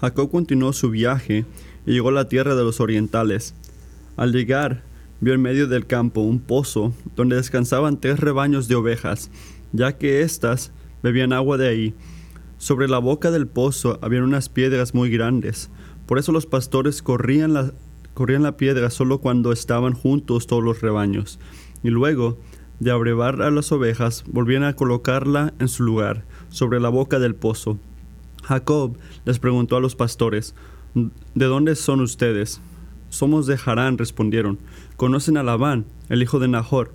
Jacob 0.00 0.30
continuó 0.30 0.72
su 0.72 0.90
viaje 0.90 1.44
y 1.86 1.92
llegó 1.92 2.08
a 2.08 2.12
la 2.12 2.28
tierra 2.28 2.54
de 2.54 2.64
los 2.64 2.80
orientales. 2.80 3.54
Al 4.16 4.32
llegar, 4.32 4.82
vio 5.20 5.34
en 5.34 5.40
medio 5.40 5.68
del 5.68 5.86
campo 5.86 6.20
un 6.20 6.40
pozo 6.40 6.92
donde 7.14 7.36
descansaban 7.36 8.00
tres 8.00 8.18
rebaños 8.18 8.66
de 8.66 8.74
ovejas, 8.74 9.30
ya 9.72 9.96
que 9.96 10.22
éstas 10.22 10.72
bebían 11.02 11.32
agua 11.32 11.56
de 11.56 11.68
ahí. 11.68 11.94
Sobre 12.58 12.88
la 12.88 12.98
boca 12.98 13.30
del 13.30 13.46
pozo 13.46 13.98
habían 14.02 14.24
unas 14.24 14.48
piedras 14.48 14.94
muy 14.94 15.10
grandes, 15.10 15.70
por 16.06 16.18
eso 16.18 16.32
los 16.32 16.46
pastores 16.46 17.02
corrían 17.02 17.54
la, 17.54 17.72
corrían 18.14 18.42
la 18.42 18.56
piedra 18.56 18.90
solo 18.90 19.18
cuando 19.18 19.52
estaban 19.52 19.94
juntos 19.94 20.46
todos 20.46 20.62
los 20.62 20.80
rebaños, 20.80 21.38
y 21.82 21.90
luego 21.90 22.38
de 22.80 22.90
abrevar 22.90 23.42
a 23.42 23.50
las 23.50 23.70
ovejas 23.70 24.24
volvían 24.26 24.64
a 24.64 24.74
colocarla 24.74 25.54
en 25.60 25.68
su 25.68 25.84
lugar, 25.84 26.24
sobre 26.52 26.78
la 26.78 26.90
boca 26.90 27.18
del 27.18 27.34
pozo. 27.34 27.78
Jacob 28.44 28.96
les 29.24 29.40
preguntó 29.40 29.76
a 29.76 29.80
los 29.80 29.96
pastores, 29.96 30.54
¿De 30.94 31.46
dónde 31.46 31.74
son 31.74 32.00
ustedes? 32.00 32.60
Somos 33.08 33.46
de 33.46 33.58
Harán, 33.64 33.98
respondieron. 33.98 34.58
¿Conocen 34.96 35.38
a 35.38 35.42
Labán, 35.42 35.86
el 36.08 36.22
hijo 36.22 36.38
de 36.38 36.48
Nahor? 36.48 36.92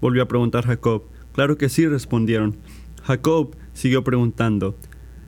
Volvió 0.00 0.22
a 0.22 0.28
preguntar 0.28 0.66
Jacob. 0.66 1.04
Claro 1.32 1.56
que 1.56 1.68
sí, 1.68 1.86
respondieron. 1.86 2.56
Jacob 3.04 3.54
siguió 3.72 4.02
preguntando, 4.02 4.76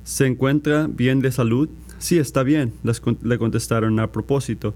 ¿se 0.03 0.27
encuentra 0.27 0.89
bien 0.89 1.21
de 1.21 1.31
salud? 1.31 1.69
Sí, 1.99 2.19
está 2.19 2.43
bien, 2.43 2.73
le 3.23 3.39
contestaron 3.39 4.01
a 4.01 4.11
propósito. 4.11 4.75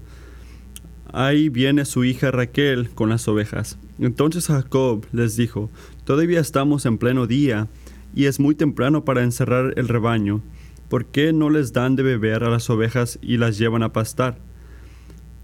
Ahí 1.11 1.49
viene 1.49 1.85
su 1.85 2.03
hija 2.05 2.31
Raquel 2.31 2.89
con 2.89 3.09
las 3.09 3.27
ovejas. 3.27 3.77
Entonces 3.99 4.47
Jacob 4.47 5.05
les 5.11 5.35
dijo, 5.35 5.69
Todavía 6.05 6.39
estamos 6.39 6.85
en 6.85 6.97
pleno 6.97 7.27
día, 7.27 7.67
y 8.13 8.25
es 8.25 8.39
muy 8.39 8.55
temprano 8.55 9.05
para 9.05 9.23
encerrar 9.23 9.73
el 9.77 9.87
rebaño. 9.87 10.41
¿por 10.93 11.05
qué 11.05 11.33
no 11.33 11.49
les 11.49 11.73
dan 11.73 11.95
de 11.95 12.03
beber 12.03 12.43
a 12.43 12.51
las 12.51 12.69
ovejas 12.69 13.17
y 13.19 13.37
las 13.37 13.57
llevan 13.57 13.81
a 13.81 13.93
pastar? 13.93 14.37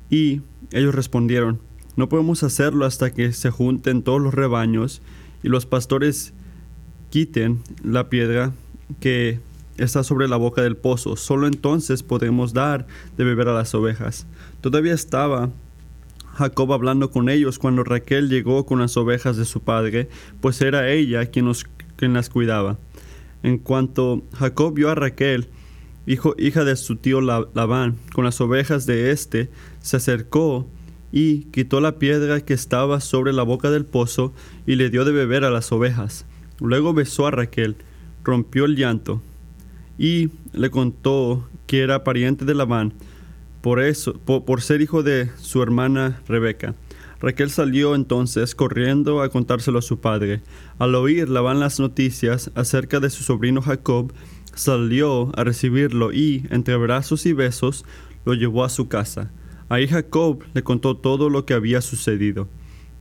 Y 0.08 0.42
ellos 0.72 0.94
respondieron, 0.94 1.60
no 1.96 2.08
podemos 2.08 2.44
hacerlo 2.44 2.86
hasta 2.86 3.12
que 3.16 3.34
se 3.34 3.50
junten 3.50 4.04
todos 4.04 4.22
los 4.22 4.36
rebaños 4.36 5.02
y 5.42 5.50
los 5.50 5.66
pastores 5.66 6.34
quiten 7.10 7.64
la 7.84 8.10
piedra 8.10 8.54
que 9.00 9.40
está 9.78 10.04
sobre 10.04 10.28
la 10.28 10.38
boca 10.38 10.62
del 10.62 10.78
pozo. 10.78 11.16
Solo 11.16 11.48
entonces 11.48 12.04
podemos 12.04 12.54
dar 12.54 12.86
de 13.18 13.24
beber 13.24 13.48
a 13.48 13.56
las 13.56 13.74
ovejas. 13.74 14.28
Todavía 14.62 14.94
estaba 14.94 15.50
Jacob 16.36 16.72
hablando 16.74 17.10
con 17.10 17.28
ellos 17.28 17.58
cuando 17.58 17.84
Raquel 17.84 18.30
llegó 18.30 18.68
con 18.68 18.78
las 18.78 18.96
ovejas 18.98 19.36
de 19.36 19.46
su 19.46 19.62
padre, 19.62 20.10
pues 20.42 20.62
era 20.62 20.92
ella 20.92 21.26
quien, 21.26 21.52
las 22.08 22.30
cuidaba. 22.30 22.78
En 23.44 23.58
cuanto 23.58 24.24
Jacob 24.34 24.74
vio 24.74 24.90
a 24.90 24.96
Raquel, 24.96 25.50
hijo, 26.06 26.36
hija 26.38 26.64
de 26.64 26.76
su 26.76 26.96
tío 26.96 27.22
Labán, 27.22 27.98
con 28.14 28.26
las 28.26 28.42
ovejas 28.42 28.86
de 28.86 29.12
éste, 29.12 29.50
se 29.80 29.98
acercó 29.98 30.68
y 31.12 31.46
quitó 31.46 31.82
la 31.82 31.98
piedra 31.98 32.42
que 32.42 32.54
estaba 32.54 33.00
sobre 33.00 33.34
la 33.34 33.44
boca 33.44 33.72
del 33.72 33.86
pozo 33.86 34.34
y 34.66 34.76
le 34.76 34.90
dio 34.90 35.06
de 35.06 35.12
beber 35.12 35.44
a 35.44 35.52
las 35.52 35.72
ovejas. 35.72 36.26
Luego 36.60 36.94
besó 36.94 37.28
a 37.28 37.32
Raquel, 37.32 37.76
rompió 38.24 38.66
el 38.66 38.76
llanto 38.76 39.22
y 39.98 40.30
le 40.54 40.70
contó 40.70 41.48
que 41.68 41.82
era 41.82 42.04
pariente 42.04 42.46
de 42.46 42.56
Labán, 42.56 42.94
por 43.62 43.82
eso, 43.82 44.14
por 44.14 44.62
ser 44.62 44.82
hijo 44.82 45.04
de 45.04 45.30
su 45.38 45.62
hermana 45.62 46.22
Rebeca. 46.28 46.76
Raquel 47.22 47.50
salió 47.50 47.96
entonces 47.96 48.56
corriendo 48.56 49.22
a 49.22 49.30
contárselo 49.30 49.80
a 49.80 49.84
su 49.84 50.00
padre. 50.00 50.42
Al 50.78 50.96
oír 50.96 51.30
Labán 51.30 51.60
las 51.60 51.80
noticias 51.80 52.52
acerca 52.56 53.00
de 53.00 53.10
su 53.10 53.24
sobrino 53.24 53.62
Jacob, 53.62 54.14
salió 54.56 55.32
a 55.38 55.44
recibirlo 55.44 56.14
y, 56.14 56.46
entre 56.50 56.76
brazos 56.78 57.26
y 57.26 57.34
besos, 57.34 57.86
lo 58.26 58.34
llevó 58.34 58.64
a 58.64 58.70
su 58.70 58.88
casa. 58.88 59.32
Ahí 59.68 59.88
Jacob 59.88 60.44
le 60.54 60.64
contó 60.64 60.98
todo 60.98 61.30
lo 61.30 61.46
que 61.46 61.54
había 61.54 61.82
sucedido. 61.82 62.48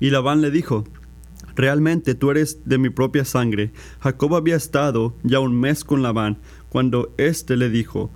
Y 0.01 0.11
Labán 0.11 0.41
le 0.41 0.51
dijo, 0.51 0.85
Realmente 1.55 2.15
tú 2.15 2.31
eres 2.31 2.61
de 2.67 2.79
mi 2.79 2.89
propia 2.89 3.25
sangre. 3.25 3.73
Jacob 3.99 4.37
había 4.37 4.55
estado 4.55 5.17
ya 5.25 5.41
un 5.41 5.59
mes 5.59 5.83
con 5.83 6.05
Labán, 6.05 6.39
cuando 6.69 7.13
éste 7.19 7.57
le 7.57 7.69
dijo, 7.69 8.13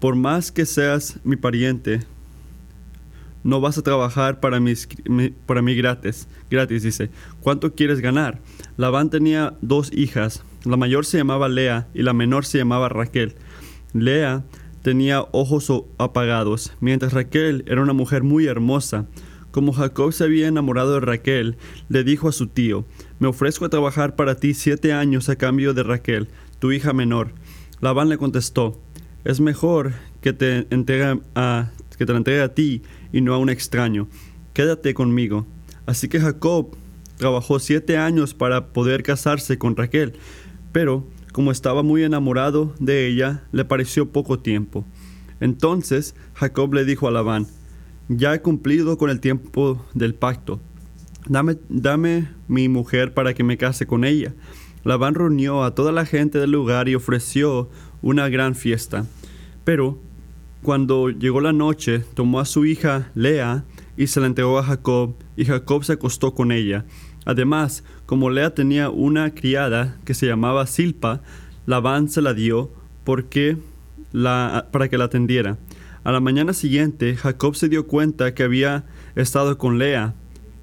Por 0.00 0.16
más 0.16 0.50
que 0.50 0.64
seas 0.64 1.18
mi 1.22 1.36
pariente, 1.36 2.00
no 3.46 3.60
vas 3.60 3.78
a 3.78 3.82
trabajar 3.82 4.40
para, 4.40 4.58
mis, 4.58 4.88
para 5.46 5.62
mí 5.62 5.76
gratis. 5.76 6.26
Gratis, 6.50 6.82
dice. 6.82 7.10
¿Cuánto 7.40 7.74
quieres 7.74 8.00
ganar? 8.00 8.40
Labán 8.76 9.08
tenía 9.08 9.54
dos 9.62 9.92
hijas. 9.92 10.42
La 10.64 10.76
mayor 10.76 11.06
se 11.06 11.18
llamaba 11.18 11.48
Lea 11.48 11.86
y 11.94 12.02
la 12.02 12.12
menor 12.12 12.44
se 12.44 12.58
llamaba 12.58 12.88
Raquel. 12.88 13.36
Lea 13.92 14.42
tenía 14.82 15.24
ojos 15.30 15.72
apagados, 15.96 16.72
mientras 16.80 17.12
Raquel 17.12 17.64
era 17.68 17.82
una 17.82 17.92
mujer 17.92 18.24
muy 18.24 18.46
hermosa. 18.46 19.06
Como 19.52 19.72
Jacob 19.72 20.12
se 20.12 20.24
había 20.24 20.48
enamorado 20.48 20.94
de 20.94 21.00
Raquel, 21.00 21.56
le 21.88 22.02
dijo 22.02 22.28
a 22.28 22.32
su 22.32 22.48
tío, 22.48 22.84
me 23.20 23.28
ofrezco 23.28 23.64
a 23.64 23.70
trabajar 23.70 24.16
para 24.16 24.34
ti 24.34 24.54
siete 24.54 24.92
años 24.92 25.28
a 25.28 25.36
cambio 25.36 25.72
de 25.72 25.84
Raquel, 25.84 26.28
tu 26.58 26.72
hija 26.72 26.92
menor. 26.92 27.30
Labán 27.80 28.08
le 28.08 28.18
contestó, 28.18 28.80
es 29.24 29.40
mejor 29.40 29.92
que 30.20 30.32
te 30.32 30.66
entregue 30.70 31.20
a, 31.36 31.70
que 31.96 32.06
te 32.06 32.12
la 32.12 32.18
entregue 32.18 32.42
a 32.42 32.54
ti 32.54 32.82
y 33.12 33.20
no 33.20 33.34
a 33.34 33.38
un 33.38 33.50
extraño. 33.50 34.08
Quédate 34.52 34.94
conmigo. 34.94 35.46
Así 35.86 36.08
que 36.08 36.20
Jacob 36.20 36.76
trabajó 37.16 37.58
siete 37.58 37.96
años 37.96 38.34
para 38.34 38.68
poder 38.72 39.02
casarse 39.02 39.58
con 39.58 39.76
Raquel, 39.76 40.14
pero 40.72 41.06
como 41.32 41.50
estaba 41.50 41.82
muy 41.82 42.02
enamorado 42.02 42.74
de 42.78 43.06
ella, 43.06 43.44
le 43.52 43.64
pareció 43.64 44.10
poco 44.10 44.38
tiempo. 44.38 44.84
Entonces 45.40 46.14
Jacob 46.34 46.72
le 46.74 46.84
dijo 46.84 47.08
a 47.08 47.10
Labán, 47.10 47.46
ya 48.08 48.34
he 48.34 48.40
cumplido 48.40 48.96
con 48.96 49.10
el 49.10 49.20
tiempo 49.20 49.84
del 49.94 50.14
pacto. 50.14 50.60
Dame, 51.28 51.58
dame 51.68 52.28
mi 52.48 52.68
mujer 52.68 53.12
para 53.12 53.34
que 53.34 53.44
me 53.44 53.58
case 53.58 53.86
con 53.86 54.04
ella. 54.04 54.34
Labán 54.84 55.14
reunió 55.14 55.64
a 55.64 55.74
toda 55.74 55.90
la 55.92 56.06
gente 56.06 56.38
del 56.38 56.52
lugar 56.52 56.88
y 56.88 56.94
ofreció 56.94 57.68
una 58.02 58.28
gran 58.28 58.54
fiesta. 58.54 59.04
Pero 59.64 59.98
cuando 60.66 61.10
llegó 61.10 61.40
la 61.40 61.52
noche, 61.52 62.00
tomó 62.14 62.40
a 62.40 62.44
su 62.44 62.64
hija 62.64 63.12
Lea 63.14 63.62
y 63.96 64.08
se 64.08 64.18
la 64.18 64.26
entregó 64.26 64.58
a 64.58 64.64
Jacob, 64.64 65.14
y 65.36 65.44
Jacob 65.44 65.84
se 65.84 65.92
acostó 65.92 66.34
con 66.34 66.50
ella. 66.50 66.84
Además, 67.24 67.84
como 68.04 68.30
Lea 68.30 68.52
tenía 68.52 68.90
una 68.90 69.32
criada 69.32 69.96
que 70.04 70.12
se 70.12 70.26
llamaba 70.26 70.66
Silpa, 70.66 71.22
Labán 71.66 72.08
se 72.08 72.20
la 72.20 72.34
dio 72.34 72.72
porque 73.04 73.58
la, 74.10 74.66
para 74.72 74.88
que 74.88 74.98
la 74.98 75.04
atendiera. 75.04 75.56
A 76.02 76.10
la 76.10 76.18
mañana 76.18 76.52
siguiente, 76.52 77.14
Jacob 77.14 77.54
se 77.54 77.68
dio 77.68 77.86
cuenta 77.86 78.34
que 78.34 78.42
había 78.42 78.86
estado 79.14 79.58
con 79.58 79.78
Lea 79.78 80.14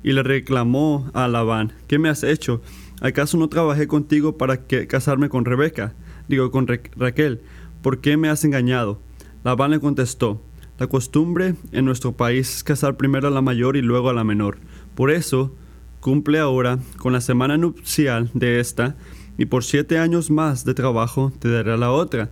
y 0.04 0.12
le 0.12 0.22
reclamó 0.22 1.10
a 1.14 1.30
Labán, 1.30 1.72
¿qué 1.88 1.98
me 1.98 2.10
has 2.10 2.24
hecho? 2.24 2.62
¿Acaso 3.00 3.38
no 3.38 3.48
trabajé 3.48 3.88
contigo 3.88 4.38
para 4.38 4.66
casarme 4.66 5.30
con 5.30 5.46
Rebeca? 5.46 5.94
Digo, 6.28 6.52
con 6.52 6.68
Raquel. 6.68 7.40
¿Por 7.82 8.02
qué 8.02 8.18
me 8.18 8.28
has 8.28 8.44
engañado? 8.44 9.00
Labán 9.44 9.72
le 9.72 9.80
contestó, 9.80 10.42
la 10.80 10.88
costumbre 10.88 11.56
en 11.72 11.86
nuestro 11.86 12.14
país 12.14 12.56
es 12.56 12.64
casar 12.64 12.98
primero 12.98 13.28
a 13.28 13.32
la 13.32 13.42
mayor 13.42 13.78
y 13.78 13.82
luego 13.82 14.10
a 14.10 14.14
la 14.14 14.24
menor. 14.24 14.58
Por 14.96 15.12
eso, 15.12 15.54
cumple 16.00 16.40
ahora 16.40 16.80
con 16.98 17.14
la 17.14 17.22
semana 17.22 17.58
nupcial 17.58 18.30
de 18.34 18.60
esta, 18.60 18.96
y 19.38 19.46
por 19.46 19.64
siete 19.64 19.98
años 19.98 20.30
más 20.30 20.64
de 20.64 20.74
trabajo 20.74 21.34
te 21.40 21.50
daré 21.50 21.78
la 21.78 21.92
otra. 21.92 22.30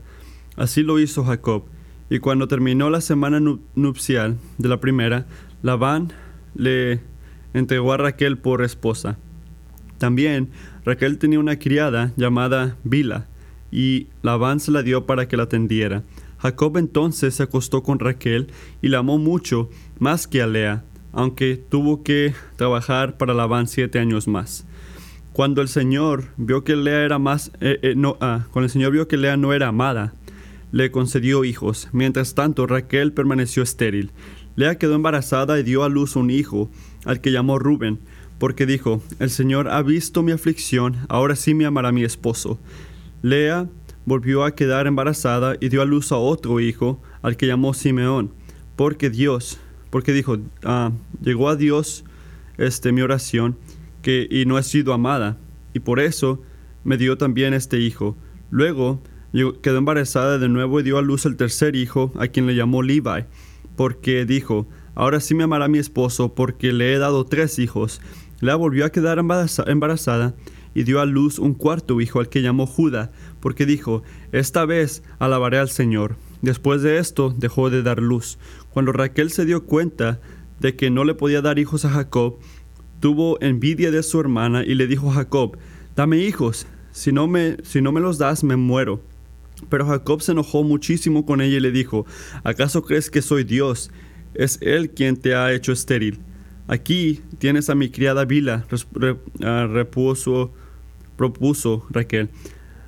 Así 0.56 0.84
lo 0.84 1.00
hizo 1.00 1.24
Jacob, 1.24 1.66
y 2.10 2.20
cuando 2.20 2.48
terminó 2.48 2.90
la 2.90 3.02
semana 3.02 3.40
nupcial 3.76 4.38
de 4.58 4.70
la 4.70 4.80
primera, 4.80 5.28
Labán 5.62 6.14
le 6.56 7.02
entregó 7.54 7.94
a 7.94 7.98
Raquel 7.98 8.38
por 8.38 8.64
esposa. 8.64 9.18
También 9.98 10.50
Raquel 10.86 11.18
tenía 11.18 11.40
una 11.40 11.60
criada 11.60 12.12
llamada 12.16 12.78
Bila, 12.84 13.28
y 13.72 14.08
Labán 14.22 14.60
se 14.60 14.72
la 14.72 14.84
dio 14.84 15.06
para 15.06 15.28
que 15.28 15.38
la 15.38 15.44
atendiera. 15.44 16.04
Jacob 16.42 16.78
entonces 16.78 17.36
se 17.36 17.44
acostó 17.44 17.84
con 17.84 18.00
Raquel 18.00 18.48
y 18.82 18.88
la 18.88 19.00
amó 19.00 19.18
mucho, 19.18 19.70
más 20.00 20.28
que 20.28 20.42
a 20.42 20.48
Lea, 20.48 20.84
aunque 21.12 21.56
tuvo 21.56 22.02
que 22.04 22.34
trabajar 22.56 23.18
para 23.18 23.34
Labán 23.34 23.68
siete 23.68 24.00
años 24.00 24.28
más. 24.28 24.66
Cuando 25.34 25.62
el 25.62 25.68
Señor 25.68 26.26
vio 26.38 26.64
que 26.64 26.76
Lea 26.76 27.04
era 27.04 27.20
más, 27.20 27.52
eh, 27.62 27.80
eh, 27.84 27.94
no, 27.96 28.18
ah, 28.22 28.48
cuando 28.52 28.66
el 28.66 28.72
Señor 28.72 28.92
vio 28.92 29.08
que 29.08 29.18
Lea 29.18 29.38
no 29.38 29.54
era 29.54 29.68
amada, 29.68 30.14
le 30.72 30.90
concedió 30.90 31.46
hijos. 31.46 31.90
Mientras 31.92 32.34
tanto, 32.34 32.66
Raquel 32.66 33.14
permaneció 33.14 33.62
estéril. 33.64 34.12
Lea 34.56 34.78
quedó 34.78 34.96
embarazada 34.96 35.60
y 35.60 35.64
dio 35.64 35.84
a 35.84 35.90
luz 35.90 36.16
un 36.16 36.32
hijo, 36.32 36.70
al 37.06 37.22
que 37.22 37.32
llamó 37.32 37.60
Rubén, 37.60 38.00
porque 38.40 38.66
dijo, 38.66 39.02
El 39.20 39.30
Señor 39.30 39.70
ha 39.70 39.82
visto 39.84 40.24
mi 40.24 40.32
aflicción, 40.32 40.98
ahora 41.08 41.36
sí 41.36 41.54
me 41.54 41.66
amará 41.66 41.92
mi 41.92 42.04
esposo. 42.04 42.60
Lea 43.22 43.70
volvió 44.06 44.44
a 44.44 44.56
quedar 44.56 44.88
embarazada 44.88 45.56
y 45.60 45.70
dio 45.70 45.82
a 45.82 45.86
luz 45.86 46.12
a 46.12 46.18
otro 46.18 46.60
hijo, 46.60 47.02
al 47.22 47.38
que 47.38 47.48
llamó 47.48 47.74
Simeón, 47.74 48.32
porque 48.76 49.10
Dios, 49.10 49.60
porque 49.90 50.14
dijo, 50.14 50.38
ah, 50.64 50.92
llegó 51.22 51.50
a 51.50 51.56
Dios 51.56 52.04
este, 52.58 52.92
mi 52.92 53.02
oración, 53.02 53.58
que, 54.02 54.28
y 54.30 54.46
no 54.46 54.58
he 54.58 54.64
sido 54.64 54.94
amada, 54.94 55.38
y 55.74 55.80
por 55.80 56.00
eso 56.00 56.42
me 56.84 56.98
dio 56.98 57.18
también 57.18 57.54
este 57.54 57.80
hijo. 57.80 58.18
Luego 58.50 59.02
quedó 59.62 59.78
embarazada 59.78 60.38
de 60.38 60.50
nuevo 60.50 60.80
y 60.80 60.84
dio 60.84 60.98
a 60.98 61.02
luz 61.02 61.26
el 61.26 61.38
tercer 61.38 61.76
hijo, 61.76 62.12
a 62.18 62.28
quien 62.28 62.48
le 62.48 62.56
llamó 62.56 62.84
Levi, 62.84 63.26
porque 63.76 64.26
dijo, 64.26 64.68
ahora 64.96 65.20
sí 65.20 65.36
me 65.36 65.44
amará 65.44 65.68
mi 65.68 65.78
esposo, 65.78 66.34
porque 66.34 66.74
le 66.74 66.94
he 66.94 66.98
dado 66.98 67.26
tres 67.26 67.60
hijos. 67.60 68.02
Lea 68.42 68.56
volvió 68.56 68.86
a 68.86 68.90
quedar 68.90 69.20
embarazada 69.20 70.34
y 70.74 70.84
dio 70.84 71.00
a 71.00 71.06
luz 71.06 71.40
un 71.40 71.54
cuarto 71.54 72.00
hijo 72.02 72.20
al 72.20 72.30
que 72.30 72.42
llamó 72.42 72.66
Judá, 72.66 73.12
porque 73.40 73.66
dijo, 73.66 74.04
esta 74.32 74.66
vez 74.66 75.04
alabaré 75.20 75.58
al 75.58 75.70
Señor. 75.70 76.16
Después 76.42 76.82
de 76.82 76.98
esto 76.98 77.34
dejó 77.38 77.70
de 77.70 77.84
dar 77.84 78.02
luz. 78.02 78.38
Cuando 78.72 78.92
Raquel 78.92 79.32
se 79.32 79.46
dio 79.46 79.66
cuenta 79.66 80.20
de 80.60 80.76
que 80.76 80.90
no 80.90 81.04
le 81.04 81.14
podía 81.14 81.42
dar 81.42 81.60
hijos 81.60 81.86
a 81.86 81.90
Jacob, 81.90 82.38
tuvo 83.00 83.42
envidia 83.42 83.92
de 83.92 84.04
su 84.04 84.20
hermana 84.20 84.64
y 84.64 84.76
le 84.76 84.88
dijo 84.88 85.12
a 85.12 85.16
Jacob, 85.16 85.58
dame 85.96 86.18
hijos, 86.20 86.68
si 86.92 87.12
no 87.12 87.28
me, 87.28 87.58
si 87.64 87.82
no 87.82 87.92
me 87.92 88.02
los 88.02 88.18
das 88.18 88.44
me 88.44 88.56
muero. 88.56 89.02
Pero 89.70 89.86
Jacob 89.86 90.22
se 90.22 90.32
enojó 90.32 90.64
muchísimo 90.64 91.26
con 91.26 91.42
ella 91.42 91.58
y 91.58 91.62
le 91.62 91.72
dijo, 91.72 92.06
¿acaso 92.44 92.84
crees 92.84 93.10
que 93.10 93.22
soy 93.22 93.44
Dios? 93.44 93.92
Es 94.34 94.58
Él 94.62 94.92
quien 94.92 95.18
te 95.18 95.36
ha 95.36 95.54
hecho 95.54 95.72
estéril. 95.72 96.20
Aquí 96.68 97.22
tienes 97.38 97.70
a 97.70 97.76
mi 97.76 97.90
criada 97.90 98.26
Bila, 98.26 98.66
ah, 99.44 99.68
repuso, 99.70 100.54
propuso 101.22 101.86
Raquel. 101.92 102.30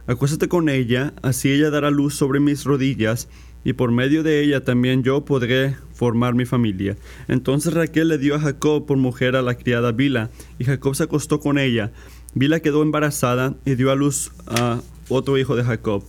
Acuéstate 0.07 0.47
con 0.47 0.67
ella, 0.67 1.13
así 1.21 1.51
ella 1.51 1.69
dará 1.69 1.91
luz 1.91 2.15
sobre 2.15 2.39
mis 2.39 2.63
rodillas, 2.63 3.29
y 3.63 3.73
por 3.73 3.91
medio 3.91 4.23
de 4.23 4.41
ella 4.41 4.63
también 4.63 5.03
yo 5.03 5.23
podré 5.23 5.75
formar 5.93 6.33
mi 6.33 6.45
familia. 6.45 6.97
Entonces 7.27 7.75
Raquel 7.75 8.07
le 8.07 8.17
dio 8.17 8.33
a 8.33 8.39
Jacob 8.39 8.87
por 8.87 8.97
mujer 8.97 9.35
a 9.35 9.43
la 9.43 9.53
criada 9.53 9.91
Bila, 9.91 10.31
y 10.57 10.63
Jacob 10.63 10.95
se 10.95 11.03
acostó 11.03 11.39
con 11.39 11.59
ella. 11.59 11.91
Bila 12.33 12.59
quedó 12.59 12.81
embarazada 12.81 13.55
y 13.65 13.75
dio 13.75 13.91
a 13.91 13.95
luz 13.95 14.31
a 14.47 14.81
otro 15.09 15.37
hijo 15.37 15.55
de 15.55 15.63
Jacob. 15.63 16.03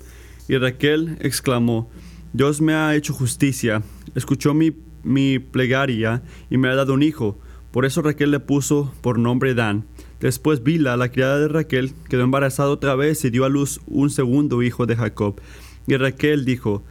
Y 0.49 0.57
Raquel 0.57 1.19
exclamó, 1.21 1.91
Dios 2.33 2.63
me 2.63 2.73
ha 2.73 2.97
hecho 2.97 3.13
justicia, 3.13 3.83
escuchó 4.15 4.55
mi, 4.55 4.73
mi 5.03 5.41
plegaria 5.41 6.23
y 6.49 6.57
me 6.57 6.69
ha 6.69 6.75
dado 6.75 6.95
un 6.95 7.03
hijo. 7.03 7.39
Por 7.71 7.85
eso 7.85 8.01
Raquel 8.01 8.31
le 8.31 8.41
puso 8.41 8.95
por 9.03 9.19
nombre 9.19 9.53
Dan. 9.53 9.85
Después 10.25 10.63
Bila, 10.63 10.97
la 10.97 11.11
criada 11.11 11.39
de 11.39 11.49
Raquel, 11.49 11.93
quedó 12.09 12.23
embarazada 12.23 12.71
otra 12.71 12.95
vez 12.95 13.23
y 13.27 13.29
dio 13.29 13.45
a 13.45 13.51
luz 13.51 13.83
un 13.87 14.09
segundo 14.09 14.63
hijo 14.63 14.87
de 14.87 14.97
Jacob. 14.97 15.39
Y 15.87 15.99
Raquel 15.99 16.47
dijo, 16.47 16.83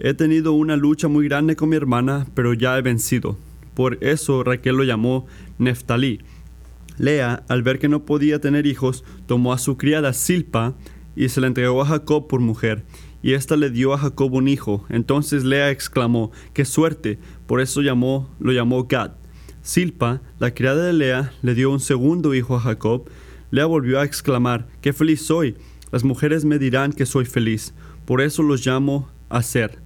He 0.00 0.12
tenido 0.12 0.54
una 0.54 0.76
lucha 0.76 1.06
muy 1.06 1.28
grande 1.28 1.54
con 1.54 1.68
mi 1.68 1.76
hermana, 1.76 2.26
pero 2.34 2.52
ya 2.52 2.76
he 2.76 2.82
vencido. 2.82 3.38
Por 3.74 4.02
eso 4.02 4.42
Raquel 4.42 4.74
lo 4.74 4.82
llamó 4.82 5.26
Neftalí. 5.58 6.18
Lea, 6.98 7.44
al 7.46 7.62
ver 7.62 7.78
que 7.78 7.88
no 7.88 8.04
podía 8.04 8.40
tener 8.40 8.66
hijos, 8.66 9.04
tomó 9.26 9.52
a 9.52 9.58
su 9.58 9.76
criada 9.76 10.12
Silpa 10.12 10.74
y 11.14 11.28
se 11.28 11.40
la 11.40 11.46
entregó 11.46 11.82
a 11.82 11.86
Jacob 11.86 12.26
por 12.26 12.40
mujer, 12.40 12.82
y 13.22 13.34
ésta 13.34 13.54
le 13.54 13.70
dio 13.70 13.94
a 13.94 13.98
Jacob 13.98 14.34
un 14.34 14.48
hijo. 14.48 14.84
Entonces 14.88 15.44
Lea 15.44 15.70
exclamó, 15.70 16.32
¡qué 16.54 16.64
suerte! 16.64 17.20
Por 17.46 17.60
eso 17.60 17.82
llamó, 17.82 18.28
lo 18.40 18.50
llamó 18.50 18.88
Gad. 18.88 19.19
Silpa, 19.62 20.22
la 20.38 20.54
criada 20.54 20.86
de 20.86 20.92
Lea, 20.92 21.32
le 21.42 21.54
dio 21.54 21.70
un 21.70 21.80
segundo 21.80 22.34
hijo 22.34 22.56
a 22.56 22.60
Jacob. 22.60 23.08
Lea 23.50 23.66
volvió 23.66 24.00
a 24.00 24.04
exclamar, 24.04 24.68
¡qué 24.80 24.92
feliz 24.92 25.22
soy! 25.26 25.56
Las 25.92 26.04
mujeres 26.04 26.44
me 26.44 26.58
dirán 26.58 26.92
que 26.92 27.04
soy 27.04 27.26
feliz. 27.26 27.74
Por 28.06 28.20
eso 28.20 28.42
los 28.42 28.64
llamo 28.64 29.08
a 29.28 29.42
ser. 29.42 29.78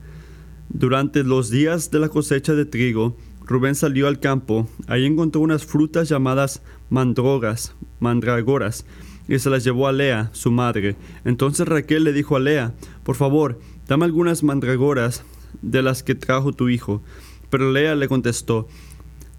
Durante 0.69 1.25
los 1.25 1.51
días 1.51 1.91
de 1.91 1.99
la 1.99 2.09
cosecha 2.09 2.55
de 2.55 2.67
trigo, 2.67 3.17
Rubén 3.45 3.75
salió 3.75 4.07
al 4.07 4.21
campo. 4.21 4.69
Ahí 4.87 5.05
encontró 5.05 5.41
unas 5.41 5.65
frutas 5.65 6.09
llamadas 6.09 6.63
mandrogas, 6.89 7.75
mandragoras, 8.01 8.87
y 9.29 9.39
se 9.39 9.51
las 9.51 9.65
llevó 9.65 9.89
a 9.89 9.93
Lea, 9.93 10.31
su 10.33 10.51
madre. 10.51 10.97
Entonces 11.25 11.67
Raquel 11.67 12.05
le 12.05 12.13
dijo 12.13 12.37
a 12.37 12.41
Lea, 12.41 12.75
por 13.03 13.17
favor, 13.17 13.59
dame 13.89 14.05
algunas 14.05 14.43
mandragoras 14.43 15.25
de 15.63 15.83
las 15.83 16.03
que 16.03 16.15
trajo 16.15 16.53
tu 16.53 16.69
hijo. 16.69 17.03
Pero 17.51 17.73
Lea 17.73 17.95
le 17.95 18.09
contestó, 18.09 18.69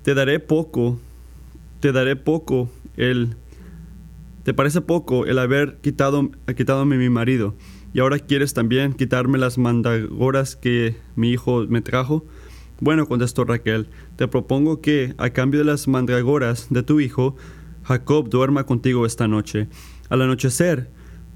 te 0.06 0.14
daré 0.14 0.40
poco, 0.40 1.00
te 1.80 1.92
daré 1.92 2.16
poco 2.16 2.70
el... 2.96 3.36
¿Te 4.44 4.54
parece 4.54 4.82
poco 4.82 5.26
el 5.26 5.40
haber 5.40 5.78
quitado, 5.82 6.30
quitado 6.56 6.82
a 6.82 6.86
mi 6.86 7.10
marido? 7.10 7.56
¿Y 7.92 8.02
ahora 8.02 8.20
quieres 8.20 8.54
también 8.54 8.94
quitarme 8.94 9.40
las 9.40 9.58
mandragoras 9.58 10.56
que 10.56 10.96
mi 11.16 11.32
hijo 11.32 11.66
me 11.68 11.82
trajo? 11.82 12.24
Bueno, 12.80 13.08
contestó 13.08 13.46
Raquel, 13.46 13.88
te 14.16 14.28
propongo 14.28 14.80
que, 14.80 15.16
a 15.18 15.32
cambio 15.32 15.62
de 15.62 15.66
las 15.66 15.88
mandragoras 15.88 16.68
de 16.70 16.84
tu 16.84 17.00
hijo, 17.00 17.36
Jacob 17.82 18.30
duerma 18.30 18.68
contigo 18.68 19.08
esta 19.08 19.28
noche. 19.28 19.70
Al 20.10 20.22
anochecer, 20.22 20.92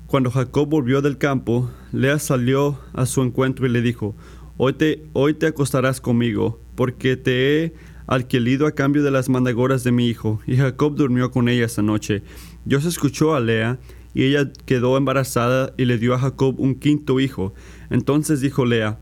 cuando 0.05 0.29
Jacob 0.29 0.69
volvió 0.69 1.01
del 1.01 1.17
campo, 1.17 1.71
Lea 1.91 2.19
salió 2.19 2.79
a 2.93 3.07
su 3.07 3.23
encuentro 3.23 3.65
y 3.65 3.69
le 3.69 3.81
dijo, 3.81 4.15
Hoy 4.57 4.73
te, 4.73 5.05
hoy 5.13 5.33
te 5.33 5.47
acostarás 5.47 6.01
conmigo, 6.01 6.59
porque 6.75 7.15
te 7.15 7.63
he 7.63 7.73
alquilido 8.09 8.65
a 8.65 8.71
cambio 8.71 9.03
de 9.03 9.11
las 9.11 9.29
mandragoras 9.29 9.83
de 9.83 9.91
mi 9.91 10.07
hijo. 10.07 10.41
Y 10.47 10.57
Jacob 10.57 10.95
durmió 10.95 11.29
con 11.29 11.47
ella 11.47 11.65
esa 11.65 11.83
noche. 11.83 12.23
Dios 12.65 12.85
escuchó 12.85 13.35
a 13.35 13.39
Lea, 13.39 13.79
y 14.13 14.23
ella 14.23 14.51
quedó 14.65 14.97
embarazada 14.97 15.73
y 15.77 15.85
le 15.85 15.99
dio 15.99 16.15
a 16.15 16.19
Jacob 16.19 16.59
un 16.59 16.75
quinto 16.75 17.19
hijo. 17.19 17.53
Entonces 17.91 18.41
dijo 18.41 18.65
Lea, 18.65 18.97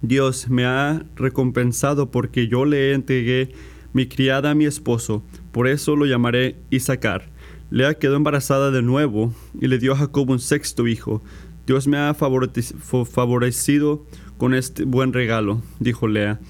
Dios 0.00 0.48
me 0.48 0.64
ha 0.64 1.04
recompensado 1.16 2.10
porque 2.10 2.48
yo 2.48 2.64
le 2.64 2.94
entregué 2.94 3.52
mi 3.92 4.06
criada 4.06 4.52
a 4.52 4.54
mi 4.54 4.64
esposo, 4.64 5.22
por 5.52 5.68
eso 5.68 5.94
lo 5.94 6.06
llamaré 6.06 6.56
Isaacar. 6.70 7.28
Lea 7.70 7.94
quedó 7.94 8.16
embarazada 8.16 8.70
de 8.70 8.82
nuevo 8.82 9.34
y 9.60 9.66
le 9.66 9.78
dio 9.78 9.92
a 9.92 9.96
Jacob 9.96 10.30
un 10.30 10.40
sexto 10.40 10.88
hijo. 10.88 11.22
Dios 11.66 11.86
me 11.86 11.98
ha 11.98 12.14
favorecido 12.14 14.06
con 14.38 14.54
este 14.54 14.84
buen 14.84 15.12
regalo, 15.12 15.62
dijo 15.78 16.08
Lea. 16.08 16.40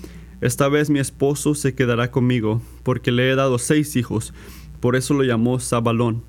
Esta 0.40 0.68
vez 0.68 0.88
mi 0.88 0.98
esposo 0.98 1.54
se 1.54 1.74
quedará 1.74 2.10
conmigo, 2.10 2.62
porque 2.82 3.12
le 3.12 3.30
he 3.30 3.34
dado 3.34 3.58
seis 3.58 3.94
hijos, 3.96 4.32
por 4.80 4.96
eso 4.96 5.12
lo 5.12 5.22
llamó 5.22 5.60
Zabalón. 5.60 6.22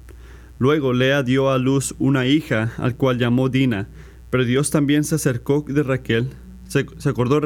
Luego 0.60 0.94
Lea 0.94 1.24
dio 1.24 1.50
a 1.50 1.58
luz 1.58 1.96
una 1.98 2.28
hija, 2.28 2.74
al 2.78 2.96
cual 2.96 3.18
llamó 3.18 3.48
Dina, 3.48 3.88
pero 4.30 4.44
Dios 4.44 4.70
también 4.70 5.04
se 5.06 5.16
acercó 5.16 5.66
de 5.68 5.82
Raquel, 5.82 6.30
se, 6.68 6.86
acordó, 7.10 7.40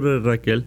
de 0.00 0.20
Raquel, 0.20 0.66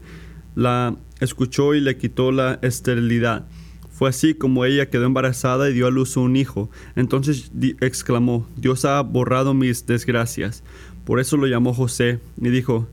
la 0.55 0.95
escuchó 1.19 1.73
y 1.73 1.81
le 1.81 1.97
quitó 1.97 2.31
la 2.31 2.59
esterilidad. 2.61 3.47
Fue 3.91 4.09
así 4.09 4.33
como 4.33 4.65
ella 4.65 4.89
quedó 4.89 5.05
embarazada 5.05 5.69
y 5.69 5.73
dio 5.73 5.87
a 5.87 5.91
luz 5.91 6.17
un 6.17 6.35
hijo. 6.35 6.69
Entonces 6.95 7.51
exclamó, 7.79 8.47
Dios 8.57 8.85
ha 8.85 9.01
borrado 9.01 9.53
mis 9.53 9.85
desgracias. 9.85 10.63
Por 11.05 11.19
eso 11.19 11.37
lo 11.37 11.47
llamó 11.47 11.73
José 11.73 12.19
y 12.41 12.49
dijo, 12.49 12.87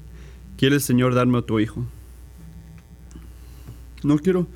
¿quiere 0.56 0.76
el 0.76 0.80
Señor 0.80 1.14
darme 1.14 1.38
otro 1.38 1.58
hijo? 1.58 1.86
No 4.04 4.18
quiero 4.18 4.46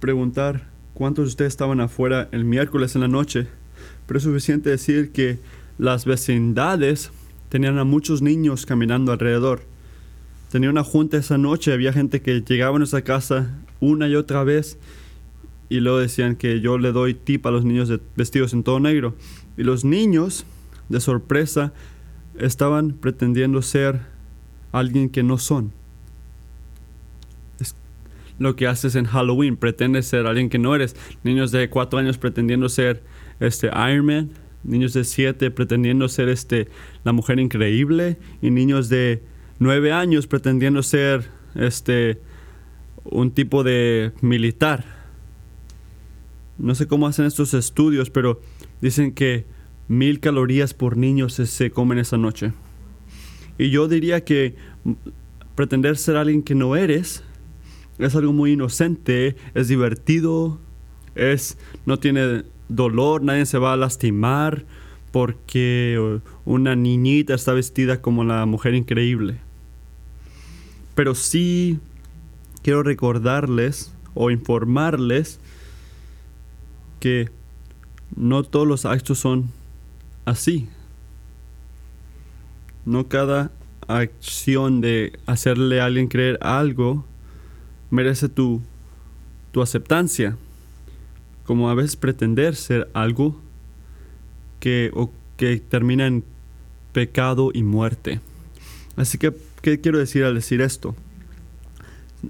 preguntar 0.00 0.68
cuántos 0.94 1.24
de 1.24 1.28
ustedes 1.28 1.52
estaban 1.52 1.80
afuera 1.80 2.28
el 2.32 2.44
miércoles 2.44 2.94
en 2.94 3.02
la 3.02 3.08
noche, 3.08 3.48
pero 4.06 4.18
es 4.18 4.24
suficiente 4.24 4.70
decir 4.70 5.12
que 5.12 5.38
las 5.78 6.04
vecindades 6.04 7.10
tenían 7.48 7.78
a 7.78 7.84
muchos 7.84 8.22
niños 8.22 8.66
caminando 8.66 9.12
alrededor 9.12 9.62
tenía 10.50 10.70
una 10.70 10.84
junta 10.84 11.16
esa 11.16 11.38
noche, 11.38 11.72
había 11.72 11.92
gente 11.92 12.22
que 12.22 12.40
llegaba 12.40 12.76
a 12.76 12.78
nuestra 12.78 13.02
casa 13.02 13.50
una 13.80 14.08
y 14.08 14.14
otra 14.14 14.44
vez 14.44 14.78
y 15.68 15.80
luego 15.80 15.98
decían 15.98 16.36
que 16.36 16.60
yo 16.60 16.78
le 16.78 16.92
doy 16.92 17.14
tip 17.14 17.44
a 17.46 17.50
los 17.50 17.64
niños 17.64 17.92
vestidos 18.16 18.52
en 18.52 18.62
todo 18.62 18.78
negro. 18.78 19.14
Y 19.56 19.64
los 19.64 19.84
niños, 19.84 20.46
de 20.88 21.00
sorpresa, 21.00 21.72
estaban 22.38 22.92
pretendiendo 22.92 23.60
ser 23.62 24.00
alguien 24.72 25.10
que 25.10 25.22
no 25.22 25.38
son. 25.38 25.72
Lo 28.38 28.54
que 28.54 28.66
haces 28.66 28.96
en 28.96 29.06
Halloween, 29.06 29.56
pretendes 29.56 30.06
ser 30.06 30.26
alguien 30.26 30.50
que 30.50 30.58
no 30.58 30.74
eres. 30.74 30.94
Niños 31.24 31.52
de 31.52 31.70
cuatro 31.70 31.98
años 31.98 32.18
pretendiendo 32.18 32.68
ser 32.68 33.02
este 33.40 33.68
Iron 33.68 34.06
Man, 34.06 34.30
niños 34.62 34.92
de 34.92 35.04
siete 35.04 35.50
pretendiendo 35.50 36.08
ser 36.08 36.28
este 36.28 36.68
la 37.04 37.12
mujer 37.12 37.38
increíble 37.38 38.18
y 38.42 38.50
niños 38.50 38.88
de 38.88 39.22
nueve 39.58 39.92
años 39.92 40.26
pretendiendo 40.26 40.82
ser 40.82 41.30
este 41.54 42.20
un 43.04 43.30
tipo 43.30 43.64
de 43.64 44.12
militar. 44.20 44.84
No 46.58 46.74
sé 46.74 46.86
cómo 46.86 47.06
hacen 47.06 47.26
estos 47.26 47.54
estudios, 47.54 48.10
pero 48.10 48.40
dicen 48.80 49.12
que 49.12 49.44
mil 49.88 50.20
calorías 50.20 50.74
por 50.74 50.96
niño 50.96 51.28
se 51.28 51.70
comen 51.70 51.98
esa 51.98 52.16
noche. 52.16 52.52
Y 53.58 53.70
yo 53.70 53.88
diría 53.88 54.24
que 54.24 54.56
pretender 55.54 55.96
ser 55.96 56.16
alguien 56.16 56.42
que 56.42 56.54
no 56.54 56.76
eres 56.76 57.22
es 57.98 58.14
algo 58.14 58.32
muy 58.32 58.52
inocente, 58.52 59.36
es 59.54 59.68
divertido, 59.68 60.58
es 61.14 61.58
no 61.86 61.98
tiene 61.98 62.44
dolor, 62.68 63.22
nadie 63.22 63.46
se 63.46 63.58
va 63.58 63.72
a 63.72 63.76
lastimar 63.76 64.64
porque 65.12 66.20
una 66.44 66.76
niñita 66.76 67.34
está 67.34 67.52
vestida 67.52 68.02
como 68.02 68.24
la 68.24 68.44
mujer 68.44 68.74
increíble. 68.74 69.38
Pero 70.94 71.14
sí 71.14 71.78
quiero 72.62 72.82
recordarles 72.82 73.92
o 74.14 74.30
informarles 74.30 75.40
que 77.00 77.30
no 78.14 78.42
todos 78.42 78.66
los 78.66 78.84
actos 78.84 79.18
son 79.18 79.50
así. 80.24 80.68
No 82.84 83.08
cada 83.08 83.50
acción 83.88 84.80
de 84.80 85.18
hacerle 85.26 85.80
a 85.80 85.86
alguien 85.86 86.08
creer 86.08 86.38
algo 86.42 87.04
merece 87.96 88.28
tu, 88.28 88.60
tu 89.52 89.62
aceptancia. 89.62 90.36
Como 91.44 91.70
a 91.70 91.74
veces 91.74 91.96
pretender 91.96 92.54
ser 92.54 92.88
algo 92.92 93.40
que, 94.60 94.90
o 94.94 95.10
que 95.36 95.58
termina 95.58 96.06
en 96.06 96.24
pecado 96.92 97.50
y 97.54 97.62
muerte. 97.62 98.20
Así 98.96 99.16
que, 99.18 99.32
¿qué 99.62 99.80
quiero 99.80 99.98
decir 99.98 100.24
al 100.24 100.34
decir 100.34 100.60
esto? 100.60 100.94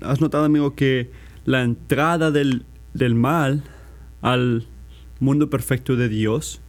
¿Has 0.03 0.21
notado, 0.21 0.45
amigo, 0.45 0.75
que 0.75 1.11
la 1.45 1.63
entrada 1.63 2.31
del, 2.31 2.65
del 2.95 3.15
mal 3.15 3.65
al 4.23 4.67
mundo 5.21 5.49
perfecto 5.51 5.97
de 5.97 6.09
Dios 6.09 6.61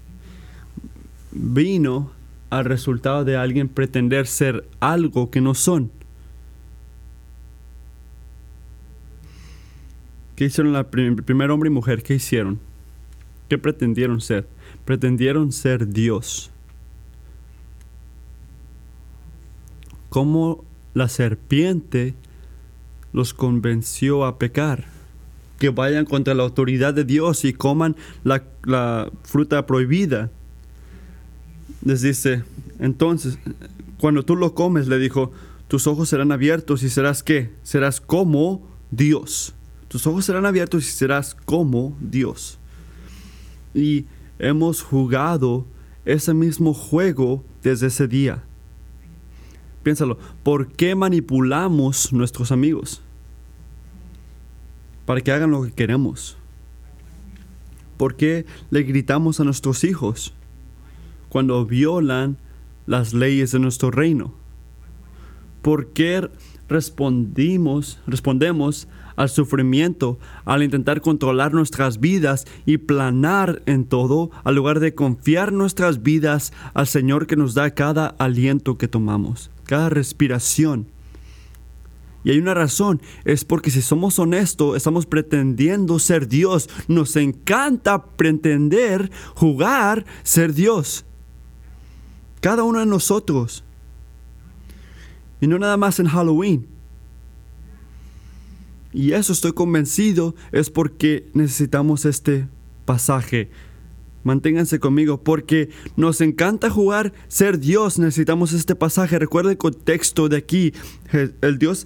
vino 1.31 2.11
al 2.49 2.65
resultado 2.65 3.25
de 3.25 3.35
alguien 3.35 3.67
pretender 3.67 4.27
ser 4.27 4.67
algo 4.79 5.29
que 5.29 5.41
no 5.41 5.53
son. 5.53 5.91
¿Qué 10.37 10.45
hicieron 10.45 10.75
el 10.75 11.23
primer 11.23 11.51
hombre 11.51 11.67
y 11.67 11.73
mujer? 11.73 12.01
¿Qué 12.03 12.13
hicieron? 12.15 12.59
¿Qué 13.49 13.57
pretendieron 13.57 14.21
ser? 14.21 14.47
Pretendieron 14.85 15.51
ser 15.51 15.89
Dios. 15.89 16.51
Como 20.07 20.63
la 20.93 21.09
serpiente 21.09 22.13
los 23.11 23.33
convenció 23.33 24.23
a 24.23 24.37
pecar. 24.39 24.85
Que 25.59 25.69
vayan 25.69 26.05
contra 26.05 26.35
la 26.35 26.43
autoridad 26.43 26.93
de 26.93 27.03
Dios 27.03 27.43
y 27.43 27.51
coman 27.51 27.97
la, 28.23 28.43
la 28.63 29.11
fruta 29.23 29.65
prohibida 29.65 30.31
les 31.83 32.01
dice, 32.01 32.43
entonces, 32.79 33.39
cuando 33.99 34.23
tú 34.23 34.35
lo 34.35 34.53
comes, 34.53 34.87
le 34.87 34.97
dijo, 34.97 35.31
tus 35.67 35.87
ojos 35.87 36.09
serán 36.09 36.31
abiertos 36.31 36.83
y 36.83 36.89
serás 36.89 37.23
qué? 37.23 37.51
Serás 37.63 38.01
como 38.01 38.67
Dios. 38.91 39.53
Tus 39.87 40.05
ojos 40.07 40.25
serán 40.25 40.45
abiertos 40.45 40.85
y 40.85 40.91
serás 40.91 41.35
como 41.45 41.95
Dios. 41.99 42.59
Y 43.73 44.05
hemos 44.39 44.81
jugado 44.81 45.65
ese 46.05 46.33
mismo 46.33 46.73
juego 46.73 47.43
desde 47.63 47.87
ese 47.87 48.07
día. 48.07 48.43
Piénsalo, 49.83 50.17
¿por 50.43 50.67
qué 50.67 50.95
manipulamos 50.95 52.11
nuestros 52.11 52.51
amigos? 52.51 53.01
Para 55.05 55.21
que 55.21 55.31
hagan 55.31 55.51
lo 55.51 55.63
que 55.63 55.71
queremos. 55.71 56.37
¿Por 57.97 58.15
qué 58.15 58.45
le 58.69 58.83
gritamos 58.83 59.39
a 59.39 59.43
nuestros 59.43 59.83
hijos? 59.83 60.33
cuando 61.29 61.65
violan 61.65 62.37
las 62.85 63.13
leyes 63.13 63.51
de 63.51 63.59
nuestro 63.59 63.91
reino? 63.91 64.33
¿Por 65.61 65.89
qué 65.89 66.29
respondimos, 66.69 67.99
respondemos 68.07 68.87
al 69.17 69.27
sufrimiento 69.27 70.19
al 70.45 70.63
intentar 70.63 71.01
controlar 71.01 71.53
nuestras 71.53 71.99
vidas 71.99 72.45
y 72.65 72.77
planar 72.77 73.61
en 73.65 73.83
todo, 73.83 74.31
al 74.45 74.55
lugar 74.55 74.79
de 74.79 74.95
confiar 74.95 75.51
nuestras 75.51 76.01
vidas 76.03 76.53
al 76.73 76.87
Señor 76.87 77.27
que 77.27 77.35
nos 77.35 77.53
da 77.53 77.71
cada 77.71 78.07
aliento 78.07 78.77
que 78.77 78.87
tomamos, 78.87 79.51
cada 79.65 79.89
respiración? 79.89 80.87
Y 82.23 82.31
hay 82.31 82.39
una 82.39 82.53
razón, 82.53 83.01
es 83.23 83.45
porque 83.45 83.71
si 83.71 83.81
somos 83.81 84.19
honestos, 84.19 84.75
estamos 84.75 85.05
pretendiendo 85.05 85.97
ser 85.97 86.27
Dios. 86.27 86.69
Nos 86.89 87.15
encanta 87.15 88.03
pretender 88.03 89.09
jugar 89.33 90.05
ser 90.23 90.53
Dios. 90.53 91.05
Cada 92.41 92.63
uno 92.63 92.79
de 92.79 92.85
nosotros. 92.85 93.63
Y 95.39 95.47
no 95.47 95.57
nada 95.57 95.77
más 95.77 96.01
en 96.01 96.07
Halloween. 96.07 96.67
Y 98.97 99.13
eso 99.13 99.31
estoy 99.31 99.51
convencido 99.51 100.33
es 100.51 100.71
porque 100.71 101.29
necesitamos 101.35 102.03
este 102.05 102.47
pasaje. 102.83 103.51
Manténganse 104.23 104.79
conmigo 104.79 105.23
porque 105.23 105.69
nos 105.95 106.19
encanta 106.19 106.71
jugar 106.71 107.13
ser 107.27 107.59
Dios. 107.59 107.99
Necesitamos 107.99 108.53
este 108.53 108.73
pasaje. 108.73 109.19
Recuerda 109.19 109.51
el 109.51 109.59
contexto 109.59 110.29
de 110.29 110.37
aquí. 110.37 110.73
El 111.41 111.59
Dios, 111.59 111.85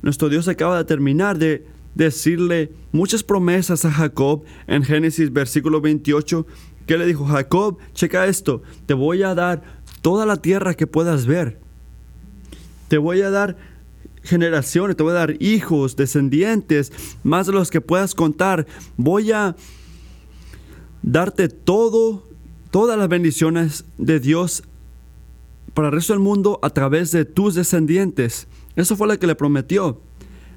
nuestro 0.00 0.30
Dios 0.30 0.48
acaba 0.48 0.78
de 0.78 0.86
terminar 0.86 1.36
de 1.36 1.66
decirle 1.94 2.72
muchas 2.92 3.22
promesas 3.22 3.84
a 3.84 3.90
Jacob 3.90 4.42
en 4.68 4.84
Génesis 4.84 5.30
versículo 5.30 5.82
28. 5.82 6.46
¿Qué 6.86 6.96
le 6.96 7.04
dijo 7.04 7.26
Jacob? 7.26 7.76
Checa 7.92 8.26
esto. 8.26 8.62
Te 8.86 8.94
voy 8.94 9.22
a 9.22 9.34
dar 9.34 9.82
toda 10.00 10.24
la 10.24 10.38
tierra 10.38 10.72
que 10.72 10.86
puedas 10.86 11.26
ver. 11.26 11.60
Te 12.88 12.96
voy 12.96 13.20
a 13.20 13.28
dar 13.28 13.58
generaciones, 14.28 14.96
te 14.96 15.02
voy 15.02 15.12
a 15.12 15.14
dar 15.14 15.42
hijos, 15.42 15.96
descendientes, 15.96 16.92
más 17.22 17.46
de 17.46 17.52
los 17.52 17.70
que 17.70 17.80
puedas 17.80 18.14
contar. 18.14 18.66
Voy 18.96 19.32
a 19.32 19.56
darte 21.02 21.48
todo, 21.48 22.24
todas 22.70 22.98
las 22.98 23.08
bendiciones 23.08 23.84
de 23.96 24.20
Dios 24.20 24.62
para 25.74 25.88
el 25.88 25.94
resto 25.94 26.12
del 26.12 26.20
mundo 26.20 26.58
a 26.62 26.70
través 26.70 27.10
de 27.10 27.24
tus 27.24 27.54
descendientes. 27.54 28.46
Eso 28.76 28.96
fue 28.96 29.08
lo 29.08 29.18
que 29.18 29.26
le 29.26 29.34
prometió. 29.34 30.00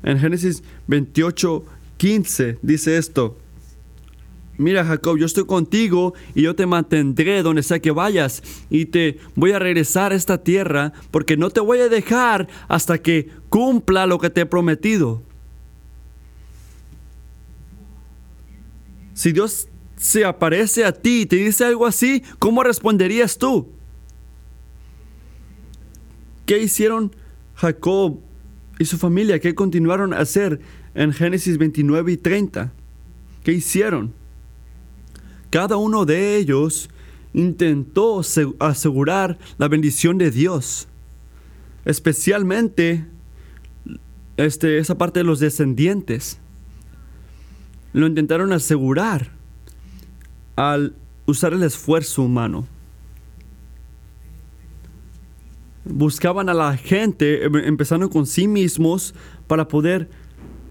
En 0.03 0.19
Génesis 0.19 0.63
28, 0.87 1.63
15 1.97 2.59
dice 2.61 2.97
esto 2.97 3.37
mira 4.61 4.85
Jacob, 4.85 5.17
yo 5.17 5.25
estoy 5.25 5.45
contigo 5.45 6.13
y 6.35 6.43
yo 6.43 6.55
te 6.55 6.65
mantendré 6.65 7.43
donde 7.43 7.63
sea 7.63 7.79
que 7.79 7.91
vayas 7.91 8.43
y 8.69 8.85
te 8.85 9.19
voy 9.35 9.51
a 9.51 9.59
regresar 9.59 10.11
a 10.11 10.15
esta 10.15 10.43
tierra 10.43 10.93
porque 11.11 11.35
no 11.35 11.49
te 11.49 11.59
voy 11.59 11.79
a 11.79 11.89
dejar 11.89 12.47
hasta 12.67 13.01
que 13.01 13.29
cumpla 13.49 14.05
lo 14.05 14.19
que 14.19 14.29
te 14.29 14.41
he 14.41 14.45
prometido. 14.45 15.23
Si 19.13 19.31
Dios 19.31 19.67
se 19.97 20.25
aparece 20.25 20.85
a 20.85 20.91
ti 20.91 21.21
y 21.21 21.25
te 21.25 21.35
dice 21.35 21.65
algo 21.65 21.85
así, 21.85 22.23
¿cómo 22.39 22.63
responderías 22.63 23.37
tú? 23.37 23.69
¿Qué 26.45 26.57
hicieron 26.59 27.15
Jacob 27.55 28.19
y 28.79 28.85
su 28.85 28.97
familia? 28.97 29.39
¿Qué 29.39 29.53
continuaron 29.53 30.13
a 30.13 30.19
hacer 30.19 30.59
en 30.95 31.13
Génesis 31.13 31.57
29 31.57 32.13
y 32.13 32.17
30? 32.17 32.73
¿Qué 33.43 33.51
hicieron? 33.53 34.20
Cada 35.51 35.75
uno 35.75 36.05
de 36.05 36.37
ellos 36.37 36.89
intentó 37.33 38.21
asegurar 38.59 39.37
la 39.57 39.67
bendición 39.67 40.17
de 40.17 40.31
Dios, 40.31 40.87
especialmente 41.83 43.05
este, 44.37 44.77
esa 44.77 44.97
parte 44.97 45.19
de 45.19 45.25
los 45.25 45.41
descendientes. 45.41 46.39
Lo 47.91 48.07
intentaron 48.07 48.53
asegurar 48.53 49.31
al 50.55 50.95
usar 51.25 51.51
el 51.51 51.63
esfuerzo 51.63 52.23
humano. 52.23 52.65
Buscaban 55.83 56.47
a 56.47 56.53
la 56.53 56.77
gente, 56.77 57.43
em, 57.43 57.57
empezando 57.57 58.09
con 58.09 58.25
sí 58.25 58.47
mismos, 58.47 59.13
para 59.47 59.67
poder 59.67 60.09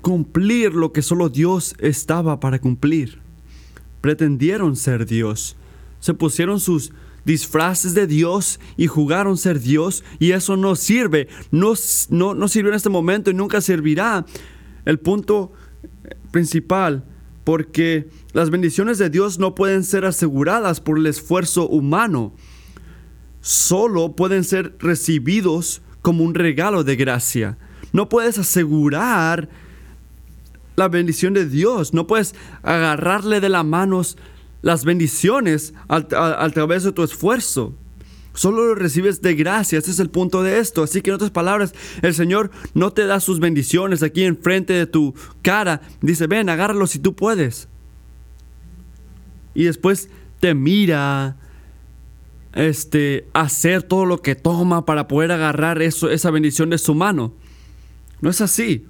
cumplir 0.00 0.72
lo 0.72 0.92
que 0.92 1.02
solo 1.02 1.28
Dios 1.28 1.74
estaba 1.80 2.40
para 2.40 2.58
cumplir 2.58 3.20
pretendieron 4.00 4.76
ser 4.76 5.06
Dios. 5.06 5.56
Se 6.00 6.14
pusieron 6.14 6.60
sus 6.60 6.92
disfraces 7.24 7.94
de 7.94 8.06
Dios 8.06 8.60
y 8.76 8.86
jugaron 8.86 9.36
ser 9.36 9.60
Dios 9.60 10.04
y 10.18 10.32
eso 10.32 10.56
no 10.56 10.76
sirve. 10.76 11.28
No, 11.50 11.74
no, 12.08 12.34
no 12.34 12.48
sirvió 12.48 12.70
en 12.70 12.76
este 12.76 12.88
momento 12.88 13.30
y 13.30 13.34
nunca 13.34 13.60
servirá. 13.60 14.24
El 14.84 14.98
punto 14.98 15.52
principal, 16.30 17.04
porque 17.44 18.08
las 18.32 18.50
bendiciones 18.50 18.98
de 18.98 19.10
Dios 19.10 19.38
no 19.38 19.54
pueden 19.54 19.84
ser 19.84 20.04
aseguradas 20.04 20.80
por 20.80 20.98
el 20.98 21.06
esfuerzo 21.06 21.68
humano. 21.68 22.34
Solo 23.40 24.16
pueden 24.16 24.44
ser 24.44 24.76
recibidos 24.78 25.82
como 26.02 26.24
un 26.24 26.34
regalo 26.34 26.84
de 26.84 26.96
gracia. 26.96 27.58
No 27.92 28.08
puedes 28.08 28.38
asegurar 28.38 29.48
la 30.76 30.88
bendición 30.88 31.34
de 31.34 31.46
Dios. 31.46 31.94
No 31.94 32.06
puedes 32.06 32.34
agarrarle 32.62 33.40
de 33.40 33.48
las 33.48 33.64
manos 33.64 34.16
las 34.62 34.84
bendiciones 34.84 35.74
a, 35.88 36.00
través 36.50 36.84
de 36.84 36.92
tu 36.92 37.02
esfuerzo. 37.02 37.74
Solo 38.34 38.64
lo 38.64 38.74
recibes 38.74 39.22
de 39.22 39.34
gracia, 39.34 39.78
ese 39.78 39.90
es 39.90 39.98
el 39.98 40.10
punto 40.10 40.42
de 40.42 40.58
esto. 40.58 40.82
Así 40.82 41.02
que 41.02 41.10
en 41.10 41.16
otras 41.16 41.30
palabras, 41.30 41.74
el 42.02 42.14
Señor 42.14 42.50
no 42.74 42.92
te 42.92 43.06
da 43.06 43.20
sus 43.20 43.40
bendiciones 43.40 44.02
aquí 44.02 44.22
enfrente 44.22 44.72
de 44.72 44.86
tu 44.86 45.14
cara. 45.42 45.80
Dice, 46.00 46.26
ven, 46.26 46.48
agárralo 46.48 46.86
si 46.86 46.98
tú 46.98 47.14
puedes. 47.14 47.68
Y 49.54 49.64
después 49.64 50.08
te 50.38 50.54
mira 50.54 51.36
este, 52.54 53.28
hacer 53.32 53.82
todo 53.82 54.06
lo 54.06 54.22
que 54.22 54.36
toma 54.36 54.84
para 54.86 55.08
poder 55.08 55.32
agarrar 55.32 55.82
eso, 55.82 56.08
esa 56.10 56.30
bendición 56.30 56.70
de 56.70 56.78
su 56.78 56.94
mano. 56.94 57.34
No 58.20 58.30
es 58.30 58.40
así. 58.40 58.86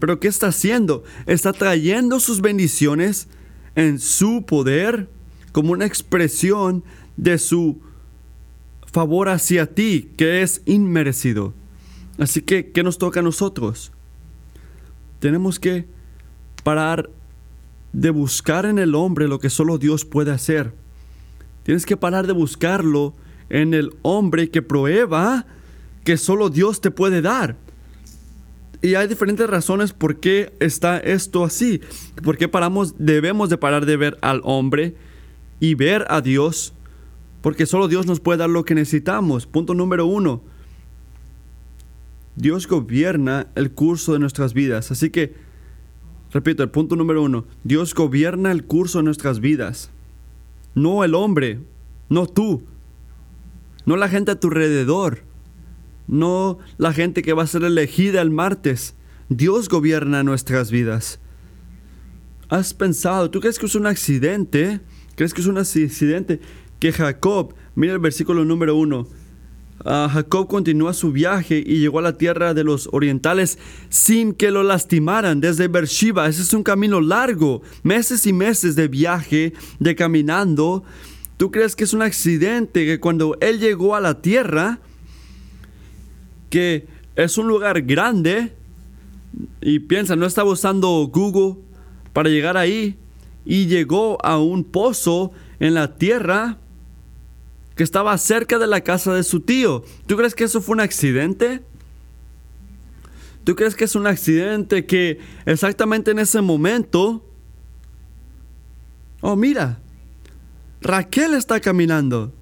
Pero 0.00 0.18
¿qué 0.18 0.28
está 0.28 0.48
haciendo? 0.48 1.04
Está 1.26 1.52
trayendo 1.52 2.18
sus 2.20 2.40
bendiciones 2.40 3.28
en 3.76 3.98
su 3.98 4.44
poder 4.46 5.08
como 5.52 5.72
una 5.72 5.86
expresión 5.86 6.82
de 7.16 7.38
su 7.38 7.80
favor 8.86 9.28
hacia 9.28 9.66
ti 9.66 10.10
que 10.16 10.42
es 10.42 10.62
inmerecido. 10.66 11.52
Así 12.18 12.42
que, 12.42 12.70
¿qué 12.72 12.82
nos 12.82 12.98
toca 12.98 13.20
a 13.20 13.22
nosotros? 13.22 13.92
Tenemos 15.20 15.60
que 15.60 15.86
parar 16.64 17.10
de 17.92 18.10
buscar 18.10 18.66
en 18.66 18.78
el 18.78 18.94
hombre 18.94 19.28
lo 19.28 19.38
que 19.38 19.50
solo 19.50 19.78
Dios 19.78 20.04
puede 20.04 20.30
hacer. 20.30 20.72
Tienes 21.62 21.86
que 21.86 21.96
parar 21.96 22.26
de 22.26 22.32
buscarlo 22.32 23.14
en 23.48 23.74
el 23.74 23.92
hombre 24.02 24.50
que 24.50 24.62
prueba 24.62 25.46
que 26.04 26.16
solo 26.16 26.48
Dios 26.48 26.80
te 26.80 26.90
puede 26.90 27.20
dar. 27.20 27.56
Y 28.82 28.94
hay 28.94 29.08
diferentes 29.08 29.48
razones 29.48 29.92
por 29.92 30.20
qué 30.20 30.54
está 30.58 30.98
esto 30.98 31.44
así. 31.44 31.80
Por 32.22 32.38
qué 32.38 32.48
paramos, 32.48 32.94
debemos 32.98 33.50
de 33.50 33.58
parar 33.58 33.84
de 33.84 33.96
ver 33.96 34.18
al 34.22 34.40
hombre 34.44 34.94
y 35.60 35.74
ver 35.74 36.06
a 36.08 36.22
Dios. 36.22 36.72
Porque 37.42 37.66
solo 37.66 37.88
Dios 37.88 38.06
nos 38.06 38.20
puede 38.20 38.38
dar 38.38 38.48
lo 38.48 38.64
que 38.64 38.74
necesitamos. 38.74 39.46
Punto 39.46 39.74
número 39.74 40.06
uno. 40.06 40.42
Dios 42.36 42.66
gobierna 42.66 43.48
el 43.54 43.70
curso 43.72 44.14
de 44.14 44.18
nuestras 44.18 44.54
vidas. 44.54 44.90
Así 44.90 45.10
que, 45.10 45.34
repito, 46.32 46.62
el 46.62 46.70
punto 46.70 46.96
número 46.96 47.22
uno. 47.22 47.44
Dios 47.64 47.94
gobierna 47.94 48.50
el 48.50 48.64
curso 48.64 48.98
de 48.98 49.04
nuestras 49.04 49.40
vidas. 49.40 49.90
No 50.74 51.04
el 51.04 51.14
hombre. 51.14 51.60
No 52.08 52.26
tú. 52.26 52.62
No 53.84 53.96
la 53.96 54.08
gente 54.08 54.30
a 54.30 54.40
tu 54.40 54.48
alrededor 54.48 55.29
no 56.10 56.58
la 56.76 56.92
gente 56.92 57.22
que 57.22 57.32
va 57.32 57.44
a 57.44 57.46
ser 57.46 57.62
elegida 57.62 58.20
el 58.20 58.30
martes. 58.30 58.96
Dios 59.28 59.68
gobierna 59.68 60.24
nuestras 60.24 60.70
vidas. 60.72 61.20
¿Has 62.48 62.74
pensado, 62.74 63.30
tú 63.30 63.40
crees 63.40 63.60
que 63.60 63.66
es 63.66 63.76
un 63.76 63.86
accidente? 63.86 64.80
¿Crees 65.14 65.32
que 65.32 65.40
es 65.40 65.46
un 65.46 65.56
accidente 65.56 66.40
que 66.80 66.92
Jacob, 66.92 67.54
mira 67.76 67.92
el 67.92 68.00
versículo 68.00 68.44
número 68.44 68.74
uno, 68.74 69.06
ah, 69.84 70.10
Jacob 70.12 70.48
continúa 70.48 70.94
su 70.94 71.12
viaje 71.12 71.62
y 71.64 71.78
llegó 71.78 72.00
a 72.00 72.02
la 72.02 72.18
tierra 72.18 72.54
de 72.54 72.64
los 72.64 72.88
orientales 72.90 73.58
sin 73.88 74.32
que 74.32 74.50
lo 74.50 74.64
lastimaran 74.64 75.40
desde 75.40 75.68
Beersheba. 75.68 76.26
Ese 76.26 76.42
es 76.42 76.52
un 76.52 76.64
camino 76.64 77.00
largo, 77.00 77.62
meses 77.84 78.26
y 78.26 78.32
meses 78.32 78.74
de 78.74 78.88
viaje, 78.88 79.52
de 79.78 79.94
caminando. 79.94 80.82
¿Tú 81.36 81.52
crees 81.52 81.76
que 81.76 81.84
es 81.84 81.92
un 81.92 82.02
accidente 82.02 82.84
que 82.84 82.98
cuando 82.98 83.38
él 83.40 83.60
llegó 83.60 83.94
a 83.94 84.00
la 84.00 84.20
tierra, 84.20 84.80
que 86.50 86.86
es 87.16 87.38
un 87.38 87.48
lugar 87.48 87.82
grande 87.82 88.52
y 89.60 89.78
piensa, 89.78 90.16
no 90.16 90.26
estaba 90.26 90.50
usando 90.50 91.08
Google 91.12 91.62
para 92.12 92.28
llegar 92.28 92.56
ahí 92.56 92.98
y 93.44 93.66
llegó 93.66 94.24
a 94.24 94.38
un 94.38 94.64
pozo 94.64 95.32
en 95.60 95.74
la 95.74 95.96
tierra 95.96 96.58
que 97.76 97.84
estaba 97.84 98.16
cerca 98.18 98.58
de 98.58 98.66
la 98.66 98.82
casa 98.82 99.14
de 99.14 99.22
su 99.22 99.40
tío. 99.40 99.84
¿Tú 100.06 100.16
crees 100.16 100.34
que 100.34 100.44
eso 100.44 100.60
fue 100.60 100.74
un 100.74 100.80
accidente? 100.80 101.62
¿Tú 103.44 103.54
crees 103.54 103.74
que 103.74 103.84
es 103.84 103.94
un 103.94 104.06
accidente 104.06 104.84
que 104.84 105.18
exactamente 105.46 106.10
en 106.10 106.18
ese 106.18 106.42
momento... 106.42 107.24
Oh, 109.22 109.36
mira, 109.36 109.78
Raquel 110.80 111.34
está 111.34 111.60
caminando 111.60 112.32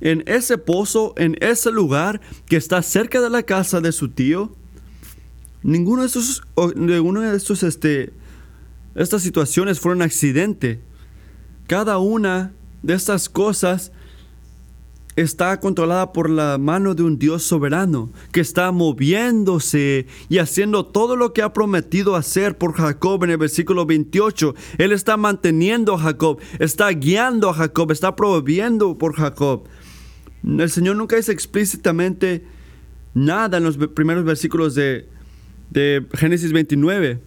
en 0.00 0.22
ese 0.26 0.58
pozo, 0.58 1.14
en 1.16 1.36
ese 1.40 1.70
lugar 1.70 2.20
que 2.46 2.56
está 2.56 2.82
cerca 2.82 3.20
de 3.20 3.30
la 3.30 3.42
casa 3.42 3.80
de 3.80 3.92
su 3.92 4.10
tío, 4.10 4.52
ninguno 5.62 6.02
de 6.02 6.08
esos, 6.08 6.42
ninguno 6.74 7.20
de 7.20 7.36
estos, 7.36 7.62
este, 7.62 8.12
estas 8.94 9.22
situaciones 9.22 9.80
fueron 9.80 10.02
accidente. 10.02 10.80
Cada 11.66 11.98
una 11.98 12.52
de 12.82 12.94
estas 12.94 13.28
cosas 13.28 13.92
está 15.16 15.58
controlada 15.60 16.12
por 16.12 16.28
la 16.28 16.58
mano 16.58 16.94
de 16.94 17.02
un 17.02 17.18
Dios 17.18 17.42
soberano 17.42 18.10
que 18.32 18.40
está 18.40 18.70
moviéndose 18.70 20.06
y 20.28 20.38
haciendo 20.38 20.84
todo 20.84 21.16
lo 21.16 21.32
que 21.32 21.42
ha 21.42 21.54
prometido 21.54 22.16
hacer 22.16 22.58
por 22.58 22.74
Jacob 22.74 23.24
en 23.24 23.30
el 23.30 23.38
versículo 23.38 23.86
28. 23.86 24.54
Él 24.76 24.92
está 24.92 25.16
manteniendo 25.16 25.94
a 25.94 25.98
Jacob, 25.98 26.38
está 26.58 26.90
guiando 26.90 27.48
a 27.48 27.54
Jacob, 27.54 27.90
está 27.90 28.14
prohibiendo 28.14 28.98
por 28.98 29.14
Jacob. 29.14 29.64
El 30.46 30.70
Señor 30.70 30.96
nunca 30.96 31.16
dice 31.16 31.32
explícitamente 31.32 32.44
nada 33.14 33.58
en 33.58 33.64
los 33.64 33.76
primeros 33.76 34.24
versículos 34.24 34.74
de, 34.74 35.08
Génesis 36.14 36.52
29. 36.52 37.18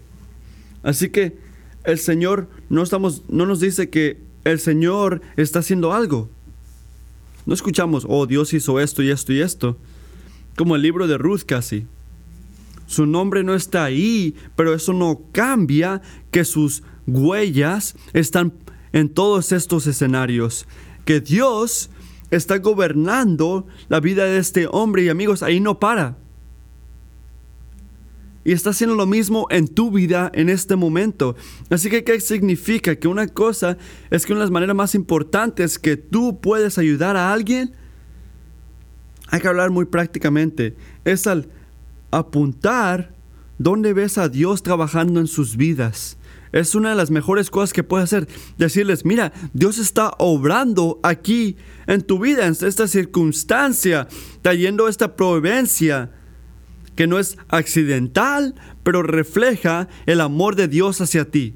Así 0.84 1.10
que 1.10 1.38
el 1.84 2.00
Señor 2.00 2.48
no, 2.70 2.82
estamos, 2.82 3.24
no 3.28 3.46
nos 3.46 3.60
dice 3.60 3.90
que 3.90 4.22
el 4.46 4.60
Señor 4.60 5.22
está 5.36 5.60
haciendo 5.60 5.94
algo. 5.94 6.30
No 7.46 7.54
escuchamos, 7.54 8.06
oh 8.08 8.26
Dios 8.26 8.54
hizo 8.54 8.80
esto 8.80 9.04
y 9.04 9.10
esto 9.10 9.34
y 9.34 9.42
esto. 9.42 9.78
Como 10.56 10.76
el 10.76 10.82
libro 10.82 11.08
de 11.08 11.18
Ruth 11.18 11.42
casi. 11.46 11.86
Su 12.88 13.06
nombre 13.06 13.44
no 13.44 13.54
está 13.54 13.84
ahí, 13.84 14.36
pero 14.56 14.74
eso 14.74 14.94
no 14.94 15.22
cambia 15.32 16.02
que 16.32 16.46
sus 16.46 16.84
huellas 17.06 17.96
están 18.14 18.54
en 18.94 19.10
todos 19.10 19.52
estos 19.52 19.86
escenarios. 19.88 20.66
Que 21.06 21.20
Dios 21.20 21.90
está 22.32 22.58
gobernando 22.58 23.68
la 23.88 24.00
vida 24.00 24.26
de 24.26 24.38
este 24.38 24.68
hombre 24.70 25.04
y 25.04 25.10
amigos, 25.10 25.44
ahí 25.44 25.60
no 25.60 25.80
para. 25.80 26.18
Y 28.44 28.54
está 28.54 28.70
haciendo 28.70 28.96
lo 28.96 29.06
mismo 29.06 29.48
en 29.50 29.68
tu 29.68 29.92
vida 29.92 30.32
en 30.34 30.50
este 30.50 30.76
momento. 30.76 31.36
Así 31.70 31.90
que, 31.90 32.04
¿qué 32.04 32.20
significa? 32.20 32.96
Que 32.96 33.08
una 33.08 33.28
cosa 33.28 33.78
es 34.10 34.26
que 34.26 34.34
una 34.34 34.40
de 34.40 34.46
las 34.46 34.52
maneras 34.52 34.76
más 34.76 34.96
importantes 34.96 35.78
que 35.78 35.98
tú 35.98 36.40
puedes 36.40 36.78
ayudar 36.78 37.18
a 37.18 37.34
alguien, 37.34 37.76
hay 39.28 39.42
que 39.42 39.48
hablar 39.48 39.70
muy 39.70 39.86
prácticamente, 39.86 40.76
es 41.06 41.28
al 41.28 41.50
apuntar 42.12 43.14
dónde 43.58 43.94
ves 43.94 44.18
a 44.18 44.30
Dios 44.30 44.64
trabajando 44.64 45.20
en 45.20 45.28
sus 45.28 45.58
vidas. 45.58 46.18
Es 46.52 46.74
una 46.76 46.90
de 46.90 46.96
las 46.96 47.12
mejores 47.12 47.50
cosas 47.50 47.74
que 47.74 47.84
puedes 47.84 48.06
hacer. 48.06 48.28
Decirles, 48.58 49.06
mira, 49.06 49.32
Dios 49.54 49.78
está 49.78 50.14
obrando 50.18 51.00
aquí 51.04 51.58
en 51.88 52.02
tu 52.02 52.20
vida, 52.20 52.48
en 52.48 52.56
esta 52.60 52.88
circunstancia, 52.88 54.08
trayendo 54.42 54.88
esta 54.88 55.16
providencia 55.16 56.12
que 56.96 57.08
no 57.08 57.20
es 57.20 57.38
accidental, 57.48 58.56
pero 58.84 59.04
refleja 59.04 59.88
el 60.06 60.22
amor 60.22 60.56
de 60.56 60.68
Dios 60.68 61.00
hacia 61.02 61.30
ti. 61.30 61.56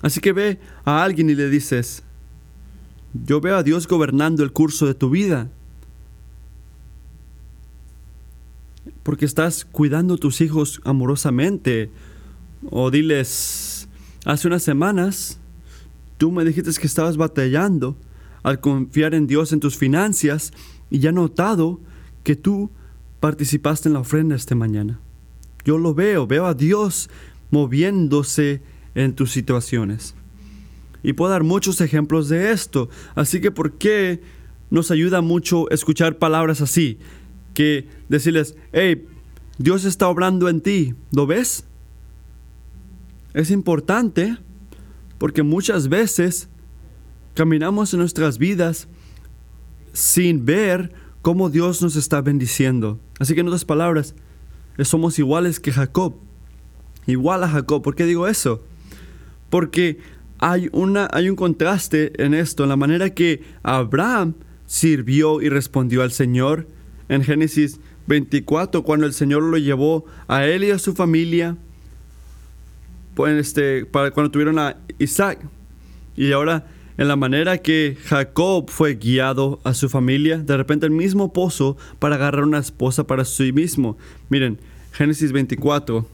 Así 0.00 0.20
que 0.20 0.32
ve 0.32 0.60
a 0.84 1.02
alguien 1.02 1.28
y 1.28 1.34
le 1.34 1.50
dices, 1.50 2.04
yo 3.12 3.40
veo 3.40 3.56
a 3.56 3.62
Dios 3.62 3.88
gobernando 3.88 4.44
el 4.44 4.52
curso 4.52 4.86
de 4.86 4.94
tu 4.94 5.10
vida. 5.10 5.50
Porque 9.02 9.24
estás 9.24 9.64
cuidando 9.64 10.14
a 10.14 10.18
tus 10.18 10.40
hijos 10.40 10.80
amorosamente, 10.84 11.90
o 12.70 12.90
diles, 12.90 13.88
hace 14.24 14.48
unas 14.48 14.62
semanas 14.62 15.38
tú 16.16 16.32
me 16.32 16.44
dijiste 16.44 16.72
que 16.80 16.86
estabas 16.86 17.16
batallando 17.16 17.96
al 18.42 18.60
confiar 18.60 19.14
en 19.14 19.26
Dios 19.26 19.52
en 19.52 19.60
tus 19.60 19.76
finanzas 19.76 20.52
y 20.90 20.98
ya 20.98 21.10
he 21.10 21.12
notado 21.12 21.80
que 22.24 22.36
tú 22.36 22.70
participaste 23.20 23.88
en 23.88 23.94
la 23.94 24.00
ofrenda 24.00 24.36
esta 24.36 24.54
mañana. 24.54 25.00
Yo 25.64 25.78
lo 25.78 25.94
veo, 25.94 26.26
veo 26.26 26.46
a 26.46 26.54
Dios 26.54 27.10
moviéndose 27.50 28.62
en 28.94 29.14
tus 29.14 29.32
situaciones. 29.32 30.14
Y 31.02 31.12
puedo 31.12 31.30
dar 31.30 31.44
muchos 31.44 31.80
ejemplos 31.80 32.28
de 32.28 32.50
esto. 32.52 32.88
Así 33.14 33.40
que, 33.40 33.50
¿por 33.50 33.78
qué 33.78 34.20
nos 34.70 34.90
ayuda 34.90 35.20
mucho 35.20 35.70
escuchar 35.70 36.18
palabras 36.18 36.60
así? 36.60 36.98
Que 37.54 37.86
decirles, 38.08 38.56
hey, 38.72 39.06
Dios 39.58 39.84
está 39.84 40.08
obrando 40.08 40.48
en 40.48 40.60
ti. 40.60 40.94
¿Lo 41.12 41.26
ves? 41.26 41.67
Es 43.34 43.50
importante 43.50 44.36
porque 45.18 45.42
muchas 45.42 45.88
veces 45.88 46.48
caminamos 47.34 47.92
en 47.92 48.00
nuestras 48.00 48.38
vidas 48.38 48.88
sin 49.92 50.44
ver 50.44 50.92
cómo 51.22 51.50
Dios 51.50 51.82
nos 51.82 51.96
está 51.96 52.20
bendiciendo. 52.20 53.00
Así 53.18 53.34
que 53.34 53.40
en 53.40 53.48
otras 53.48 53.64
palabras, 53.64 54.14
somos 54.84 55.18
iguales 55.18 55.60
que 55.60 55.72
Jacob. 55.72 56.14
Igual 57.06 57.42
a 57.44 57.48
Jacob. 57.48 57.82
¿Por 57.82 57.94
qué 57.94 58.04
digo 58.04 58.28
eso? 58.28 58.62
Porque 59.50 59.98
hay, 60.38 60.68
una, 60.72 61.08
hay 61.12 61.28
un 61.28 61.36
contraste 61.36 62.12
en 62.22 62.34
esto, 62.34 62.62
en 62.62 62.68
la 62.68 62.76
manera 62.76 63.10
que 63.10 63.42
Abraham 63.62 64.34
sirvió 64.66 65.40
y 65.40 65.48
respondió 65.48 66.02
al 66.02 66.12
Señor 66.12 66.68
en 67.08 67.24
Génesis 67.24 67.80
24, 68.06 68.84
cuando 68.84 69.06
el 69.06 69.12
Señor 69.12 69.42
lo 69.42 69.58
llevó 69.58 70.04
a 70.28 70.46
él 70.46 70.64
y 70.64 70.70
a 70.70 70.78
su 70.78 70.94
familia 70.94 71.56
este, 73.26 73.84
para 73.86 74.10
cuando 74.10 74.30
tuvieron 74.30 74.58
a 74.58 74.76
Isaac. 74.98 75.40
Y 76.16 76.32
ahora, 76.32 76.66
en 76.98 77.08
la 77.08 77.16
manera 77.16 77.58
que 77.58 77.96
Jacob 78.04 78.70
fue 78.70 78.96
guiado 78.96 79.60
a 79.64 79.72
su 79.72 79.88
familia, 79.88 80.38
de 80.38 80.56
repente 80.56 80.84
el 80.84 80.92
mismo 80.92 81.32
pozo 81.32 81.76
para 81.98 82.16
agarrar 82.16 82.44
una 82.44 82.58
esposa 82.58 83.06
para 83.06 83.24
sí 83.24 83.52
mismo. 83.52 83.96
Miren, 84.28 84.58
Génesis 84.92 85.30
24. 85.30 86.06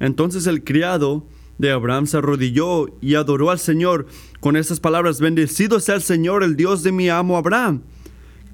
Entonces 0.00 0.46
el 0.46 0.64
criado 0.64 1.26
de 1.58 1.70
Abraham 1.70 2.06
se 2.06 2.16
arrodilló 2.16 2.86
y 3.02 3.14
adoró 3.14 3.50
al 3.50 3.58
Señor 3.58 4.06
con 4.40 4.56
estas 4.56 4.80
palabras, 4.80 5.20
bendecido 5.20 5.80
sea 5.80 5.96
el 5.96 6.02
Señor, 6.02 6.42
el 6.42 6.56
Dios 6.56 6.82
de 6.82 6.92
mi 6.92 7.10
amo 7.10 7.36
Abraham, 7.36 7.82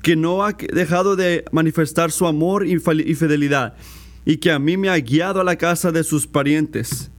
que 0.02 0.16
no 0.16 0.44
ha 0.44 0.52
dejado 0.52 1.14
de 1.14 1.44
manifestar 1.52 2.10
su 2.10 2.26
amor 2.26 2.66
y 2.66 2.80
fidelidad, 2.80 3.76
y 4.24 4.38
que 4.38 4.50
a 4.50 4.58
mí 4.58 4.76
me 4.76 4.88
ha 4.88 4.98
guiado 4.98 5.40
a 5.40 5.44
la 5.44 5.54
casa 5.54 5.92
de 5.92 6.02
sus 6.02 6.26
parientes. 6.26 7.11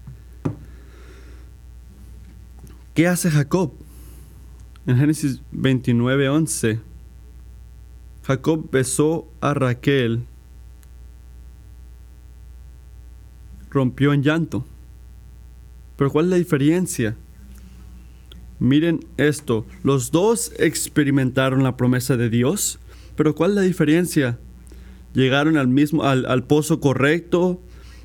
¿Qué 2.94 3.08
hace 3.08 3.32
Jacob? 3.32 3.74
En 4.86 4.98
Génesis 4.98 5.42
29, 5.52 6.30
11, 6.30 6.80
Jacob 8.24 8.70
besó 8.70 9.28
a 9.42 9.56
Raquel, 9.56 10.26
rompió 13.72 14.14
en 14.14 14.22
llanto. 14.22 14.64
Pero 15.98 16.12
¿cuál 16.12 16.26
es 16.26 16.32
la 16.32 16.38
diferencia? 16.38 17.16
Miren 18.60 19.00
esto, 19.18 19.66
los 19.84 20.12
dos 20.12 20.52
experimentaron 20.60 21.64
la 21.64 21.76
promesa 21.76 22.16
de 22.16 22.30
Dios, 22.30 22.78
pero 23.16 23.34
¿cuál 23.34 23.52
es 23.52 23.56
la 23.56 23.62
diferencia? 23.64 24.38
Llegaron 25.16 25.58
al 25.58 25.68
mismo, 25.68 26.04
al 26.04 26.44
pozo 26.44 26.80
correcto, 26.80 27.60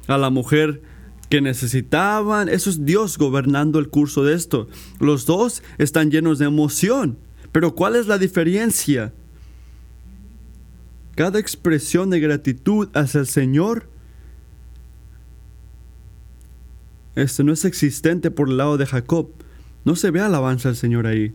a 0.07 0.17
la 0.17 0.31
mujer 0.31 0.81
que 1.29 1.41
necesitaban. 1.41 2.49
Eso 2.49 2.71
es 2.71 2.85
Dios 2.85 3.19
gobernando 3.19 3.79
el 3.79 3.89
curso 3.89 4.25
de 4.25 4.35
esto. 4.35 4.69
Los 4.99 5.27
dos 5.27 5.63
están 5.79 6.11
llenos 6.11 6.39
de 6.39 6.47
emoción. 6.47 7.19
Pero 7.53 7.75
¿cuál 7.75 7.97
es 7.97 8.07
la 8.07 8.19
diferencia? 8.19 9.13
Cada 11.15 11.39
expresión 11.39 12.11
de 12.11 12.21
gratitud 12.21 12.89
hacia 12.95 13.21
el 13.21 13.27
Señor 13.27 13.89
este, 17.17 17.43
no 17.43 17.53
es 17.53 17.65
existente 17.65 18.31
por 18.31 18.49
el 18.49 18.59
lado 18.59 18.77
de 18.77 18.87
Jacob. 18.87 19.31
No 19.85 19.97
se 19.97 20.13
ve 20.13 20.21
alabanza 20.21 20.69
al 20.69 20.77
Señor 20.77 21.07
ahí. 21.07 21.35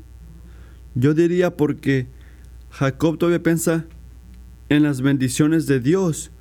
Yo 0.96 1.14
diría 1.14 1.58
porque 1.58 2.08
Jacob 2.70 3.18
todavía 3.18 3.44
piensa 3.44 3.86
en 4.70 4.84
las 4.84 5.02
bendiciones 5.02 5.66
de 5.66 5.80
Dios 5.80 6.32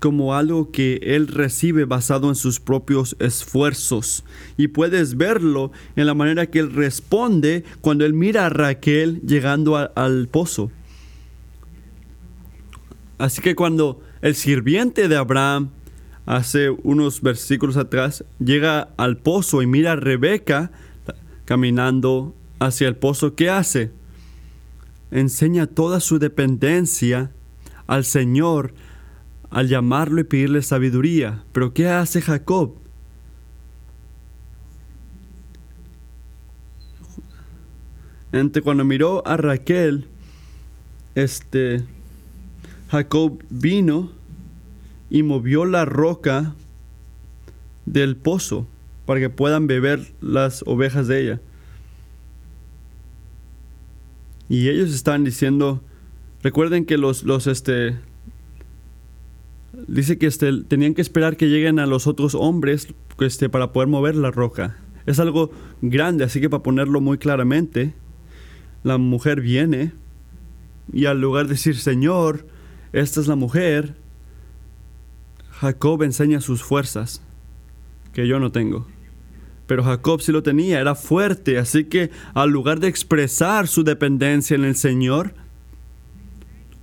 como 0.00 0.34
algo 0.34 0.72
que 0.72 0.98
él 1.02 1.28
recibe 1.28 1.84
basado 1.84 2.28
en 2.30 2.34
sus 2.34 2.58
propios 2.58 3.14
esfuerzos. 3.20 4.24
Y 4.56 4.68
puedes 4.68 5.16
verlo 5.16 5.70
en 5.94 6.06
la 6.06 6.14
manera 6.14 6.46
que 6.46 6.58
él 6.58 6.72
responde 6.72 7.64
cuando 7.82 8.06
él 8.06 8.14
mira 8.14 8.46
a 8.46 8.48
Raquel 8.48 9.20
llegando 9.20 9.76
al 9.76 10.28
pozo. 10.28 10.72
Así 13.18 13.42
que 13.42 13.54
cuando 13.54 14.00
el 14.22 14.34
sirviente 14.34 15.06
de 15.06 15.16
Abraham 15.16 15.68
hace 16.24 16.70
unos 16.70 17.20
versículos 17.20 17.76
atrás 17.76 18.24
llega 18.38 18.88
al 18.96 19.18
pozo 19.18 19.60
y 19.60 19.66
mira 19.66 19.92
a 19.92 19.96
Rebeca 19.96 20.70
caminando 21.44 22.34
hacia 22.58 22.88
el 22.88 22.96
pozo, 22.96 23.34
¿qué 23.34 23.50
hace? 23.50 23.90
Enseña 25.10 25.66
toda 25.66 26.00
su 26.00 26.18
dependencia 26.18 27.32
al 27.86 28.04
Señor 28.04 28.72
al 29.50 29.68
llamarlo 29.68 30.20
y 30.20 30.24
pedirle 30.24 30.62
sabiduría. 30.62 31.44
Pero 31.52 31.74
¿qué 31.74 31.88
hace 31.88 32.22
Jacob? 32.22 32.74
Cuando 38.62 38.84
miró 38.84 39.26
a 39.26 39.36
Raquel, 39.36 40.06
este 41.16 41.82
Jacob 42.88 43.42
vino 43.50 44.12
y 45.10 45.24
movió 45.24 45.64
la 45.64 45.84
roca 45.84 46.54
del 47.86 48.16
pozo 48.16 48.68
para 49.04 49.18
que 49.18 49.30
puedan 49.30 49.66
beber 49.66 50.12
las 50.20 50.62
ovejas 50.66 51.08
de 51.08 51.22
ella. 51.22 51.40
Y 54.48 54.68
ellos 54.68 54.92
estaban 54.92 55.24
diciendo, 55.24 55.82
recuerden 56.42 56.84
que 56.84 56.98
los, 56.98 57.24
los, 57.24 57.48
este, 57.48 57.98
dice 59.86 60.18
que 60.18 60.26
este, 60.26 60.62
tenían 60.64 60.94
que 60.94 61.02
esperar 61.02 61.36
que 61.36 61.48
lleguen 61.48 61.78
a 61.78 61.86
los 61.86 62.06
otros 62.06 62.34
hombres 62.34 62.88
este, 63.18 63.48
para 63.48 63.72
poder 63.72 63.88
mover 63.88 64.16
la 64.16 64.30
roca. 64.30 64.76
Es 65.06 65.18
algo 65.20 65.50
grande, 65.82 66.24
así 66.24 66.40
que 66.40 66.50
para 66.50 66.62
ponerlo 66.62 67.00
muy 67.00 67.18
claramente, 67.18 67.94
la 68.82 68.98
mujer 68.98 69.40
viene 69.40 69.92
y 70.92 71.06
al 71.06 71.20
lugar 71.20 71.46
de 71.46 71.54
decir, 71.54 71.76
Señor, 71.76 72.46
esta 72.92 73.20
es 73.20 73.28
la 73.28 73.36
mujer, 73.36 73.94
Jacob 75.52 76.02
enseña 76.02 76.40
sus 76.40 76.62
fuerzas, 76.62 77.22
que 78.12 78.26
yo 78.26 78.40
no 78.40 78.50
tengo. 78.50 78.86
Pero 79.66 79.84
Jacob 79.84 80.20
sí 80.20 80.32
lo 80.32 80.42
tenía, 80.42 80.80
era 80.80 80.94
fuerte, 80.94 81.58
así 81.58 81.84
que 81.84 82.10
al 82.34 82.50
lugar 82.50 82.80
de 82.80 82.88
expresar 82.88 83.68
su 83.68 83.84
dependencia 83.84 84.56
en 84.56 84.64
el 84.64 84.74
Señor, 84.74 85.34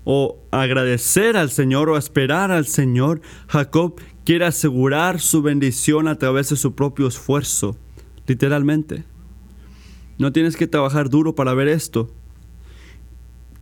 o 0.09 0.39
agradecer 0.51 1.35
al 1.35 1.49
Señor 1.49 1.89
o 1.89 1.97
esperar 1.97 2.49
al 2.49 2.65
Señor, 2.65 3.19
Jacob 3.49 3.99
quiere 4.23 4.45
asegurar 4.45 5.19
su 5.19 5.41
bendición 5.41 6.07
a 6.07 6.17
través 6.17 6.47
de 6.47 6.55
su 6.55 6.75
propio 6.75 7.07
esfuerzo, 7.07 7.75
literalmente. 8.25 9.03
No 10.17 10.31
tienes 10.31 10.55
que 10.55 10.65
trabajar 10.65 11.09
duro 11.09 11.35
para 11.35 11.53
ver 11.53 11.67
esto. 11.67 12.09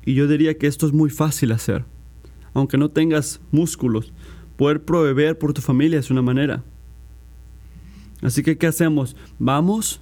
Y 0.06 0.14
yo 0.14 0.28
diría 0.28 0.56
que 0.56 0.68
esto 0.68 0.86
es 0.86 0.94
muy 0.94 1.10
fácil 1.10 1.52
hacer. 1.52 1.84
Aunque 2.54 2.78
no 2.78 2.92
tengas 2.92 3.42
músculos, 3.52 4.14
poder 4.56 4.86
proveer 4.86 5.40
por 5.40 5.52
tu 5.52 5.64
familia 5.64 5.98
es 5.98 6.12
una 6.12 6.22
manera. 6.22 6.64
Así 8.22 8.44
que, 8.44 8.56
¿qué 8.56 8.68
hacemos? 8.68 9.16
Vamos, 9.40 10.00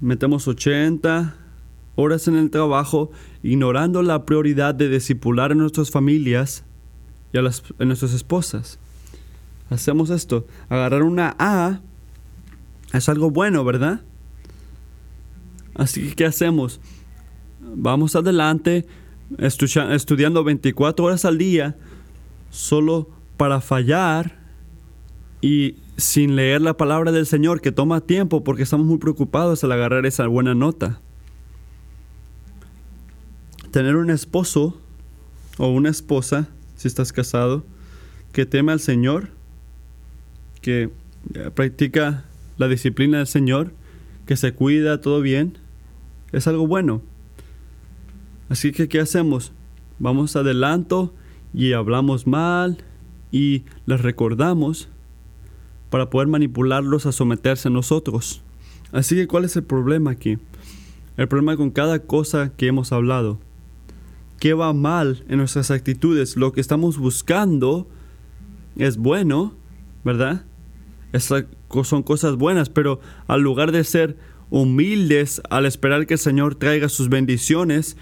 metemos 0.00 0.46
80, 0.46 1.34
horas 1.96 2.28
en 2.28 2.36
el 2.36 2.50
trabajo, 2.50 3.10
ignorando 3.42 4.02
la 4.02 4.24
prioridad 4.24 4.74
de 4.74 4.88
discipular 4.88 5.52
a 5.52 5.54
nuestras 5.54 5.90
familias 5.90 6.64
y 7.32 7.38
a, 7.38 7.42
nuestras 7.42 8.12
esposas. 8.12 8.78
Hacemos 9.70 10.10
esto. 10.10 10.46
Agarrar 10.68 11.02
una 11.02 11.36
A 11.38 11.80
es 12.92 13.08
algo 13.08 13.30
bueno, 13.30 13.64
¿verdad? 13.64 14.00
Así 15.74 16.08
que, 16.08 16.14
¿qué 16.14 16.26
hacemos? 16.26 16.80
Vamos 17.60 18.16
adelante 18.16 18.86
estudiando 19.38 20.42
24 20.42 21.04
horas 21.04 21.24
al 21.24 21.36
día 21.36 21.76
solo 22.50 23.10
para 23.36 23.60
fallar 23.60 24.38
y 25.42 25.76
sin 25.96 26.34
leer 26.34 26.62
la 26.62 26.76
palabra 26.76 27.12
del 27.12 27.26
Señor 27.26 27.60
que 27.60 27.70
toma 27.70 28.00
tiempo 28.00 28.42
porque 28.42 28.62
estamos 28.62 28.86
muy 28.86 28.98
preocupados 28.98 29.62
al 29.62 29.72
agarrar 29.72 30.06
esa 30.06 30.26
buena 30.26 30.54
nota 30.54 31.00
tener 33.70 33.96
un 33.96 34.10
esposo 34.10 34.78
o 35.58 35.68
una 35.68 35.90
esposa, 35.90 36.48
si 36.76 36.88
estás 36.88 37.12
casado, 37.12 37.64
que 38.32 38.46
teme 38.46 38.72
al 38.72 38.80
Señor, 38.80 39.30
que 40.60 40.90
eh, 41.34 41.50
practica 41.54 42.24
la 42.56 42.68
disciplina 42.68 43.18
del 43.18 43.26
Señor, 43.26 43.72
que 44.26 44.36
se 44.36 44.52
cuida 44.52 45.00
todo 45.00 45.20
bien, 45.20 45.58
es 46.32 46.46
algo 46.46 46.66
bueno. 46.66 47.02
Así 48.48 48.72
que, 48.72 48.88
¿qué 48.88 49.00
hacemos? 49.00 49.52
Vamos 49.98 50.36
adelanto 50.36 51.14
y 51.52 51.72
hablamos 51.72 52.26
mal 52.26 52.78
y 53.32 53.64
les 53.86 54.00
recordamos 54.00 54.88
para 55.90 56.10
poder 56.10 56.28
manipularlos 56.28 57.06
a 57.06 57.12
someterse 57.12 57.68
a 57.68 57.70
nosotros. 57.70 58.42
Así 58.92 59.16
que, 59.16 59.26
¿cuál 59.26 59.44
es 59.44 59.56
el 59.56 59.64
problema 59.64 60.10
aquí? 60.10 60.38
El 61.16 61.28
problema 61.28 61.56
con 61.56 61.70
cada 61.70 62.00
cosa 62.00 62.52
que 62.56 62.68
hemos 62.68 62.92
hablado 62.92 63.40
qué 64.38 64.54
va 64.54 64.72
mal 64.72 65.24
en 65.28 65.38
nuestras 65.38 65.70
actitudes. 65.70 66.36
Lo 66.36 66.52
que 66.52 66.60
estamos 66.60 66.98
buscando 66.98 67.88
es 68.76 68.96
bueno, 68.96 69.54
¿verdad? 70.04 70.44
Son 71.84 72.02
cosas 72.02 72.36
buenas, 72.36 72.68
pero 72.68 73.00
al 73.26 73.40
lugar 73.40 73.72
de 73.72 73.84
ser 73.84 74.16
humildes 74.50 75.42
al 75.50 75.66
esperar 75.66 76.06
que 76.06 76.14
el 76.14 76.20
Señor 76.20 76.54
traiga 76.54 76.88
sus 76.88 77.08
bendiciones, 77.08 77.96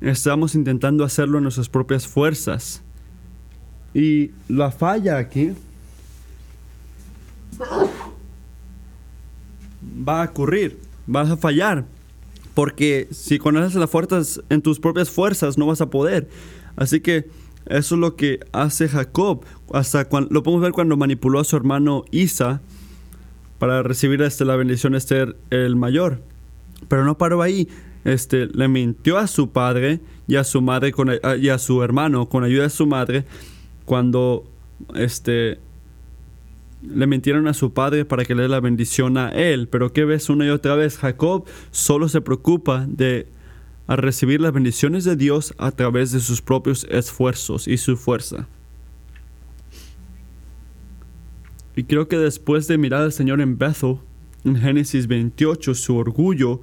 estamos 0.00 0.54
intentando 0.54 1.04
hacerlo 1.04 1.38
en 1.38 1.44
nuestras 1.44 1.68
propias 1.68 2.06
fuerzas. 2.06 2.82
Y 3.92 4.32
la 4.48 4.72
falla 4.72 5.18
aquí 5.18 5.52
va 10.08 10.22
a 10.22 10.24
ocurrir, 10.26 10.78
vas 11.06 11.30
a 11.30 11.36
fallar. 11.36 11.84
Porque 12.54 13.08
si 13.10 13.38
conoces 13.38 13.74
las 13.74 13.90
fuerzas 13.90 14.40
en 14.48 14.62
tus 14.62 14.78
propias 14.78 15.10
fuerzas, 15.10 15.58
no 15.58 15.66
vas 15.66 15.80
a 15.80 15.90
poder. 15.90 16.28
Así 16.76 17.00
que 17.00 17.28
eso 17.66 17.94
es 17.94 18.00
lo 18.00 18.16
que 18.16 18.40
hace 18.52 18.88
Jacob. 18.88 19.44
Hasta 19.72 20.06
cuando, 20.06 20.30
lo 20.32 20.42
podemos 20.42 20.62
ver 20.62 20.72
cuando 20.72 20.96
manipuló 20.96 21.40
a 21.40 21.44
su 21.44 21.56
hermano 21.56 22.04
Isa 22.10 22.60
para 23.58 23.82
recibir 23.82 24.22
este, 24.22 24.44
la 24.44 24.56
bendición 24.56 24.92
de 24.92 25.00
ser 25.00 25.36
el 25.50 25.76
mayor. 25.76 26.20
Pero 26.88 27.04
no 27.04 27.18
paró 27.18 27.42
ahí. 27.42 27.68
Este, 28.04 28.46
le 28.46 28.68
mintió 28.68 29.16
a 29.16 29.26
su 29.26 29.50
padre 29.50 30.00
y 30.26 30.36
a 30.36 30.44
su 30.44 30.60
madre 30.60 30.92
con, 30.92 31.10
y 31.40 31.48
a 31.48 31.58
su 31.58 31.82
hermano 31.82 32.28
con 32.28 32.44
ayuda 32.44 32.64
de 32.64 32.70
su 32.70 32.86
madre 32.86 33.24
cuando 33.86 34.44
este, 34.94 35.58
le 36.88 37.06
mintieron 37.06 37.48
a 37.48 37.54
su 37.54 37.72
padre 37.72 38.04
para 38.04 38.24
que 38.24 38.34
le 38.34 38.42
dé 38.42 38.48
la 38.48 38.60
bendición 38.60 39.16
a 39.16 39.30
él. 39.30 39.68
Pero 39.68 39.92
¿qué 39.92 40.04
ves 40.04 40.28
una 40.28 40.46
y 40.46 40.50
otra 40.50 40.74
vez? 40.74 40.98
Jacob 40.98 41.46
solo 41.70 42.08
se 42.08 42.20
preocupa 42.20 42.86
de 42.88 43.28
a 43.86 43.96
recibir 43.96 44.40
las 44.40 44.52
bendiciones 44.52 45.04
de 45.04 45.16
Dios 45.16 45.54
a 45.58 45.70
través 45.70 46.12
de 46.12 46.20
sus 46.20 46.40
propios 46.40 46.86
esfuerzos 46.90 47.68
y 47.68 47.76
su 47.76 47.96
fuerza. 47.96 48.48
Y 51.76 51.84
creo 51.84 52.08
que 52.08 52.16
después 52.16 52.66
de 52.66 52.78
mirar 52.78 53.02
al 53.02 53.12
Señor 53.12 53.40
en 53.40 53.58
Bethel, 53.58 53.98
en 54.44 54.56
Génesis 54.56 55.06
28, 55.06 55.74
su 55.74 55.96
orgullo, 55.96 56.60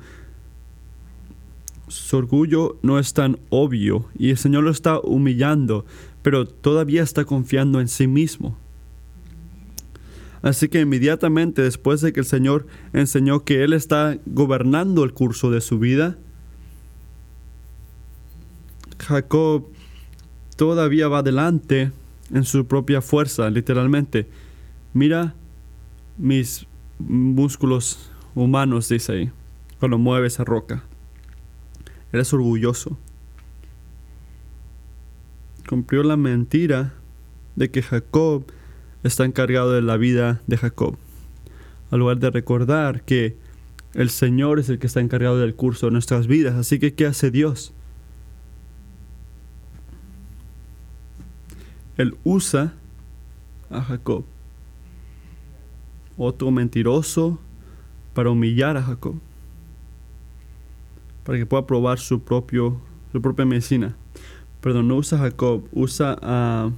su 1.88 2.18
orgullo 2.18 2.78
no 2.82 2.98
es 2.98 3.14
tan 3.14 3.38
obvio 3.50 4.06
y 4.18 4.30
el 4.30 4.38
Señor 4.38 4.64
lo 4.64 4.72
está 4.72 5.00
humillando, 5.00 5.86
pero 6.22 6.48
todavía 6.48 7.04
está 7.04 7.26
confiando 7.26 7.82
en 7.82 7.90
sí 7.90 8.08
mismo. 8.08 8.58
Así 10.42 10.70
que 10.70 10.82
inmediatamente 10.82 11.62
después 11.62 12.02
de 12.02 12.14
que 12.14 12.22
el 12.22 12.26
Señor 12.26 12.66
enseñó 12.94 13.44
que 13.44 13.64
Él 13.64 13.74
está 13.74 14.18
gobernando 14.26 15.04
el 15.04 15.14
curso 15.14 15.52
de 15.52 15.62
su 15.62 15.78
vida, 15.78 16.18
Jacob 18.98 19.68
todavía 20.56 21.08
va 21.08 21.20
adelante 21.20 21.92
en 22.34 22.44
su 22.44 22.66
propia 22.66 23.02
fuerza, 23.02 23.50
literalmente. 23.50 24.28
Mira 24.94 25.36
mis 26.18 26.66
músculos 27.00 28.12
humanos, 28.36 28.90
dice 28.90 29.12
ahí, 29.12 29.32
cuando 29.80 29.98
mueve 29.98 30.28
esa 30.28 30.44
roca. 30.44 30.84
Eres 32.12 32.34
orgulloso. 32.34 32.98
Cumplió 35.68 36.04
la 36.04 36.18
mentira 36.18 36.94
de 37.56 37.70
que 37.70 37.82
Jacob 37.82 38.44
está 39.04 39.26
encargado 39.26 39.72
de 39.72 39.82
la 39.82 39.98
vida 39.98 40.42
de 40.48 40.58
Jacob. 40.58 40.98
Al 41.90 42.00
lugar 42.00 42.18
de 42.20 42.30
recordar 42.30 43.04
que 43.04 43.38
el 43.94 44.10
Señor 44.10 44.60
es 44.60 44.70
el 44.70 44.80
que 44.80 44.88
está 44.88 45.02
encargado 45.02 45.38
del 45.40 45.56
curso 45.56 45.88
de 45.88 45.92
nuestras 45.92 46.28
vidas. 46.28 46.56
Así 46.56 46.80
que, 46.80 46.94
¿qué 46.94 47.06
hace 47.06 47.32
Dios? 47.32 47.74
Él 51.98 52.16
usa 52.24 52.74
a 53.70 53.82
Jacob, 53.82 54.26
otro 56.18 56.52
mentiroso, 56.52 57.40
para 58.14 58.30
humillar 58.30 58.78
a 58.78 58.84
Jacob, 58.84 59.16
para 61.24 61.38
que 61.38 61.46
pueda 61.46 61.66
probar 61.66 62.00
su, 62.00 62.22
propio, 62.22 62.82
su 63.12 63.22
propia 63.22 63.46
medicina. 63.46 63.96
Perdón, 64.62 64.88
no 64.88 64.96
usa 64.96 65.18
a 65.18 65.22
Jacob, 65.22 65.64
usa 65.72 66.18
a 66.22 66.72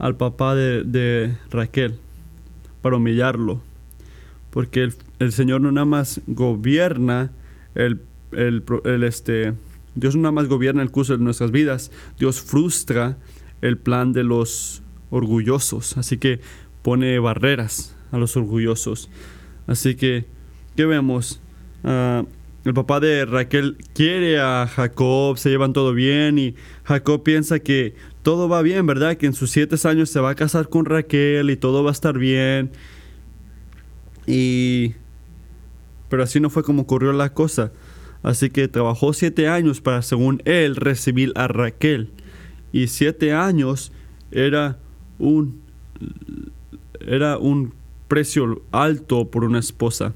al 0.00 0.16
papá 0.16 0.54
de, 0.54 1.36
Raquel 1.50 1.98
para 2.82 2.96
humillarlo. 2.96 3.62
Porque 4.50 4.90
el, 5.20 5.32
Señor 5.32 5.60
no 5.60 5.70
nada 5.70 5.84
más 5.84 6.20
gobierna 6.26 7.30
el, 7.76 8.00
este, 9.04 9.54
Dios 9.94 10.16
no 10.16 10.22
nada 10.22 10.32
más 10.32 10.48
gobierna 10.48 10.82
el 10.82 10.90
curso 10.90 11.16
de 11.16 11.22
nuestras 11.22 11.52
vidas, 11.52 11.92
Dios 12.18 12.40
frustra 12.40 13.16
el 13.60 13.78
plan 13.78 14.12
de 14.12 14.24
los 14.24 14.82
orgullosos. 15.10 15.96
Así 15.96 16.16
que 16.16 16.40
pone 16.82 17.18
barreras 17.20 17.94
a 18.10 18.18
los 18.18 18.36
orgullosos. 18.36 19.10
Así 19.66 19.94
que, 19.94 20.24
¿qué 20.74 20.86
vemos? 20.86 21.40
Ah, 21.84 22.24
el 22.64 22.74
papá 22.74 23.00
de 23.00 23.24
Raquel 23.24 23.78
quiere 23.94 24.38
a 24.38 24.66
Jacob, 24.66 25.38
se 25.38 25.48
llevan 25.48 25.72
todo 25.72 25.94
bien 25.94 26.38
y 26.38 26.54
Jacob 26.84 27.22
piensa 27.22 27.58
que 27.58 27.94
todo 28.22 28.48
va 28.48 28.60
bien, 28.60 28.86
¿verdad? 28.86 29.16
Que 29.16 29.26
en 29.26 29.32
sus 29.32 29.50
siete 29.50 29.76
años 29.88 30.10
se 30.10 30.20
va 30.20 30.30
a 30.30 30.34
casar 30.34 30.68
con 30.68 30.84
Raquel 30.84 31.48
y 31.50 31.56
todo 31.56 31.82
va 31.82 31.90
a 31.90 31.92
estar 31.92 32.18
bien. 32.18 32.70
Y... 34.26 34.94
Pero 36.10 36.24
así 36.24 36.40
no 36.40 36.50
fue 36.50 36.62
como 36.62 36.82
ocurrió 36.82 37.12
la 37.12 37.32
cosa. 37.32 37.72
Así 38.22 38.50
que 38.50 38.68
trabajó 38.68 39.12
siete 39.12 39.48
años 39.48 39.80
para, 39.80 40.02
según 40.02 40.42
él, 40.44 40.76
recibir 40.76 41.32
a 41.36 41.48
Raquel. 41.48 42.10
Y 42.72 42.88
siete 42.88 43.32
años 43.32 43.92
era 44.30 44.78
un... 45.18 45.62
Era 47.00 47.38
un 47.38 47.72
precio 48.08 48.62
alto 48.72 49.30
por 49.30 49.44
una 49.44 49.60
esposa. 49.60 50.14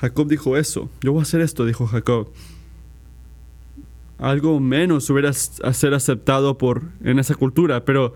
Jacob 0.00 0.28
dijo 0.28 0.56
eso. 0.56 0.90
Yo 1.02 1.12
voy 1.12 1.20
a 1.20 1.22
hacer 1.22 1.40
esto, 1.40 1.64
dijo 1.64 1.86
Jacob 1.86 2.28
algo 4.18 4.58
menos 4.58 5.08
hubiera 5.10 5.32
ser 5.32 5.94
aceptado 5.94 6.58
por 6.58 6.82
en 7.04 7.18
esa 7.18 7.34
cultura, 7.34 7.84
pero 7.84 8.14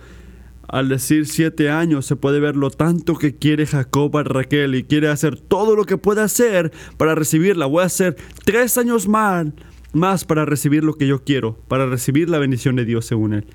al 0.68 0.88
decir 0.88 1.26
siete 1.26 1.70
años 1.70 2.06
se 2.06 2.16
puede 2.16 2.40
ver 2.40 2.56
lo 2.56 2.70
tanto 2.70 3.16
que 3.16 3.36
quiere 3.36 3.66
Jacob 3.66 4.16
a 4.16 4.24
Raquel 4.24 4.74
y 4.74 4.84
quiere 4.84 5.08
hacer 5.08 5.38
todo 5.38 5.76
lo 5.76 5.84
que 5.84 5.98
pueda 5.98 6.24
hacer 6.24 6.72
para 6.96 7.14
recibirla. 7.14 7.66
Voy 7.66 7.82
a 7.82 7.86
hacer 7.86 8.16
tres 8.44 8.78
años 8.78 9.06
más, 9.06 9.46
más 9.92 10.24
para 10.24 10.44
recibir 10.44 10.82
lo 10.82 10.94
que 10.94 11.06
yo 11.06 11.22
quiero, 11.24 11.56
para 11.68 11.86
recibir 11.86 12.28
la 12.28 12.38
bendición 12.38 12.76
de 12.76 12.84
Dios 12.84 13.06
según 13.06 13.34
él. 13.34 13.46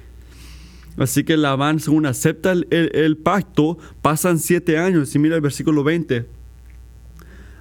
Así 0.97 1.23
que 1.23 1.37
Labán, 1.37 1.79
según 1.79 2.05
acepta 2.05 2.53
el, 2.53 2.67
el 2.71 3.17
pacto, 3.17 3.77
pasan 4.01 4.39
siete 4.39 4.79
años. 4.79 5.13
Y 5.15 5.19
mira 5.19 5.35
el 5.35 5.41
versículo 5.41 5.83
20. 5.83 6.36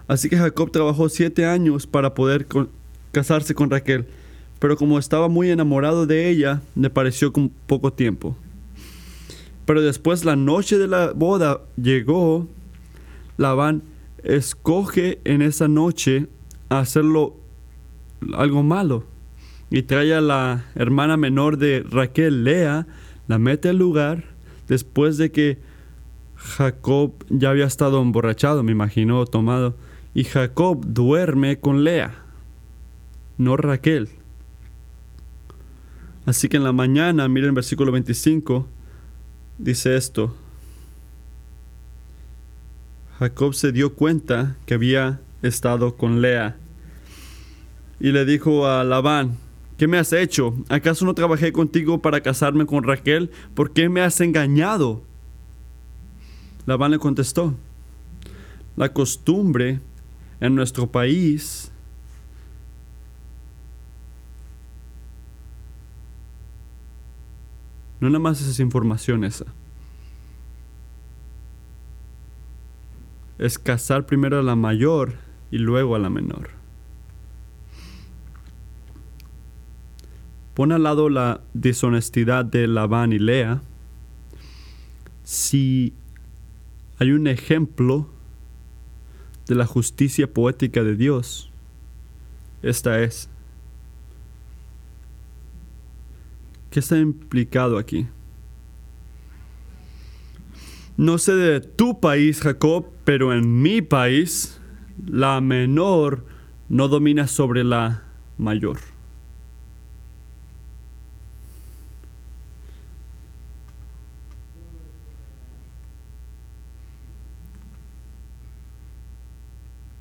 Así 0.08 0.28
que 0.28 0.36
Jacob 0.36 0.70
trabajó 0.70 1.08
siete 1.08 1.46
años 1.46 1.86
para 1.86 2.14
poder 2.14 2.46
casarse 3.12 3.54
con 3.54 3.70
Raquel 3.70 4.06
pero 4.58 4.76
como 4.76 4.98
estaba 4.98 5.28
muy 5.28 5.50
enamorado 5.50 6.06
de 6.06 6.28
ella, 6.28 6.62
le 6.74 6.90
pareció 6.90 7.32
con 7.32 7.50
poco 7.66 7.92
tiempo. 7.92 8.36
Pero 9.64 9.82
después 9.82 10.24
la 10.24 10.36
noche 10.36 10.78
de 10.78 10.88
la 10.88 11.12
boda 11.12 11.60
llegó, 11.76 12.46
Labán 13.36 13.82
escoge 14.22 15.20
en 15.24 15.42
esa 15.42 15.68
noche 15.68 16.26
hacerlo 16.68 17.36
algo 18.34 18.62
malo 18.62 19.04
y 19.70 19.82
trae 19.82 20.14
a 20.14 20.20
la 20.20 20.64
hermana 20.74 21.16
menor 21.16 21.58
de 21.58 21.84
Raquel, 21.88 22.44
Lea, 22.44 22.86
la 23.28 23.38
mete 23.38 23.68
al 23.68 23.76
lugar 23.76 24.24
después 24.68 25.18
de 25.18 25.30
que 25.32 25.58
Jacob 26.36 27.12
ya 27.28 27.50
había 27.50 27.66
estado 27.66 28.00
emborrachado, 28.00 28.62
me 28.62 28.72
imagino, 28.72 29.24
tomado, 29.26 29.74
y 30.16 30.24
Jacob 30.24 30.82
duerme 30.86 31.60
con 31.60 31.84
Lea, 31.84 32.14
no 33.36 33.58
Raquel. 33.58 34.08
Así 36.24 36.48
que 36.48 36.56
en 36.56 36.64
la 36.64 36.72
mañana, 36.72 37.28
miren 37.28 37.50
el 37.50 37.54
versículo 37.54 37.92
25, 37.92 38.66
dice 39.58 39.94
esto. 39.94 40.34
Jacob 43.18 43.52
se 43.52 43.72
dio 43.72 43.92
cuenta 43.92 44.56
que 44.64 44.72
había 44.72 45.20
estado 45.42 45.98
con 45.98 46.22
Lea 46.22 46.56
y 48.00 48.10
le 48.10 48.24
dijo 48.24 48.66
a 48.66 48.84
Labán, 48.84 49.36
¿qué 49.76 49.86
me 49.86 49.98
has 49.98 50.14
hecho? 50.14 50.56
¿Acaso 50.70 51.04
no 51.04 51.12
trabajé 51.12 51.52
contigo 51.52 52.00
para 52.00 52.22
casarme 52.22 52.64
con 52.64 52.84
Raquel? 52.84 53.30
¿Por 53.52 53.70
qué 53.70 53.90
me 53.90 54.00
has 54.00 54.18
engañado? 54.22 55.02
Labán 56.64 56.92
le 56.92 56.98
contestó, 56.98 57.52
la 58.76 58.94
costumbre 58.94 59.80
en 60.40 60.54
nuestro 60.54 60.90
país 60.90 61.72
No 68.00 68.10
nada 68.10 68.18
más 68.18 68.40
esas 68.40 68.60
informaciones. 68.60 69.44
Es 73.38 73.58
casar 73.58 74.06
primero 74.06 74.38
a 74.38 74.42
la 74.42 74.56
mayor 74.56 75.14
y 75.50 75.58
luego 75.58 75.94
a 75.94 75.98
la 75.98 76.10
menor. 76.10 76.50
Pon 80.54 80.72
al 80.72 80.82
lado 80.82 81.10
la 81.10 81.42
deshonestidad 81.52 82.44
de 82.44 82.66
Labán 82.66 83.12
y 83.12 83.18
Lea. 83.18 83.62
Si 85.22 85.92
hay 86.98 87.12
un 87.12 87.26
ejemplo 87.26 88.08
de 89.46 89.54
la 89.54 89.66
justicia 89.66 90.32
poética 90.32 90.82
de 90.82 90.96
Dios, 90.96 91.50
esta 92.62 93.00
es. 93.00 93.28
¿Qué 96.70 96.80
está 96.80 96.98
implicado 96.98 97.78
aquí? 97.78 98.06
No 100.96 101.18
sé 101.18 101.34
de 101.34 101.60
tu 101.60 102.00
país, 102.00 102.40
Jacob, 102.40 102.86
pero 103.04 103.32
en 103.32 103.62
mi 103.62 103.82
país, 103.82 104.60
la 105.06 105.40
menor 105.40 106.24
no 106.68 106.88
domina 106.88 107.28
sobre 107.28 107.64
la 107.64 108.02
mayor. 108.38 108.95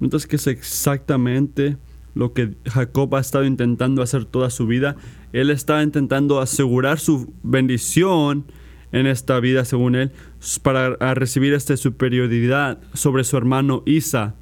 Entonces, 0.06 0.28
¿qué 0.28 0.38
es 0.38 0.48
exactamente 0.48 1.78
lo 2.16 2.34
que 2.34 2.56
Jacob 2.66 3.14
ha 3.16 3.20
estado 3.20 3.46
intentando 3.46 4.02
hacer 4.02 4.26
toda 4.26 4.50
su 4.50 4.66
vida. 4.66 4.96
Él 5.34 5.50
está 5.52 5.84
intentando 5.84 6.40
asegurar 6.40 6.98
su 6.98 7.32
bendición 7.44 8.46
en 8.94 9.06
esta 9.06 9.40
vida, 9.42 9.66
según 9.66 9.96
él, 9.96 10.12
para 10.64 11.14
recibir 11.14 11.54
esta 11.54 11.76
superioridad 11.76 12.80
sobre 12.94 13.26
su 13.26 13.36
hermano 13.36 13.84
Isa. 13.86 14.34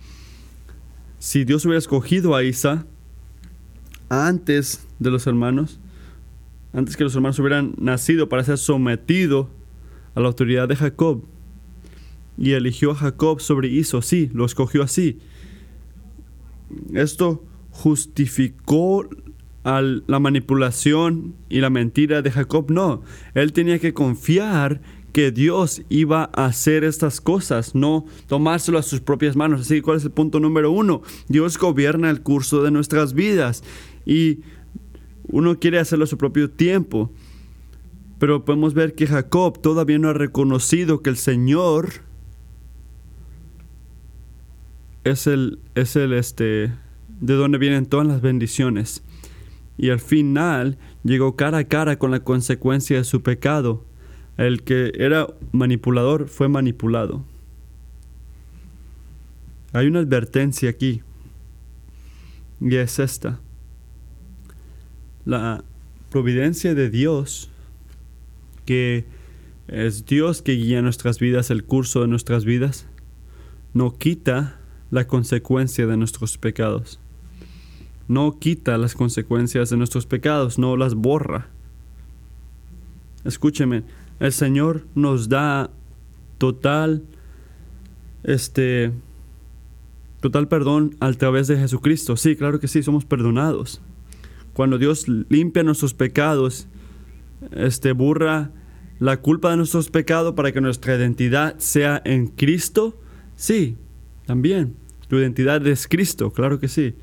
Si 1.17 1.43
Dios 1.43 1.65
hubiera 1.65 1.79
escogido 1.79 2.35
a 2.35 2.43
Isa 2.43 2.85
antes 4.07 4.87
de 4.99 5.09
los 5.09 5.25
hermanos, 5.25 5.79
antes 6.73 6.95
que 6.95 7.03
los 7.03 7.15
hermanos 7.15 7.39
hubieran 7.39 7.73
nacido 7.79 8.29
para 8.29 8.43
ser 8.43 8.59
sometido 8.59 9.49
a 10.13 10.19
la 10.19 10.27
autoridad 10.27 10.67
de 10.67 10.75
Jacob, 10.75 11.23
y 12.37 12.51
eligió 12.51 12.91
a 12.91 12.95
Jacob 12.95 13.41
sobre 13.41 13.67
Isa, 13.67 14.01
sí, 14.01 14.29
lo 14.33 14.45
escogió 14.45 14.83
así. 14.83 15.19
Esto 16.93 17.43
justificó 17.71 19.07
la 19.63 20.19
manipulación 20.19 21.35
y 21.49 21.59
la 21.61 21.69
mentira 21.69 22.21
de 22.21 22.31
Jacob. 22.31 22.69
No, 22.69 23.01
él 23.33 23.53
tenía 23.53 23.79
que 23.79 23.93
confiar 23.93 24.81
que 25.13 25.31
Dios 25.31 25.83
iba 25.89 26.29
a 26.33 26.45
hacer 26.45 26.83
estas 26.83 27.21
cosas, 27.21 27.75
no 27.75 28.05
tomárselo 28.27 28.79
a 28.79 28.83
sus 28.83 28.99
propias 28.99 29.35
manos. 29.35 29.61
Así 29.61 29.75
que, 29.75 29.81
¿cuál 29.83 29.97
es 29.97 30.03
el 30.03 30.11
punto 30.11 30.39
número 30.39 30.71
uno? 30.71 31.03
Dios 31.29 31.57
gobierna 31.57 32.09
el 32.09 32.21
curso 32.21 32.63
de 32.63 32.71
nuestras 32.71 33.13
vidas 33.13 33.63
y 34.05 34.39
uno 35.27 35.59
quiere 35.59 35.79
hacerlo 35.79 36.05
a 36.05 36.07
su 36.07 36.17
propio 36.17 36.49
tiempo. 36.49 37.11
Pero 38.19 38.43
podemos 38.43 38.73
ver 38.73 38.95
que 38.95 39.07
Jacob 39.07 39.61
todavía 39.61 39.99
no 39.99 40.09
ha 40.09 40.13
reconocido 40.13 41.01
que 41.01 41.11
el 41.11 41.17
Señor 41.17 41.89
es 45.03 45.27
el, 45.27 45.59
es 45.75 45.95
el, 45.95 46.13
este, 46.13 46.71
de 47.19 47.33
donde 47.33 47.57
vienen 47.57 47.85
todas 47.85 48.07
las 48.07 48.21
bendiciones. 48.21 49.03
Y 49.77 49.89
al 49.89 49.99
final 49.99 50.77
llegó 51.03 51.35
cara 51.35 51.59
a 51.59 51.63
cara 51.63 51.97
con 51.97 52.11
la 52.11 52.23
consecuencia 52.23 52.97
de 52.97 53.03
su 53.03 53.21
pecado. 53.21 53.85
El 54.37 54.63
que 54.63 54.91
era 54.95 55.27
manipulador 55.51 56.27
fue 56.27 56.47
manipulado. 56.47 57.25
Hay 59.73 59.87
una 59.87 59.99
advertencia 59.99 60.69
aquí. 60.69 61.01
Y 62.61 62.75
es 62.75 62.99
esta. 62.99 63.39
La 65.25 65.63
providencia 66.09 66.75
de 66.75 66.89
Dios, 66.89 67.49
que 68.65 69.05
es 69.67 70.05
Dios 70.05 70.41
que 70.41 70.53
guía 70.53 70.81
nuestras 70.81 71.19
vidas, 71.19 71.49
el 71.49 71.63
curso 71.63 72.01
de 72.01 72.07
nuestras 72.07 72.45
vidas, 72.45 72.85
no 73.73 73.97
quita 73.97 74.59
la 74.93 75.07
consecuencia 75.07 75.87
de 75.87 75.97
nuestros 75.97 76.37
pecados 76.37 76.99
no 78.07 78.37
quita 78.37 78.77
las 78.77 78.93
consecuencias 78.93 79.69
de 79.69 79.77
nuestros 79.77 80.05
pecados, 80.05 80.59
no 80.59 80.77
las 80.77 80.93
borra. 80.93 81.47
Escúcheme, 83.23 83.83
el 84.19 84.31
Señor 84.31 84.85
nos 84.93 85.29
da 85.29 85.71
total 86.37 87.03
este 88.23 88.91
total 90.21 90.47
perdón 90.47 90.95
a 90.99 91.11
través 91.13 91.47
de 91.47 91.57
Jesucristo. 91.57 92.15
Sí, 92.15 92.35
claro 92.35 92.59
que 92.59 92.67
sí, 92.67 92.83
somos 92.83 93.03
perdonados. 93.03 93.81
Cuando 94.53 94.77
Dios 94.77 95.07
limpia 95.07 95.63
nuestros 95.63 95.93
pecados, 95.93 96.67
este 97.51 97.93
burra 97.93 98.51
la 98.99 99.17
culpa 99.17 99.49
de 99.49 99.57
nuestros 99.57 99.89
pecados 99.89 100.35
para 100.35 100.51
que 100.51 100.61
nuestra 100.61 100.95
identidad 100.95 101.57
sea 101.57 102.01
en 102.05 102.27
Cristo. 102.27 102.95
Sí, 103.35 103.75
también. 104.25 104.82
Tu 105.13 105.19
identidad 105.19 105.67
es 105.67 105.87
Cristo, 105.87 106.31
claro 106.31 106.59
que 106.59 106.67
sí 106.67 106.95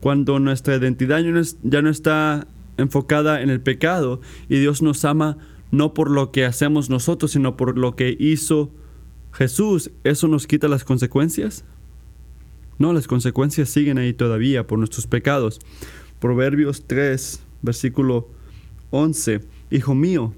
cuando 0.00 0.38
nuestra 0.38 0.76
identidad 0.76 1.20
ya 1.64 1.82
no 1.82 1.90
está 1.90 2.46
enfocada 2.76 3.42
en 3.42 3.50
el 3.50 3.60
pecado 3.60 4.20
y 4.48 4.60
Dios 4.60 4.80
nos 4.80 5.04
ama 5.04 5.38
no 5.72 5.94
por 5.94 6.08
lo 6.08 6.30
que 6.30 6.44
hacemos 6.44 6.88
nosotros, 6.88 7.32
sino 7.32 7.56
por 7.56 7.76
lo 7.76 7.96
que 7.96 8.16
hizo 8.16 8.70
Jesús, 9.32 9.90
¿eso 10.04 10.28
nos 10.28 10.46
quita 10.46 10.68
las 10.68 10.84
consecuencias? 10.84 11.64
No, 12.78 12.92
las 12.92 13.08
consecuencias 13.08 13.68
siguen 13.68 13.98
ahí 13.98 14.12
todavía 14.12 14.68
por 14.68 14.78
nuestros 14.78 15.08
pecados. 15.08 15.58
Proverbios 16.20 16.84
3, 16.86 17.40
versículo 17.62 18.28
11. 18.90 19.40
Hijo 19.72 19.96
mío, 19.96 20.32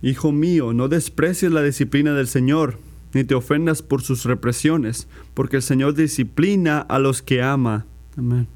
hijo 0.00 0.32
mío, 0.32 0.72
no 0.72 0.88
desprecies 0.88 1.52
la 1.52 1.62
disciplina 1.62 2.14
del 2.14 2.26
Señor 2.26 2.85
ni 3.16 3.24
te 3.24 3.34
ofendas 3.34 3.80
por 3.80 4.02
sus 4.02 4.26
represiones, 4.26 5.08
porque 5.32 5.56
el 5.56 5.62
Señor 5.62 5.94
disciplina 5.94 6.80
a 6.80 6.98
los 6.98 7.22
que 7.22 7.40
ama. 7.40 7.86
Amén. 8.14 8.46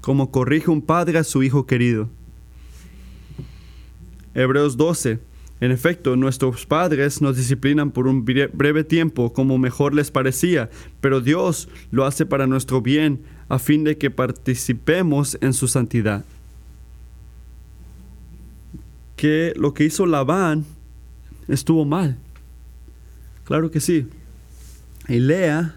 Como 0.00 0.30
corrige 0.30 0.70
un 0.70 0.80
padre 0.80 1.18
a 1.18 1.24
su 1.24 1.42
hijo 1.42 1.66
querido. 1.66 2.08
Hebreos 4.32 4.78
12. 4.78 5.20
En 5.60 5.70
efecto, 5.70 6.16
nuestros 6.16 6.64
padres 6.64 7.20
nos 7.20 7.36
disciplinan 7.36 7.90
por 7.90 8.06
un 8.06 8.24
breve 8.24 8.84
tiempo 8.84 9.34
como 9.34 9.58
mejor 9.58 9.94
les 9.94 10.10
parecía, 10.10 10.70
pero 11.02 11.20
Dios 11.20 11.68
lo 11.90 12.06
hace 12.06 12.24
para 12.24 12.46
nuestro 12.46 12.80
bien, 12.80 13.20
a 13.50 13.58
fin 13.58 13.84
de 13.84 13.98
que 13.98 14.10
participemos 14.10 15.36
en 15.42 15.52
su 15.52 15.68
santidad. 15.68 16.24
Que 19.14 19.52
lo 19.56 19.74
que 19.74 19.84
hizo 19.84 20.06
Labán 20.06 20.64
estuvo 21.48 21.84
mal. 21.84 22.16
Claro 23.46 23.70
que 23.70 23.80
sí. 23.80 24.08
Y 25.08 25.20
Lea 25.20 25.76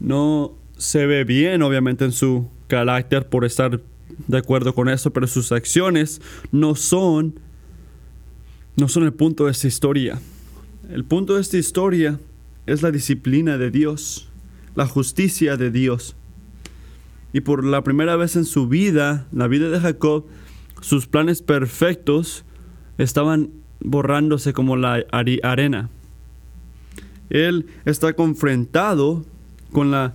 no 0.00 0.54
se 0.78 1.04
ve 1.04 1.24
bien, 1.24 1.60
obviamente, 1.62 2.06
en 2.06 2.12
su 2.12 2.48
carácter 2.68 3.28
por 3.28 3.44
estar 3.44 3.82
de 4.26 4.38
acuerdo 4.38 4.74
con 4.74 4.88
eso, 4.88 5.12
pero 5.12 5.26
sus 5.26 5.52
acciones 5.52 6.22
no 6.52 6.74
son, 6.74 7.38
no 8.76 8.88
son 8.88 9.04
el 9.04 9.12
punto 9.12 9.44
de 9.44 9.52
esta 9.52 9.68
historia. 9.68 10.18
El 10.90 11.04
punto 11.04 11.34
de 11.34 11.42
esta 11.42 11.58
historia 11.58 12.18
es 12.64 12.80
la 12.80 12.90
disciplina 12.90 13.58
de 13.58 13.70
Dios, 13.70 14.30
la 14.74 14.86
justicia 14.86 15.58
de 15.58 15.70
Dios. 15.70 16.16
Y 17.34 17.42
por 17.42 17.62
la 17.62 17.84
primera 17.84 18.16
vez 18.16 18.36
en 18.36 18.46
su 18.46 18.68
vida, 18.68 19.26
la 19.32 19.48
vida 19.48 19.68
de 19.68 19.80
Jacob, 19.80 20.24
sus 20.80 21.06
planes 21.06 21.42
perfectos 21.42 22.46
estaban 22.96 23.50
borrándose 23.80 24.54
como 24.54 24.76
la 24.76 25.04
arena. 25.12 25.90
Él 27.30 27.66
está 27.84 28.12
confrontado 28.12 29.24
con 29.72 29.90
la, 29.92 30.14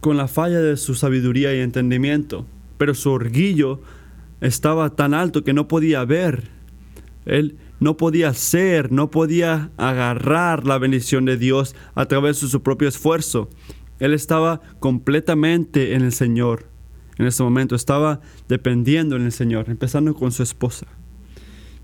con 0.00 0.16
la 0.16 0.28
falla 0.28 0.60
de 0.60 0.76
su 0.76 0.94
sabiduría 0.94 1.54
y 1.54 1.60
entendimiento, 1.60 2.46
pero 2.78 2.94
su 2.94 3.10
orgullo 3.10 3.80
estaba 4.40 4.90
tan 4.90 5.12
alto 5.12 5.44
que 5.44 5.52
no 5.52 5.68
podía 5.68 6.04
ver. 6.04 6.48
Él 7.26 7.58
no 7.80 7.96
podía 7.96 8.32
ser, 8.34 8.92
no 8.92 9.10
podía 9.10 9.70
agarrar 9.76 10.66
la 10.66 10.78
bendición 10.78 11.24
de 11.24 11.36
Dios 11.36 11.74
a 11.94 12.06
través 12.06 12.40
de 12.40 12.48
su 12.48 12.62
propio 12.62 12.88
esfuerzo. 12.88 13.50
Él 13.98 14.14
estaba 14.14 14.60
completamente 14.78 15.94
en 15.94 16.02
el 16.02 16.12
Señor. 16.12 16.66
En 17.18 17.26
ese 17.26 17.42
momento 17.42 17.74
estaba 17.74 18.20
dependiendo 18.48 19.16
en 19.16 19.22
el 19.22 19.32
Señor, 19.32 19.68
empezando 19.68 20.14
con 20.14 20.32
su 20.32 20.42
esposa. 20.42 20.86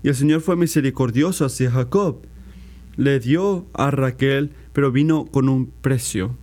Y 0.01 0.09
el 0.09 0.15
Señor 0.15 0.41
fue 0.41 0.55
misericordioso 0.55 1.45
hacia 1.45 1.69
Jacob 1.69 2.25
le 2.97 3.19
dio 3.19 3.67
a 3.73 3.91
Raquel, 3.91 4.51
pero 4.73 4.91
vino 4.91 5.25
con 5.25 5.47
un 5.47 5.67
precio. 5.67 6.35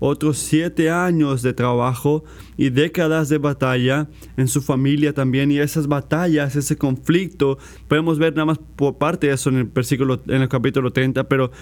Otros 0.00 0.38
siete 0.38 0.90
años 0.90 1.40
de 1.40 1.54
trabajo 1.54 2.24
y 2.58 2.68
décadas 2.68 3.28
de 3.30 3.38
batalla 3.38 4.08
en 4.36 4.48
su 4.48 4.60
familia 4.60 5.14
también. 5.14 5.50
Y 5.50 5.60
esas 5.60 5.86
batallas, 5.86 6.56
ese 6.56 6.76
conflicto, 6.76 7.58
podemos 7.88 8.18
ver 8.18 8.34
nada 8.34 8.44
más 8.44 8.58
por 8.58 8.98
parte 8.98 9.28
de 9.28 9.34
eso 9.34 9.48
en 9.48 9.56
el 9.56 9.64
versículo, 9.64 10.20
en 10.26 10.42
el 10.42 10.48
capítulo 10.48 10.92
30, 10.92 11.24
pero 11.28 11.52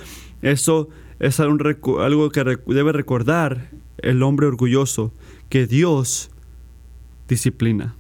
eso 0.41 0.89
es 1.21 1.39
algo 1.39 2.31
que 2.31 2.59
debe 2.67 2.93
recordar 2.93 3.71
el 3.99 4.23
hombre 4.25 4.47
orgulloso, 4.47 5.13
que 5.49 5.69
Dios 5.69 6.31
disciplina. 7.29 7.95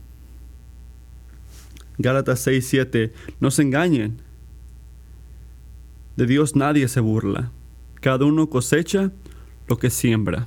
Gálatas 1.98 2.40
6, 2.40 2.66
7. 2.66 3.12
No 3.38 3.50
se 3.52 3.62
engañen. 3.62 4.20
De 6.16 6.26
Dios 6.26 6.56
nadie 6.56 6.88
se 6.88 7.00
burla. 7.00 7.50
Cada 8.00 8.24
uno 8.24 8.48
cosecha 8.50 9.12
lo 9.68 9.78
que 9.78 9.90
siembra. 9.90 10.46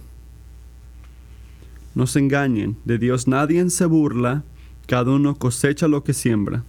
No 1.96 2.08
se 2.08 2.20
engañen, 2.20 2.78
de 2.84 2.98
Dios 2.98 3.28
nadie 3.28 3.70
se 3.70 3.86
burla, 3.86 4.44
cada 4.86 5.12
uno 5.12 5.36
cosecha 5.36 5.88
lo 5.88 6.04
que 6.04 6.14
siembra. 6.14 6.64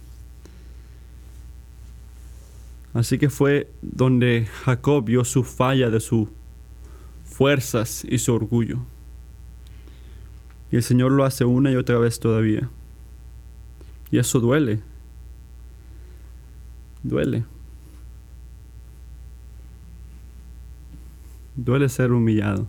Así 2.93 3.19
que 3.19 3.29
fue 3.29 3.69
donde 3.81 4.47
Jacob 4.63 5.05
vio 5.05 5.23
su 5.25 5.43
falla 5.43 5.89
de 5.89 5.99
sus 5.99 6.29
fuerzas 7.25 8.03
y 8.09 8.17
su 8.17 8.33
orgullo. 8.33 8.79
Y 10.71 10.77
el 10.77 10.83
Señor 10.83 11.11
lo 11.11 11.23
hace 11.23 11.45
una 11.45 11.71
y 11.71 11.75
otra 11.75 11.99
vez 11.99 12.19
todavía. 12.19 12.69
Y 14.09 14.17
eso 14.17 14.39
duele. 14.39 14.79
Duele. 17.03 17.43
Duele 21.57 21.89
ser 21.89 22.13
humillado. 22.13 22.67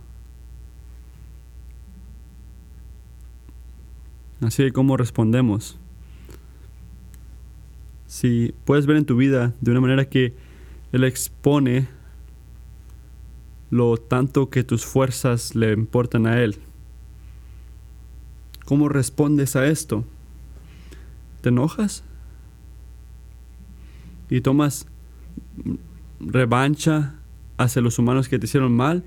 Así 4.41 4.63
es 4.63 4.73
como 4.73 4.97
respondemos. 4.97 5.77
Si 8.07 8.53
puedes 8.65 8.87
ver 8.87 8.97
en 8.97 9.05
tu 9.05 9.15
vida 9.15 9.53
de 9.61 9.71
una 9.71 9.81
manera 9.81 10.09
que 10.09 10.33
Él 10.91 11.03
expone 11.03 11.87
lo 13.69 13.97
tanto 13.97 14.49
que 14.49 14.63
tus 14.63 14.85
fuerzas 14.85 15.53
le 15.53 15.73
importan 15.73 16.25
a 16.25 16.41
Él. 16.41 16.57
¿Cómo 18.65 18.89
respondes 18.89 19.55
a 19.55 19.67
esto? 19.67 20.03
¿Te 21.41 21.49
enojas? 21.49 22.03
¿Y 24.29 24.41
tomas 24.41 24.87
revancha 26.19 27.18
hacia 27.59 27.81
los 27.81 27.99
humanos 27.99 28.27
que 28.29 28.39
te 28.39 28.45
hicieron 28.45 28.75
mal? 28.75 29.03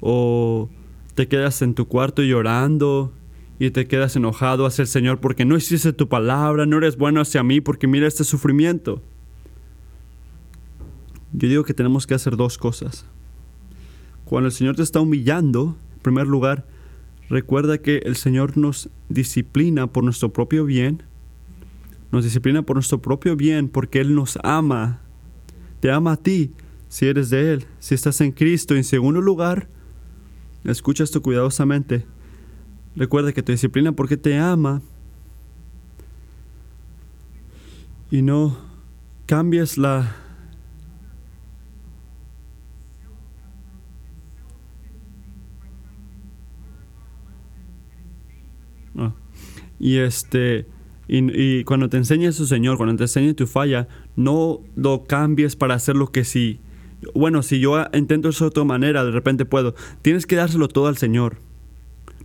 ¿O 0.00 0.68
te 1.14 1.28
quedas 1.28 1.62
en 1.62 1.74
tu 1.74 1.86
cuarto 1.86 2.22
llorando 2.22 3.12
y 3.58 3.70
te 3.70 3.86
quedas 3.86 4.16
enojado 4.16 4.66
hacia 4.66 4.82
el 4.82 4.88
Señor 4.88 5.20
porque 5.20 5.44
no 5.44 5.56
hiciste 5.56 5.92
tu 5.92 6.08
palabra, 6.08 6.66
no 6.66 6.78
eres 6.78 6.96
bueno 6.96 7.20
hacia 7.20 7.44
mí 7.44 7.60
porque 7.60 7.86
mira 7.86 8.08
este 8.08 8.24
sufrimiento? 8.24 9.02
Yo 11.32 11.48
digo 11.48 11.64
que 11.64 11.74
tenemos 11.74 12.06
que 12.06 12.14
hacer 12.14 12.36
dos 12.36 12.58
cosas. 12.58 13.06
Cuando 14.24 14.48
el 14.48 14.52
Señor 14.52 14.74
te 14.74 14.82
está 14.82 15.00
humillando, 15.00 15.76
en 15.94 16.00
primer 16.00 16.26
lugar, 16.26 16.66
recuerda 17.28 17.78
que 17.78 17.98
el 17.98 18.16
Señor 18.16 18.56
nos 18.56 18.88
disciplina 19.08 19.86
por 19.86 20.02
nuestro 20.02 20.32
propio 20.32 20.64
bien. 20.64 21.02
Nos 22.10 22.24
disciplina 22.24 22.62
por 22.62 22.76
nuestro 22.76 23.00
propio 23.00 23.36
bien 23.36 23.68
porque 23.68 24.00
Él 24.00 24.14
nos 24.14 24.38
ama. 24.42 25.00
Te 25.80 25.90
ama 25.90 26.12
a 26.12 26.16
ti 26.16 26.52
si 26.92 27.06
eres 27.06 27.30
de 27.30 27.54
Él, 27.54 27.64
si 27.78 27.94
estás 27.94 28.20
en 28.20 28.32
Cristo. 28.32 28.76
En 28.76 28.84
segundo 28.84 29.22
lugar, 29.22 29.66
escucha 30.62 31.04
esto 31.04 31.22
cuidadosamente. 31.22 32.04
Recuerda 32.94 33.32
que 33.32 33.42
te 33.42 33.52
disciplina 33.52 33.92
porque 33.92 34.18
te 34.18 34.36
ama. 34.36 34.82
Y 38.10 38.20
no 38.20 38.58
cambies 39.24 39.78
la 39.78 40.16
Y 49.78 49.96
este 49.96 50.66
y, 51.08 51.64
cuando 51.64 51.88
te 51.88 51.96
enseñe 51.96 52.32
su 52.32 52.46
Señor, 52.46 52.76
cuando 52.76 52.96
te 52.96 53.04
enseñe 53.04 53.32
tu 53.32 53.46
falla, 53.46 53.88
no 54.14 54.60
lo 54.76 55.04
cambies 55.04 55.56
para 55.56 55.74
hacer 55.74 55.96
lo 55.96 56.12
que 56.12 56.24
sí. 56.24 56.60
Bueno, 57.14 57.42
si 57.42 57.60
yo 57.60 57.84
intento 57.92 58.28
eso 58.28 58.44
de 58.44 58.48
otra 58.48 58.64
manera, 58.64 59.04
de 59.04 59.10
repente 59.10 59.44
puedo. 59.44 59.74
Tienes 60.02 60.26
que 60.26 60.36
dárselo 60.36 60.68
todo 60.68 60.86
al 60.86 60.96
Señor. 60.96 61.38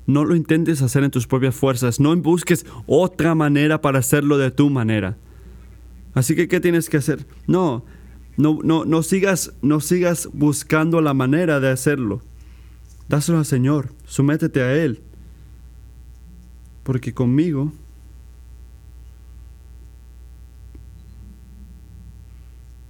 No 0.06 0.24
lo 0.24 0.36
intentes 0.36 0.82
hacer 0.82 1.04
en 1.04 1.12
tus 1.12 1.28
propias 1.28 1.56
fuerzas. 1.56 2.00
No 2.00 2.16
busques 2.16 2.66
otra 2.86 3.36
manera 3.36 3.82
para 3.82 4.00
hacerlo 4.00 4.38
de 4.38 4.52
tu 4.52 4.70
manera. 4.70 5.18
Así 6.14 6.36
que, 6.36 6.48
¿qué 6.48 6.60
tienes 6.60 6.90
que 6.90 6.98
hacer? 6.98 7.26
No, 7.46 7.84
no, 8.38 8.60
no, 8.64 8.86
no, 8.86 9.04
sigas, 9.04 9.54
no 9.62 9.80
sigas 9.80 10.30
buscando 10.34 11.02
la 11.02 11.14
manera 11.14 11.60
de 11.60 11.70
hacerlo. 11.70 12.22
Dáselo 13.10 13.40
al 13.40 13.46
Señor. 13.46 13.90
Sométete 14.06 14.62
a 14.62 14.76
Él 14.76 15.02
porque 16.88 17.14
conmigo 17.14 17.74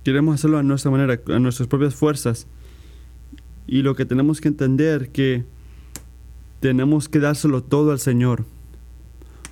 queremos 0.07 0.35
hacerlo 0.35 0.57
a 0.57 0.63
nuestra 0.63 0.89
manera, 0.89 1.19
a 1.27 1.39
nuestras 1.39 1.67
propias 1.67 1.93
fuerzas. 1.93 2.47
Y 3.67 3.81
lo 3.81 3.93
que 3.93 4.05
tenemos 4.05 4.39
que 4.39 4.47
entender 4.47 5.09
que 5.09 5.43
tenemos 6.61 7.09
que 7.09 7.19
dárselo 7.19 7.61
todo 7.61 7.91
al 7.91 7.99
Señor. 7.99 8.45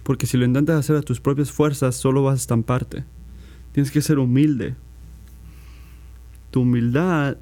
Porque 0.04 0.28
si 0.28 0.38
lo 0.38 0.46
intentas 0.46 0.80
hacer 0.80 0.96
a 0.96 1.02
tus 1.02 1.20
propias 1.20 1.52
fuerzas, 1.52 1.98
solo 1.98 2.24
vas 2.24 2.36
a 2.36 2.38
estamparte. 2.38 3.04
Tienes 3.74 3.92
que 3.92 4.00
ser 4.00 4.18
humilde. 4.18 4.76
Tu 6.52 6.62
humildad, 6.62 7.36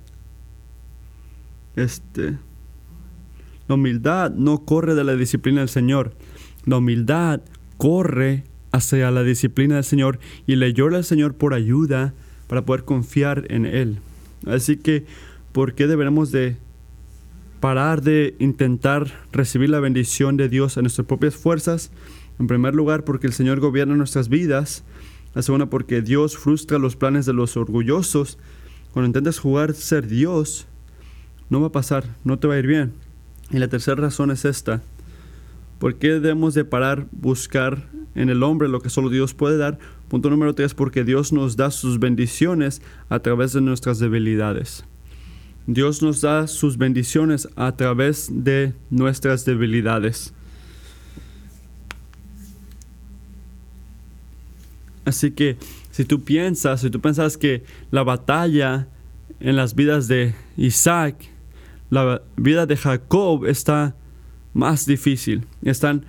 este, 1.76 2.39
la 3.68 3.76
humildad 3.76 4.32
no 4.32 4.66
corre 4.66 4.95
de 4.95 5.03
la 5.03 5.16
disciplina 5.16 5.59
del 5.59 5.70
Señor. 5.70 6.16
La 6.66 6.78
humildad 6.78 7.41
corre 7.78 8.45
hacia 8.72 9.11
la 9.11 9.22
disciplina 9.22 9.76
del 9.76 9.84
Señor 9.84 10.18
y 10.47 10.55
le 10.55 10.74
llora 10.74 10.97
al 10.97 11.03
Señor 11.03 11.36
por 11.36 11.53
ayuda 11.53 12.16
para 12.47 12.63
poder 12.63 12.83
confiar 12.83 13.45
en 13.49 13.65
Él. 13.65 13.99
Así 14.45 14.77
que, 14.77 15.05
¿por 15.51 15.73
qué 15.73 15.87
deberemos 15.87 16.31
de 16.31 16.57
parar 17.59 18.01
de 18.01 18.35
intentar 18.39 19.11
recibir 19.31 19.69
la 19.69 19.79
bendición 19.79 20.35
de 20.37 20.49
Dios 20.49 20.77
en 20.77 20.83
nuestras 20.83 21.07
propias 21.07 21.35
fuerzas? 21.35 21.91
En 22.39 22.47
primer 22.47 22.75
lugar, 22.75 23.03
porque 23.03 23.27
el 23.27 23.33
Señor 23.33 23.59
gobierna 23.59 23.95
nuestras 23.95 24.29
vidas. 24.29 24.83
La 25.33 25.41
segunda, 25.41 25.67
porque 25.67 26.01
Dios 26.01 26.37
frustra 26.37 26.77
los 26.77 26.95
planes 26.95 27.25
de 27.25 27.33
los 27.33 27.57
orgullosos. 27.57 28.37
Cuando 28.91 29.07
intentas 29.07 29.39
jugar 29.39 29.73
ser 29.73 30.07
Dios, 30.07 30.67
no 31.49 31.61
va 31.61 31.67
a 31.67 31.71
pasar, 31.71 32.05
no 32.23 32.37
te 32.37 32.47
va 32.47 32.55
a 32.55 32.59
ir 32.59 32.67
bien. 32.67 32.93
Y 33.49 33.57
la 33.57 33.67
tercera 33.67 34.01
razón 34.01 34.31
es 34.31 34.45
esta. 34.45 34.81
¿Por 35.79 35.95
qué 35.95 36.11
debemos 36.11 36.53
de 36.53 36.65
parar 36.65 37.07
buscar 37.11 37.87
en 38.15 38.29
el 38.29 38.43
hombre 38.43 38.69
lo 38.69 38.81
que 38.81 38.89
solo 38.89 39.09
Dios 39.09 39.33
puede 39.33 39.57
dar? 39.57 39.79
Punto 40.14 40.30
número 40.30 40.53
tres, 40.53 40.76
porque 40.76 41.03
Dios 41.03 41.34
nos 41.34 41.55
da 41.55 41.72
sus 41.72 41.97
bendiciones 41.97 42.84
a 43.09 43.18
través 43.18 43.51
de 43.53 43.61
nuestras 43.61 43.97
debilidades. 43.97 44.86
Dios 45.66 46.03
nos 46.03 46.22
da 46.22 46.45
sus 46.45 46.78
bendiciones 46.78 47.49
a 47.55 47.72
través 47.72 48.30
de 48.32 48.76
nuestras 48.91 49.43
debilidades. 49.43 50.32
Así 55.03 55.32
que 55.32 55.57
si 55.89 56.05
tú 56.05 56.24
piensas, 56.24 56.82
si 56.82 56.91
tú 56.91 57.01
piensas 57.01 57.36
que 57.36 57.64
la 57.89 58.03
batalla 58.03 58.88
en 59.39 59.55
las 59.55 59.74
vidas 59.74 60.07
de 60.07 60.36
Isaac, 60.57 61.16
la 61.89 62.22
vida 62.38 62.68
de 62.68 62.78
Jacob 62.78 63.47
está 63.47 63.95
más 64.53 64.86
difícil. 64.86 65.47
Están 65.64 66.05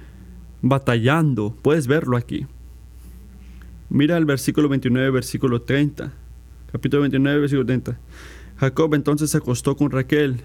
batallando. 0.60 1.56
Puedes 1.62 1.86
verlo 1.86 2.18
aquí. 2.18 2.46
Mira 3.94 4.16
el 4.16 4.24
versículo 4.24 4.68
29, 4.68 5.08
versículo 5.10 5.62
30. 5.62 6.12
Capítulo 6.72 7.02
29, 7.02 7.38
versículo 7.38 7.64
30. 7.64 7.96
Jacob 8.56 8.92
entonces 8.94 9.30
se 9.30 9.38
acostó 9.38 9.76
con 9.76 9.92
Raquel 9.92 10.40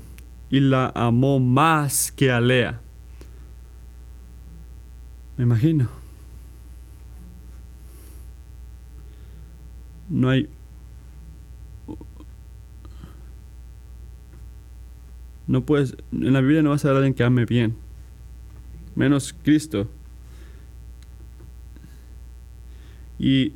y 0.52 0.60
la 0.60 0.92
amó 0.94 1.40
más 1.40 2.12
que 2.12 2.32
a 2.32 2.40
Lea. 2.40 2.80
Me 5.36 5.46
imagino. 5.46 5.90
No 10.10 10.30
hay... 10.30 10.48
No 15.48 15.66
puedes... 15.66 15.98
En 16.12 16.34
la 16.34 16.42
Biblia 16.42 16.62
no 16.62 16.70
vas 16.70 16.86
a 16.86 16.90
ver 16.90 16.98
a 16.98 16.98
alguien 17.00 17.16
que 17.16 17.24
ame 17.24 17.46
bien 17.46 17.76
menos 19.00 19.34
Cristo. 19.44 19.88
Y 23.20 23.54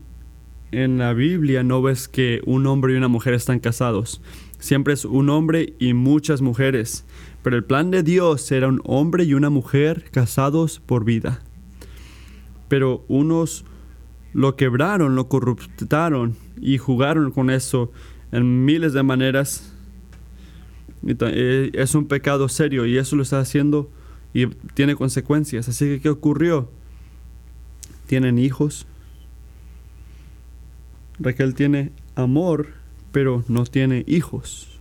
en 0.71 0.97
la 0.97 1.13
Biblia 1.13 1.63
no 1.63 1.81
ves 1.81 2.07
que 2.07 2.41
un 2.45 2.67
hombre 2.67 2.93
y 2.93 2.97
una 2.97 3.07
mujer 3.07 3.33
están 3.33 3.59
casados. 3.59 4.21
Siempre 4.59 4.93
es 4.93 5.05
un 5.05 5.29
hombre 5.29 5.73
y 5.79 5.93
muchas 5.93 6.41
mujeres. 6.41 7.05
Pero 7.43 7.57
el 7.57 7.63
plan 7.63 7.91
de 7.91 8.03
Dios 8.03 8.51
era 8.51 8.67
un 8.67 8.81
hombre 8.85 9.23
y 9.23 9.33
una 9.33 9.49
mujer 9.49 10.05
casados 10.11 10.79
por 10.79 11.03
vida. 11.03 11.41
Pero 12.69 13.03
unos 13.07 13.65
lo 14.33 14.55
quebraron, 14.55 15.15
lo 15.15 15.27
corruptaron 15.27 16.35
y 16.59 16.77
jugaron 16.77 17.31
con 17.31 17.49
eso 17.49 17.91
en 18.31 18.65
miles 18.65 18.93
de 18.93 19.03
maneras. 19.03 19.73
Eh, 21.05 21.71
es 21.73 21.93
un 21.93 22.07
pecado 22.07 22.49
serio 22.49 22.85
y 22.85 22.97
eso 22.97 23.15
lo 23.15 23.23
está 23.23 23.39
haciendo 23.39 23.91
y 24.33 24.47
tiene 24.73 24.95
consecuencias. 24.95 25.69
Así 25.69 25.85
que, 25.85 26.01
¿qué 26.01 26.09
ocurrió? 26.09 26.71
Tienen 28.07 28.39
hijos. 28.39 28.87
Raquel 31.23 31.55
tiene 31.55 31.91
amor, 32.15 32.67
pero 33.11 33.43
no 33.47 33.65
tiene 33.65 34.03
hijos. 34.07 34.79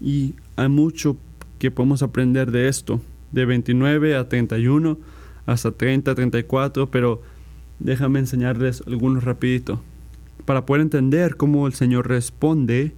Y 0.00 0.34
hay 0.56 0.68
mucho 0.68 1.16
que 1.58 1.70
podemos 1.70 2.02
aprender 2.02 2.50
de 2.50 2.68
esto, 2.68 3.00
de 3.32 3.44
29 3.44 4.16
a 4.16 4.28
31 4.28 4.98
hasta 5.46 5.72
30, 5.72 6.14
34, 6.14 6.90
pero 6.90 7.22
déjame 7.78 8.18
enseñarles 8.18 8.82
algunos 8.86 9.24
rapidito 9.24 9.80
para 10.44 10.66
poder 10.66 10.82
entender 10.82 11.36
cómo 11.36 11.66
el 11.66 11.74
Señor 11.74 12.08
responde 12.08 12.94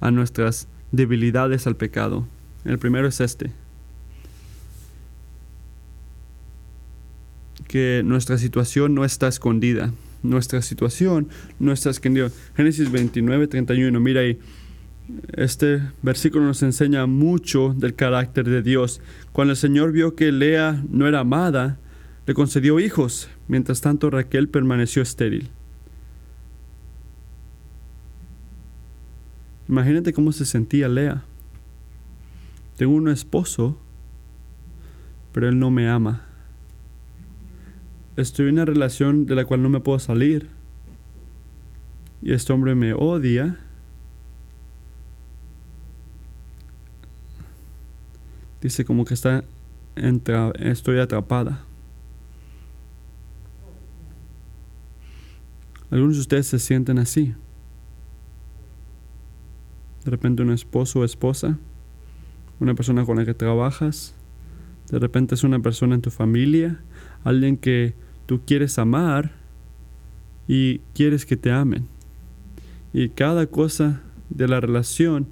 a 0.00 0.10
nuestras 0.10 0.68
debilidades 0.92 1.66
al 1.66 1.76
pecado. 1.76 2.26
El 2.64 2.78
primero 2.78 3.08
es 3.08 3.20
este. 3.20 3.52
que 7.66 8.02
nuestra 8.04 8.38
situación 8.38 8.94
no 8.94 9.04
está 9.04 9.28
escondida. 9.28 9.92
Nuestra 10.22 10.62
situación 10.62 11.28
no 11.58 11.72
está 11.72 11.90
escondida. 11.90 12.30
Génesis 12.56 12.90
29, 12.90 13.46
31, 13.46 14.00
mira 14.00 14.22
ahí. 14.22 14.38
Este 15.34 15.82
versículo 16.02 16.44
nos 16.44 16.62
enseña 16.62 17.06
mucho 17.06 17.74
del 17.76 17.94
carácter 17.94 18.48
de 18.48 18.62
Dios. 18.62 19.00
Cuando 19.32 19.52
el 19.52 19.56
Señor 19.56 19.92
vio 19.92 20.16
que 20.16 20.32
Lea 20.32 20.82
no 20.90 21.06
era 21.06 21.20
amada, 21.20 21.78
le 22.26 22.34
concedió 22.34 22.80
hijos. 22.80 23.28
Mientras 23.46 23.80
tanto, 23.80 24.10
Raquel 24.10 24.48
permaneció 24.48 25.02
estéril. 25.02 25.50
Imagínate 29.68 30.12
cómo 30.12 30.32
se 30.32 30.44
sentía 30.44 30.88
Lea. 30.88 31.24
Tengo 32.76 32.94
un 32.94 33.08
esposo, 33.08 33.78
pero 35.32 35.48
él 35.48 35.58
no 35.58 35.70
me 35.70 35.88
ama. 35.88 36.25
Estoy 38.16 38.48
en 38.48 38.54
una 38.54 38.64
relación 38.64 39.26
de 39.26 39.34
la 39.34 39.44
cual 39.44 39.62
no 39.62 39.68
me 39.68 39.80
puedo 39.80 39.98
salir. 39.98 40.48
Y 42.22 42.32
este 42.32 42.52
hombre 42.52 42.74
me 42.74 42.94
odia. 42.94 43.58
Dice 48.62 48.84
como 48.84 49.04
que 49.04 49.14
está 49.14 49.44
estoy 50.58 50.98
atrapada. 50.98 51.64
Algunos 55.90 56.16
de 56.16 56.20
ustedes 56.20 56.46
se 56.46 56.58
sienten 56.58 56.98
así. 56.98 57.34
De 60.04 60.10
repente 60.10 60.42
un 60.42 60.52
esposo 60.52 61.00
o 61.00 61.04
esposa, 61.04 61.58
una 62.60 62.74
persona 62.74 63.04
con 63.04 63.16
la 63.16 63.24
que 63.24 63.34
trabajas, 63.34 64.14
de 64.90 64.98
repente 64.98 65.34
es 65.34 65.44
una 65.44 65.60
persona 65.60 65.94
en 65.94 66.02
tu 66.02 66.10
familia, 66.10 66.80
alguien 67.24 67.56
que 67.56 67.94
tú 68.26 68.40
quieres 68.44 68.78
amar 68.78 69.32
y 70.46 70.78
quieres 70.94 71.24
que 71.26 71.36
te 71.36 71.50
amen. 71.50 71.88
Y 72.92 73.08
cada 73.10 73.46
cosa 73.46 74.02
de 74.30 74.48
la 74.48 74.60
relación, 74.60 75.28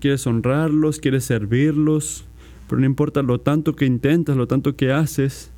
quieres 0.00 0.26
honrarlos, 0.26 1.00
quieres 1.00 1.24
servirlos, 1.24 2.24
pero 2.68 2.80
no 2.80 2.86
importa 2.86 3.22
lo 3.22 3.40
tanto 3.40 3.74
que 3.74 3.86
intentas, 3.86 4.36
lo 4.36 4.46
tanto 4.46 4.76
que 4.76 4.92
haces, 4.92 5.50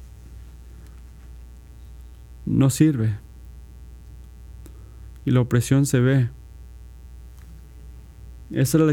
no 2.47 2.71
sirve 2.71 3.15
y 5.25 5.31
la 5.31 5.41
opresión 5.41 5.87
se 5.87 6.01
ve. 6.01 6.29
Esa 8.51 8.79
era 8.79 8.93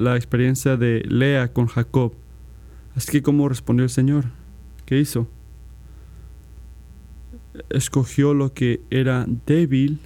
la, 0.00 0.16
experiencia 0.16 0.76
de 0.76 1.02
Lea 1.08 1.52
con 1.52 1.66
Jacob. 1.66 2.12
Así 2.94 3.10
que, 3.10 3.22
¿cómo 3.22 3.48
respondió 3.48 3.84
el 3.84 3.90
Señor? 3.90 4.26
¿Qué 4.84 4.98
hizo? 4.98 5.28
Escogió 7.70 8.34
lo 8.34 8.52
que 8.52 8.80
era 8.90 9.26
débil 9.46 10.00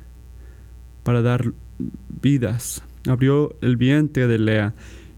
para 1.02 1.22
dar 1.22 1.52
vidas. 2.20 2.82
Abrió 3.08 3.54
el 3.60 3.76
vientre 3.76 4.26
de 4.26 4.38
Lea 4.38 4.74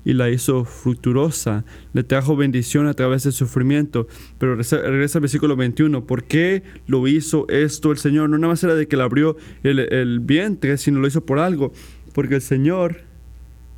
y 0.09 0.15
la 0.15 0.31
hizo 0.31 0.65
fructuosa, 0.65 1.67
le 1.93 2.03
trajo 2.03 2.35
bendición 2.35 2.87
a 2.87 2.95
través 2.95 3.25
del 3.25 3.35
sufrimiento. 3.35 4.07
Pero 4.39 4.55
regresa 4.55 5.19
al 5.19 5.21
versículo 5.21 5.55
21, 5.55 6.07
¿por 6.07 6.25
qué 6.25 6.63
lo 6.87 7.07
hizo 7.07 7.47
esto 7.49 7.91
el 7.91 7.99
Señor? 7.99 8.31
No 8.31 8.39
nada 8.39 8.53
más 8.53 8.65
era 8.65 8.75
de 8.75 8.89
que 8.89 8.97
le 8.97 9.03
abrió 9.03 9.37
el, 9.63 10.21
vientre, 10.21 10.79
sino 10.79 11.01
lo 11.01 11.07
hizo 11.07 11.27
por 11.27 11.39
algo, 11.39 11.73
porque 12.15 12.37
el 12.37 12.41
Señor 12.41 13.03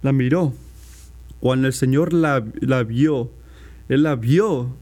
la 0.03 0.13
miró. 0.13 0.55
Cuando 1.41 1.67
el 1.67 1.73
Señor 1.73 2.13
la, 2.13 2.45
la 2.61 2.85
vio, 2.85 3.33
Él 3.89 4.05
la 4.05 4.15
vio. 4.15 4.77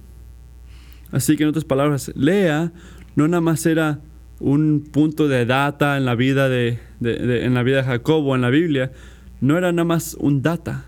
Así 1.12 1.36
que 1.36 1.44
en 1.44 1.48
otras 1.48 1.64
palabras, 1.64 2.12
Lea 2.14 2.72
no 3.18 3.26
nada 3.26 3.40
más 3.40 3.66
era 3.66 3.98
un 4.38 4.88
punto 4.92 5.26
de 5.26 5.44
data 5.44 5.96
en 5.96 6.04
la 6.04 6.14
vida 6.14 6.48
de, 6.48 6.78
en 7.00 7.52
la 7.52 7.64
vida 7.64 7.78
de 7.78 7.82
Jacobo 7.82 8.36
en 8.36 8.42
la 8.42 8.50
Biblia, 8.50 8.92
no 9.40 9.58
era 9.58 9.72
nada 9.72 9.84
más 9.84 10.14
un 10.20 10.40
data, 10.40 10.84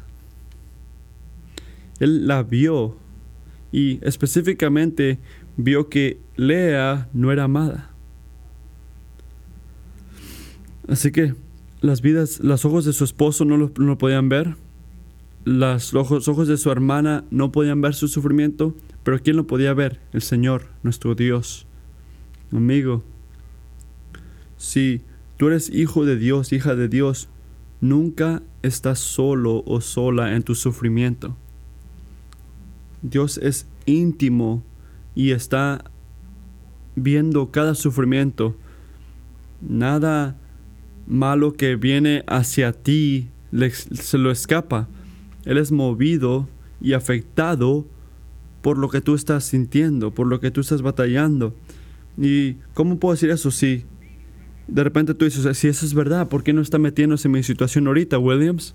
él 1.98 2.28
la 2.28 2.44
vio 2.44 2.96
y 3.72 3.98
específicamente 4.06 5.18
vio 5.56 5.88
que 5.88 6.20
Lea 6.36 7.08
no 7.12 7.32
era 7.32 7.44
amada. 7.44 7.90
Así 10.86 11.10
que 11.10 11.34
las 11.80 12.00
vidas, 12.00 12.38
los 12.38 12.64
ojos 12.64 12.84
de 12.84 12.92
su 12.92 13.02
esposo 13.02 13.44
no 13.44 13.56
lo, 13.56 13.98
podían 13.98 14.28
ver, 14.28 14.54
los 15.44 15.94
ojos, 15.94 16.28
ojos 16.28 16.46
de 16.46 16.58
su 16.58 16.70
hermana 16.70 17.24
no 17.32 17.50
podían 17.50 17.80
ver 17.80 17.94
su 17.94 18.06
sufrimiento, 18.06 18.76
pero 19.02 19.20
¿quién 19.20 19.36
lo 19.36 19.48
podía 19.48 19.74
ver? 19.74 19.98
El 20.12 20.22
Señor, 20.22 20.68
nuestro 20.84 21.16
Dios. 21.16 21.66
Amigo, 22.53 23.03
si 24.57 25.03
tú 25.36 25.48
eres 25.48 25.70
hijo 25.70 26.05
de 26.05 26.16
Dios, 26.16 26.53
hija 26.53 26.74
de 26.74 26.88
Dios, 26.88 27.28
nunca 27.80 28.42
estás 28.62 28.98
solo 28.98 29.62
o 29.66 29.80
sola 29.80 30.34
en 30.34 30.42
tu 30.42 30.55
sufrimiento. 30.55 31.36
Dios 33.03 33.38
es 33.38 33.66
íntimo 33.86 34.62
y 35.14 35.30
está 35.30 35.84
viendo 36.96 37.51
cada 37.51 37.74
sufrimiento. 37.74 38.57
Nada 39.61 40.36
malo 41.07 41.55
que 41.55 41.76
viene 41.76 42.24
hacia 42.26 42.72
ti 42.72 43.28
se 43.92 44.18
lo 44.18 44.30
escapa. 44.30 44.88
Él 45.44 45.59
es 45.59 45.72
movido 45.72 46.48
y 46.80 46.92
afectado 46.92 47.86
por 48.62 48.76
lo 48.76 48.88
que 48.88 49.01
tú 49.01 49.14
estás 49.14 49.44
sintiendo, 49.44 50.11
por 50.11 50.26
lo 50.26 50.40
que 50.40 50.51
tú 50.51 50.61
estás 50.61 50.82
batallando. 50.82 51.55
¿Y 52.18 52.54
cómo 52.74 52.98
puedo 52.98 53.14
decir 53.14 53.30
eso? 53.30 53.50
Si 53.50 53.84
de 54.66 54.84
repente 54.84 55.14
tú 55.14 55.24
dices, 55.24 55.56
si 55.58 55.68
eso 55.68 55.84
es 55.84 55.94
verdad, 55.94 56.28
¿por 56.28 56.42
qué 56.42 56.52
no 56.52 56.61
está 56.61 56.78
metiéndose 56.78 57.28
en 57.28 57.32
mi 57.32 57.42
situación 57.42 57.86
ahorita, 57.86 58.18
Williams? 58.18 58.74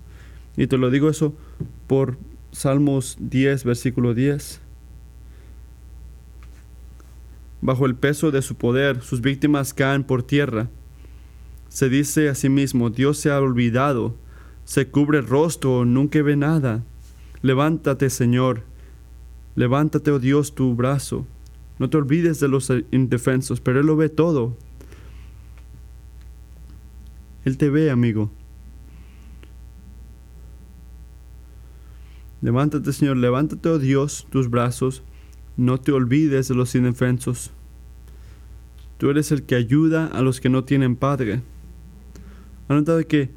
Y 0.56 0.66
te 0.66 0.78
lo 0.78 0.90
digo 0.90 1.08
eso 1.08 1.34
por 1.86 2.18
Salmos 2.52 3.16
10, 3.20 3.64
versículo 3.64 4.14
10. 4.14 4.60
Bajo 7.60 7.86
el 7.86 7.94
peso 7.94 8.30
de 8.30 8.42
su 8.42 8.54
poder, 8.54 9.02
sus 9.02 9.20
víctimas 9.20 9.74
caen 9.74 10.04
por 10.04 10.22
tierra. 10.22 10.68
Se 11.68 11.88
dice 11.88 12.28
a 12.28 12.34
sí 12.34 12.48
mismo, 12.48 12.90
Dios 12.90 13.18
se 13.18 13.30
ha 13.30 13.40
olvidado, 13.40 14.16
se 14.64 14.88
cubre 14.88 15.18
el 15.18 15.26
rostro, 15.26 15.84
nunca 15.84 16.22
ve 16.22 16.36
nada. 16.36 16.84
Levántate, 17.42 18.08
Señor, 18.10 18.62
levántate, 19.54 20.10
oh 20.10 20.18
Dios, 20.18 20.54
tu 20.54 20.74
brazo. 20.74 21.26
No 21.78 21.90
te 21.90 21.96
olvides 21.96 22.40
de 22.40 22.48
los 22.48 22.72
indefensos, 22.90 23.60
pero 23.60 23.80
Él 23.80 23.86
lo 23.86 23.96
ve 23.96 24.08
todo. 24.08 24.56
Él 27.44 27.58
te 27.58 27.70
ve, 27.70 27.90
amigo. 27.90 28.30
Levántate, 32.40 32.92
Señor, 32.92 33.16
levántate, 33.16 33.68
oh 33.68 33.78
Dios, 33.78 34.26
tus 34.30 34.50
brazos, 34.50 35.02
no 35.56 35.78
te 35.80 35.92
olvides 35.92 36.48
de 36.48 36.54
los 36.54 36.74
indefensos. 36.74 37.50
Tú 38.98 39.10
eres 39.10 39.32
el 39.32 39.44
que 39.44 39.54
ayuda 39.54 40.06
a 40.06 40.22
los 40.22 40.40
que 40.40 40.48
no 40.48 40.64
tienen 40.64 40.96
padre. 40.96 41.42
Ha 42.68 42.74
notado 42.74 43.06
que 43.06 43.30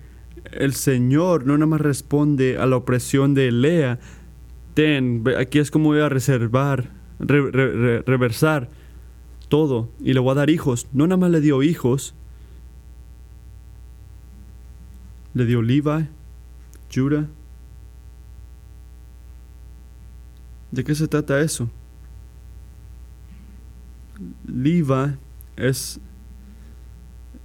el 0.51 0.73
Señor 0.73 1.45
no 1.45 1.53
nada 1.57 1.67
más 1.67 1.81
responde 1.81 2.57
a 2.57 2.65
la 2.65 2.77
opresión 2.77 3.33
de 3.33 3.51
Lea. 3.51 3.99
Ten, 4.73 5.23
aquí 5.37 5.59
es 5.59 5.71
como 5.71 5.89
voy 5.89 5.99
a 5.99 6.09
reservar, 6.09 6.98
reversar 7.19 8.69
todo 9.47 9.89
y 9.99 10.13
le 10.13 10.19
voy 10.19 10.31
a 10.31 10.35
dar 10.35 10.49
hijos. 10.49 10.87
No 10.93 11.05
nada 11.07 11.17
más 11.17 11.31
le 11.31 11.41
dio 11.41 11.63
hijos, 11.63 12.15
le 15.33 15.45
dio 15.45 15.61
Levi, 15.61 16.07
Judah, 16.93 17.27
¿De 20.71 20.83
qué 20.83 20.93
se 20.93 21.07
trata 21.07 21.41
eso? 21.41 21.69
Liva 24.45 25.17
es 25.55 25.99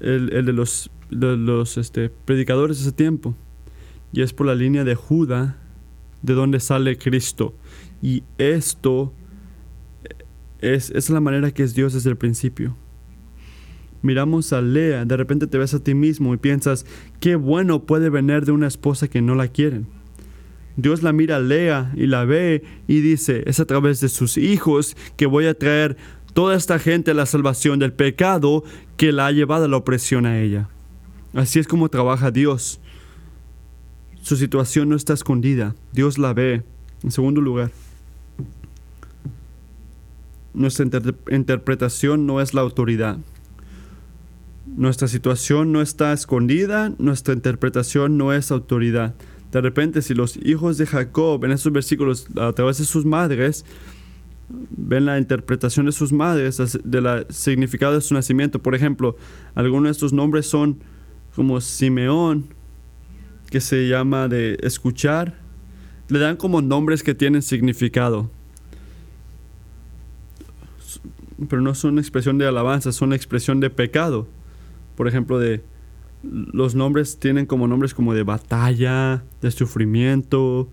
el, 0.01 0.29
de 0.29 0.53
los, 0.53 0.91
los 1.11 1.79
este, 1.79 2.11
predicadores 2.11 2.79
de 2.79 2.83
ese 2.83 2.93
tiempo. 2.93 3.35
Y 4.13 4.23
es 4.23 4.33
por 4.33 4.47
la 4.47 4.55
línea 4.55 4.85
de 4.85 4.95
Judá 4.95 5.57
de 6.23 6.35
donde 6.35 6.61
sale 6.61 6.99
Cristo. 6.99 7.55
Y 8.03 8.25
esto 8.37 9.13
es, 10.73 10.91
es 10.91 11.11
la 11.11 11.21
manera 11.21 11.51
que 11.51 11.63
es 11.63 11.75
Dios 11.75 11.93
desde 11.93 12.11
el 12.11 12.17
principio. 12.17 12.77
Miramos 14.03 14.53
a 14.53 14.61
Lea, 14.61 15.05
de 15.05 15.17
repente 15.17 15.47
te 15.47 15.59
ves 15.59 15.75
a 15.75 15.83
ti 15.83 15.95
mismo 15.95 16.35
y 16.35 16.37
piensas, 16.37 16.85
qué 17.21 17.37
bueno 17.37 17.87
puede 17.87 18.11
venir 18.11 18.45
de 18.45 18.53
una 18.53 18.67
esposa 18.67 19.09
que 19.09 19.23
no 19.23 19.35
la 19.35 19.49
quieren. 19.49 19.87
Dios 20.77 21.03
la 21.03 21.13
mira, 21.13 21.39
lea 21.39 21.93
y 21.97 22.07
la 22.07 22.25
ve 22.25 22.65
y 22.89 23.01
dice, 23.01 23.45
es 23.47 23.61
a 23.61 23.65
través 23.65 24.01
de 24.01 24.09
sus 24.09 24.37
hijos 24.37 24.97
que 25.17 25.27
voy 25.27 25.47
a 25.47 25.55
traer 25.55 25.97
toda 26.33 26.57
esta 26.57 26.79
gente 26.79 27.13
a 27.13 27.15
la 27.15 27.27
salvación 27.27 27.79
del 27.79 27.93
pecado 27.93 28.65
que 28.97 29.13
la 29.13 29.29
ha 29.29 29.33
llevado 29.33 29.67
a 29.67 29.69
la 29.69 29.77
opresión 29.77 30.27
a 30.27 30.41
ella. 30.41 30.69
Así 31.33 31.61
es 31.61 31.69
como 31.69 31.89
trabaja 31.89 32.31
Dios. 32.31 32.81
Su 34.21 34.37
situación 34.37 34.89
no 34.89 34.97
está 34.97 35.13
escondida, 35.13 35.75
Dios 35.93 36.19
la 36.19 36.33
ve. 36.33 36.65
En 37.03 37.11
segundo 37.11 37.41
lugar, 37.41 37.71
nuestra 40.55 40.87
interpretación 41.31 42.27
no 42.27 42.41
es 42.41 42.55
la 42.55 42.63
autoridad. 42.63 43.19
Nuestra 44.67 45.09
situación 45.09 45.73
no 45.73 45.83
está 45.83 46.13
escondida, 46.13 46.93
nuestra 46.99 47.35
interpretación 47.35 48.17
no 48.17 48.33
es 48.33 48.51
autoridad. 48.51 49.15
De 49.53 49.61
repente, 49.61 50.03
si 50.03 50.15
los 50.15 50.37
hijos 50.39 50.79
de 50.79 50.87
Jacob 50.87 51.45
en 51.45 51.53
estos 51.53 51.73
versículos, 51.73 52.27
a 52.37 52.53
través 52.53 52.79
de 52.79 52.85
sus 52.85 53.05
madres, 53.05 53.65
ven 54.49 55.05
la 55.05 55.19
interpretación 55.19 55.87
de 55.87 55.93
sus 55.93 56.13
madres, 56.13 56.61
del 56.83 57.27
significado 57.31 57.95
de 57.95 58.01
su 58.01 58.15
nacimiento. 58.15 58.61
Por 58.61 58.75
ejemplo, 58.75 59.17
algunos 59.55 59.85
de 59.85 59.91
estos 59.93 60.13
nombres 60.13 60.47
son 60.47 60.79
como 61.37 61.61
Simeón, 61.61 62.47
que 63.51 63.61
se 63.61 63.89
llama 63.89 64.29
de 64.29 64.59
escuchar. 64.63 65.39
Le 66.09 66.19
dan 66.19 66.37
como 66.37 66.61
nombres 66.61 67.03
que 67.03 67.15
tienen 67.15 67.43
significado. 67.43 68.31
Pero 71.49 71.63
no 71.63 71.75
son 71.75 71.99
expresión 71.99 72.39
de 72.39 72.47
alabanza, 72.47 72.93
son 72.93 73.13
expresión 73.13 73.61
de 73.61 73.71
pecado. 73.71 74.27
Por 74.97 75.09
ejemplo, 75.09 75.39
de 75.39 75.63
los 76.23 76.75
nombres 76.75 77.19
tienen 77.19 77.47
como 77.47 77.69
nombres 77.69 77.95
como 77.95 78.15
de 78.15 78.23
batalla, 78.23 79.25
de 79.43 79.51
sufrimiento, 79.51 80.69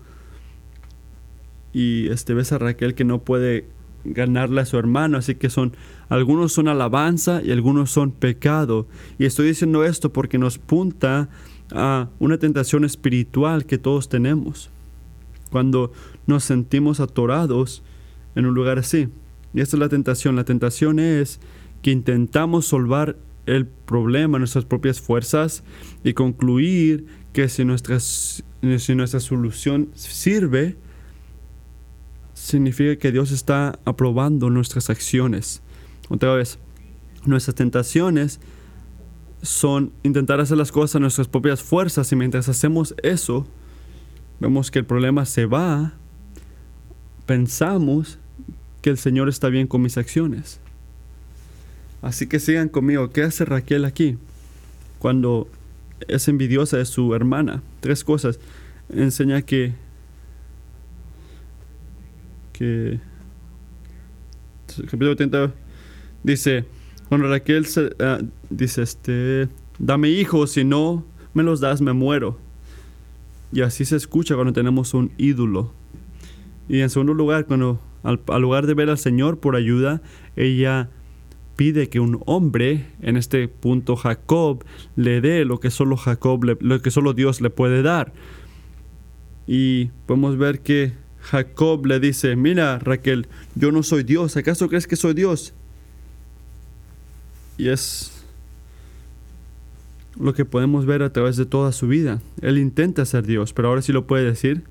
y 1.72 2.08
este 2.08 2.34
ves 2.34 2.52
a 2.52 2.58
Raquel 2.58 2.94
que 2.94 3.04
no 3.04 3.20
puede 3.20 3.66
ganarle 4.04 4.60
a 4.60 4.66
su 4.66 4.78
hermano, 4.78 5.18
así 5.18 5.36
que 5.36 5.48
son 5.48 5.74
algunos 6.08 6.52
son 6.52 6.68
alabanza 6.68 7.40
y 7.42 7.50
algunos 7.50 7.90
son 7.90 8.10
pecado. 8.10 8.86
Y 9.18 9.24
estoy 9.24 9.46
diciendo 9.46 9.84
esto 9.84 10.12
porque 10.12 10.38
nos 10.38 10.58
punta 10.58 11.28
a 11.72 12.08
una 12.18 12.38
tentación 12.38 12.84
espiritual 12.84 13.64
que 13.64 13.78
todos 13.78 14.08
tenemos. 14.08 14.70
Cuando 15.50 15.92
nos 16.26 16.44
sentimos 16.44 17.00
atorados 17.00 17.82
en 18.34 18.46
un 18.46 18.54
lugar 18.54 18.78
así. 18.78 19.08
Y 19.54 19.60
esta 19.60 19.76
es 19.76 19.80
la 19.80 19.88
tentación. 19.88 20.36
La 20.36 20.44
tentación 20.44 20.98
es 20.98 21.40
que 21.82 21.90
intentamos 21.90 22.66
solvar 22.66 23.16
el 23.46 23.66
problema, 23.66 24.38
nuestras 24.38 24.64
propias 24.64 25.00
fuerzas 25.00 25.64
y 26.04 26.14
concluir 26.14 27.06
que 27.32 27.48
si, 27.48 27.64
nuestras, 27.64 28.44
si 28.78 28.94
nuestra 28.94 29.20
solución 29.20 29.90
sirve, 29.94 30.76
significa 32.34 32.96
que 32.96 33.12
Dios 33.12 33.32
está 33.32 33.78
aprobando 33.84 34.48
nuestras 34.50 34.90
acciones. 34.90 35.62
Otra 36.08 36.34
vez, 36.34 36.58
nuestras 37.24 37.54
tentaciones 37.54 38.40
son 39.42 39.92
intentar 40.04 40.40
hacer 40.40 40.56
las 40.56 40.70
cosas 40.70 40.96
a 40.96 41.00
nuestras 41.00 41.26
propias 41.26 41.62
fuerzas 41.62 42.12
y 42.12 42.16
mientras 42.16 42.48
hacemos 42.48 42.94
eso, 43.02 43.46
vemos 44.38 44.70
que 44.70 44.78
el 44.78 44.86
problema 44.86 45.24
se 45.24 45.46
va, 45.46 45.94
pensamos 47.26 48.18
que 48.82 48.90
el 48.90 48.98
Señor 48.98 49.28
está 49.28 49.48
bien 49.48 49.66
con 49.66 49.80
mis 49.80 49.96
acciones. 49.96 50.60
Así 52.02 52.26
que 52.26 52.40
sigan 52.40 52.68
conmigo. 52.68 53.10
¿Qué 53.10 53.22
hace 53.22 53.44
Raquel 53.44 53.84
aquí? 53.84 54.18
Cuando 54.98 55.48
es 56.08 56.28
envidiosa 56.28 56.76
de 56.76 56.84
su 56.84 57.14
hermana. 57.14 57.62
Tres 57.80 58.04
cosas. 58.04 58.38
Enseña 58.90 59.42
que 59.42 59.72
que 62.52 63.00
capítulo 64.84 65.16
30 65.16 65.52
dice, 66.22 66.64
cuando 67.08 67.28
Raquel 67.28 67.66
ah, 68.00 68.20
dice, 68.50 68.82
este, 68.82 69.48
dame 69.78 70.08
hijos, 70.08 70.52
si 70.52 70.64
no 70.64 71.04
me 71.34 71.42
los 71.42 71.60
das, 71.60 71.80
me 71.80 71.92
muero. 71.92 72.38
Y 73.52 73.60
así 73.60 73.84
se 73.84 73.96
escucha 73.96 74.34
cuando 74.34 74.52
tenemos 74.52 74.94
un 74.94 75.12
ídolo. 75.18 75.72
Y 76.68 76.80
en 76.80 76.90
segundo 76.90 77.14
lugar, 77.14 77.46
cuando 77.46 77.80
al, 78.02 78.20
lugar 78.40 78.66
de 78.66 78.74
ver 78.74 78.90
al 78.90 78.98
Señor 78.98 79.38
por 79.38 79.56
ayuda, 79.56 80.02
ella 80.36 80.90
pide 81.56 81.88
que 81.88 82.00
un 82.00 82.22
hombre, 82.26 82.86
en 83.00 83.16
este 83.16 83.48
punto 83.48 83.96
Jacob, 83.96 84.64
le 84.96 85.20
dé 85.20 85.44
lo 85.44 85.60
que 85.60 85.70
solo 85.70 85.96
Jacob, 85.96 86.44
lo 86.44 86.82
que 86.82 86.90
solo 86.90 87.12
Dios 87.12 87.40
le 87.40 87.50
puede 87.50 87.82
dar. 87.82 88.12
Y 89.46 89.86
podemos 90.06 90.38
ver 90.38 90.60
que 90.60 90.92
Jacob 91.20 91.86
le 91.86 92.00
dice, 92.00 92.36
mira 92.36 92.78
Raquel, 92.78 93.28
yo 93.54 93.70
no 93.70 93.82
soy 93.82 94.02
Dios, 94.02 94.36
¿acaso 94.36 94.68
crees 94.68 94.86
que 94.86 94.96
soy 94.96 95.14
Dios? 95.14 95.54
Y 97.58 97.68
es 97.68 98.24
lo 100.18 100.34
que 100.34 100.44
podemos 100.44 100.86
ver 100.86 101.02
a 101.02 101.12
través 101.12 101.36
de 101.36 101.46
toda 101.46 101.72
su 101.72 101.88
vida. 101.88 102.20
Él 102.40 102.58
intenta 102.58 103.04
ser 103.04 103.26
Dios, 103.26 103.52
pero 103.52 103.68
ahora 103.68 103.82
sí 103.82 103.92
lo 103.92 104.06
puede 104.06 104.24
decir. 104.24 104.64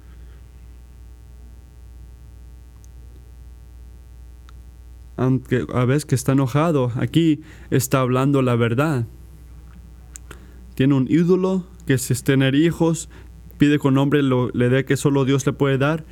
Aunque 5.17 5.65
a 5.73 5.85
veces 5.85 6.05
que 6.05 6.15
está 6.15 6.31
enojado, 6.31 6.91
aquí 6.95 7.41
está 7.69 7.99
hablando 7.99 8.41
la 8.41 8.55
verdad. 8.55 9.05
Tiene 10.75 10.95
un 10.95 11.07
ídolo 11.09 11.65
que 11.85 11.97
si 11.97 12.13
es 12.13 12.23
tener 12.23 12.55
hijos, 12.55 13.09
pide 13.57 13.77
con 13.77 13.93
nombre, 13.93 14.23
lo, 14.23 14.49
le 14.49 14.69
dé 14.69 14.85
que 14.85 14.97
solo 14.97 15.25
Dios 15.25 15.45
le 15.45 15.53
puede 15.53 15.77
dar 15.77 16.05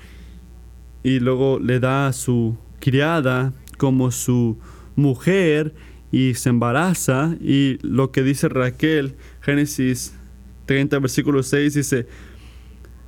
y 1.04 1.20
luego 1.20 1.60
le 1.60 1.80
da 1.80 2.08
a 2.08 2.14
su 2.14 2.58
criada 2.80 3.54
como 3.78 4.12
su 4.12 4.58
mujer 4.96 5.74
y 6.12 6.34
se 6.34 6.50
embaraza 6.50 7.36
y 7.40 7.78
lo 7.82 8.12
que 8.12 8.24
dice 8.24 8.50
Raquel, 8.50 9.16
Génesis 9.42 10.14
30, 10.66 11.00
versículo 11.00 11.42
6 11.42 11.74
dice, 11.74 12.08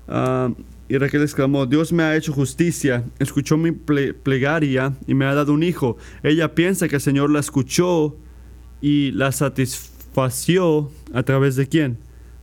ah, 0.07 0.49
y 0.91 0.97
Raquel 0.97 1.21
exclamó, 1.21 1.65
Dios 1.65 1.93
me 1.93 2.03
ha 2.03 2.17
hecho 2.17 2.33
justicia, 2.33 3.05
escuchó 3.17 3.55
mi 3.55 3.71
plegaria 3.71 4.93
y 5.07 5.13
me 5.13 5.23
ha 5.23 5.33
dado 5.33 5.53
un 5.53 5.63
hijo. 5.63 5.95
Ella 6.21 6.53
piensa 6.53 6.89
que 6.89 6.95
el 6.95 7.01
Señor 7.01 7.29
la 7.29 7.39
escuchó 7.39 8.17
y 8.81 9.11
la 9.11 9.31
satisfació 9.31 10.91
a 11.13 11.23
través 11.23 11.55
de 11.55 11.69
quién? 11.69 11.97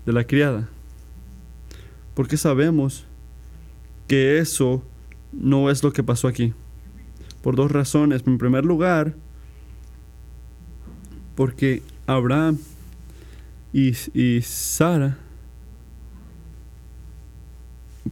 De 0.06 0.14
la 0.14 0.26
criada. 0.26 0.66
Porque 2.14 2.38
sabemos 2.38 3.04
que 4.06 4.38
eso 4.38 4.82
no 5.30 5.68
es 5.68 5.82
lo 5.82 5.92
que 5.92 6.02
pasó 6.02 6.26
aquí. 6.26 6.54
Por 7.42 7.54
dos 7.54 7.70
razones. 7.70 8.22
En 8.26 8.38
primer 8.38 8.64
lugar, 8.64 9.14
porque 11.34 11.82
Abraham 12.06 12.56
y, 13.74 13.92
y 14.14 14.40
Sara 14.40 15.18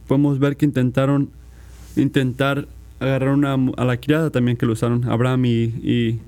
podemos 0.05 0.39
ver 0.39 0.57
que 0.57 0.65
intentaron 0.65 1.29
intentar 1.95 2.67
agarrar 2.99 3.29
una, 3.29 3.53
a 3.77 3.85
la 3.85 3.97
criada 3.97 4.29
también 4.29 4.57
que 4.57 4.65
lo 4.65 4.73
usaron 4.73 5.05
Abraham 5.05 5.45
y, 5.45 6.19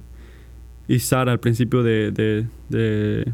y, 0.88 1.00
Sara 1.00 1.32
al 1.32 1.40
principio 1.40 1.84
de, 1.84 2.12
de, 2.12 2.46
de, 2.70 3.34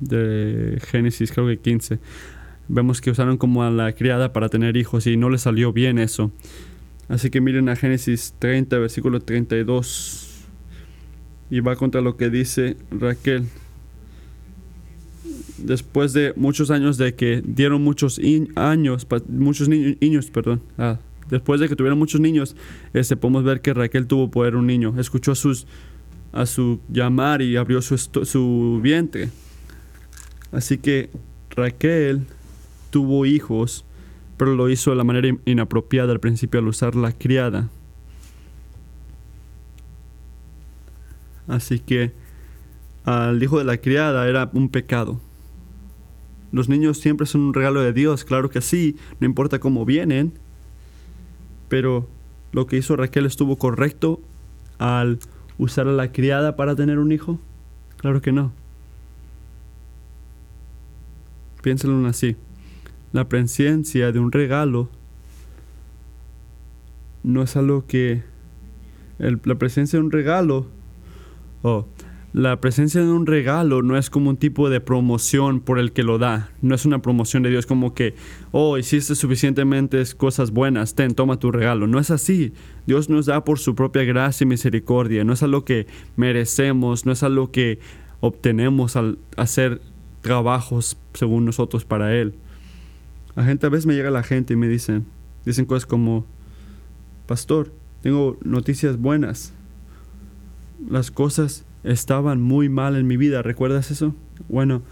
de, 0.00 0.80
Génesis 0.80 1.32
creo 1.32 1.46
que 1.46 1.58
15 1.58 1.98
vemos 2.68 3.00
que 3.00 3.10
usaron 3.10 3.36
como 3.36 3.64
a 3.64 3.70
la 3.70 3.92
criada 3.92 4.32
para 4.32 4.48
tener 4.48 4.76
hijos 4.76 5.06
y 5.06 5.16
no 5.16 5.30
le 5.30 5.38
salió 5.38 5.72
bien 5.72 5.98
eso 5.98 6.30
Así 7.08 7.30
que 7.30 7.40
miren 7.40 7.70
a 7.70 7.76
Génesis 7.76 8.34
30, 8.38 8.78
versículo 8.78 9.20
32. 9.20 10.44
Y 11.50 11.60
va 11.60 11.74
contra 11.76 12.02
lo 12.02 12.16
que 12.16 12.28
dice 12.28 12.76
Raquel. 12.90 13.46
Después 15.58 16.12
de 16.12 16.32
muchos 16.36 16.70
años 16.70 16.98
de 16.98 17.14
que 17.14 17.42
dieron 17.44 17.82
muchos 17.82 18.20
años, 18.54 19.06
muchos 19.28 19.68
niños, 19.68 20.30
perdón. 20.30 20.62
Ah, 20.78 20.98
después 21.28 21.60
de 21.60 21.68
que 21.68 21.76
tuvieron 21.76 21.98
muchos 21.98 22.20
niños, 22.20 22.56
este, 22.92 23.16
podemos 23.16 23.44
ver 23.44 23.60
que 23.60 23.74
Raquel 23.74 24.06
tuvo 24.06 24.30
poder 24.30 24.56
un 24.56 24.66
niño. 24.66 24.94
Escuchó 24.98 25.32
a, 25.32 25.34
sus, 25.34 25.66
a 26.32 26.46
su 26.46 26.80
llamar 26.88 27.42
y 27.42 27.56
abrió 27.56 27.82
su, 27.82 27.98
su 27.98 28.80
vientre. 28.82 29.30
Así 30.52 30.78
que 30.78 31.10
Raquel 31.50 32.20
tuvo 32.90 33.26
hijos 33.26 33.84
pero 34.38 34.54
lo 34.54 34.70
hizo 34.70 34.90
de 34.90 34.96
la 34.96 35.04
manera 35.04 35.36
inapropiada 35.44 36.12
al 36.12 36.20
principio 36.20 36.60
al 36.60 36.68
usar 36.68 36.94
la 36.94 37.12
criada. 37.12 37.68
Así 41.48 41.80
que 41.80 42.12
al 43.04 43.42
hijo 43.42 43.58
de 43.58 43.64
la 43.64 43.78
criada 43.78 44.28
era 44.28 44.48
un 44.54 44.68
pecado. 44.68 45.20
Los 46.52 46.68
niños 46.68 46.98
siempre 46.98 47.26
son 47.26 47.42
un 47.42 47.54
regalo 47.54 47.80
de 47.80 47.92
Dios, 47.92 48.24
claro 48.24 48.50
que 48.50 48.60
sí, 48.60 48.96
no 49.20 49.26
importa 49.26 49.58
cómo 49.58 49.84
vienen, 49.84 50.32
pero 51.68 52.08
lo 52.52 52.66
que 52.66 52.78
hizo 52.78 52.96
Raquel 52.96 53.26
estuvo 53.26 53.56
correcto 53.56 54.20
al 54.78 55.18
usar 55.58 55.88
a 55.88 55.92
la 55.92 56.12
criada 56.12 56.56
para 56.56 56.74
tener 56.74 56.98
un 56.98 57.12
hijo. 57.12 57.38
Claro 57.98 58.22
que 58.22 58.32
no. 58.32 58.52
Piénsalo 61.62 62.06
así 62.06 62.36
la 63.12 63.28
presencia 63.28 64.12
de 64.12 64.18
un 64.18 64.32
regalo 64.32 64.88
no 67.22 67.42
es 67.42 67.56
algo 67.56 67.86
que 67.86 68.22
la 69.18 69.54
presencia 69.56 69.98
de 69.98 70.04
un 70.04 70.12
regalo 70.12 70.66
oh, 71.62 71.86
la 72.38 72.60
presencia 72.60 73.00
de 73.00 73.10
un 73.10 73.26
regalo 73.26 73.82
no 73.82 73.96
es 73.96 74.10
como 74.10 74.30
un 74.30 74.36
tipo 74.36 74.70
de 74.70 74.80
promoción 74.80 75.58
por 75.58 75.80
el 75.80 75.90
que 75.90 76.04
lo 76.04 76.18
da. 76.18 76.52
No 76.62 76.76
es 76.76 76.84
una 76.86 77.02
promoción 77.02 77.42
de 77.42 77.50
Dios 77.50 77.66
como 77.66 77.94
que, 77.94 78.14
oh, 78.52 78.78
hiciste 78.78 79.16
suficientemente 79.16 80.00
cosas 80.16 80.52
buenas, 80.52 80.94
ten, 80.94 81.16
toma 81.16 81.40
tu 81.40 81.50
regalo. 81.50 81.88
No 81.88 81.98
es 81.98 82.12
así. 82.12 82.52
Dios 82.86 83.10
nos 83.10 83.26
da 83.26 83.42
por 83.42 83.58
su 83.58 83.74
propia 83.74 84.04
gracia 84.04 84.44
y 84.44 84.46
misericordia. 84.46 85.24
No 85.24 85.32
es 85.32 85.42
algo 85.42 85.64
que 85.64 85.88
merecemos, 86.14 87.06
no 87.06 87.10
es 87.10 87.24
algo 87.24 87.50
que 87.50 87.80
obtenemos 88.20 88.94
al 88.94 89.18
hacer 89.36 89.80
trabajos 90.20 90.96
según 91.14 91.44
nosotros 91.44 91.84
para 91.84 92.14
Él. 92.14 92.34
La 93.34 93.42
gente 93.42 93.66
a 93.66 93.68
veces 93.68 93.86
me 93.86 93.94
llega 93.94 94.12
la 94.12 94.22
gente 94.22 94.54
y 94.54 94.56
me 94.56 94.68
dicen, 94.68 95.06
dicen 95.44 95.64
cosas 95.64 95.86
como, 95.86 96.24
pastor, 97.26 97.72
tengo 98.00 98.36
noticias 98.44 98.96
buenas. 98.96 99.52
Las 100.88 101.10
cosas 101.10 101.64
estaban 101.88 102.40
muy 102.40 102.68
mal 102.68 102.96
en 102.96 103.06
mi 103.06 103.16
vida, 103.16 103.42
¿recuerdas 103.42 103.90
eso? 103.90 104.14
Bueno, 104.48 104.82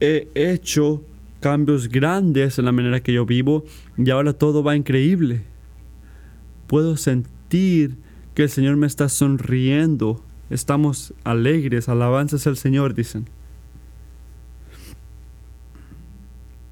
he 0.00 0.28
hecho 0.34 1.02
cambios 1.40 1.88
grandes 1.88 2.58
en 2.58 2.64
la 2.64 2.72
manera 2.72 3.00
que 3.00 3.12
yo 3.12 3.26
vivo 3.26 3.64
y 3.96 4.10
ahora 4.10 4.32
todo 4.32 4.62
va 4.62 4.76
increíble. 4.76 5.42
Puedo 6.66 6.96
sentir 6.96 7.96
que 8.34 8.44
el 8.44 8.50
Señor 8.50 8.76
me 8.76 8.86
está 8.86 9.08
sonriendo. 9.08 10.22
Estamos 10.50 11.14
alegres, 11.24 11.88
alabanzas 11.88 12.46
al 12.46 12.56
Señor, 12.56 12.94
dicen. 12.94 13.26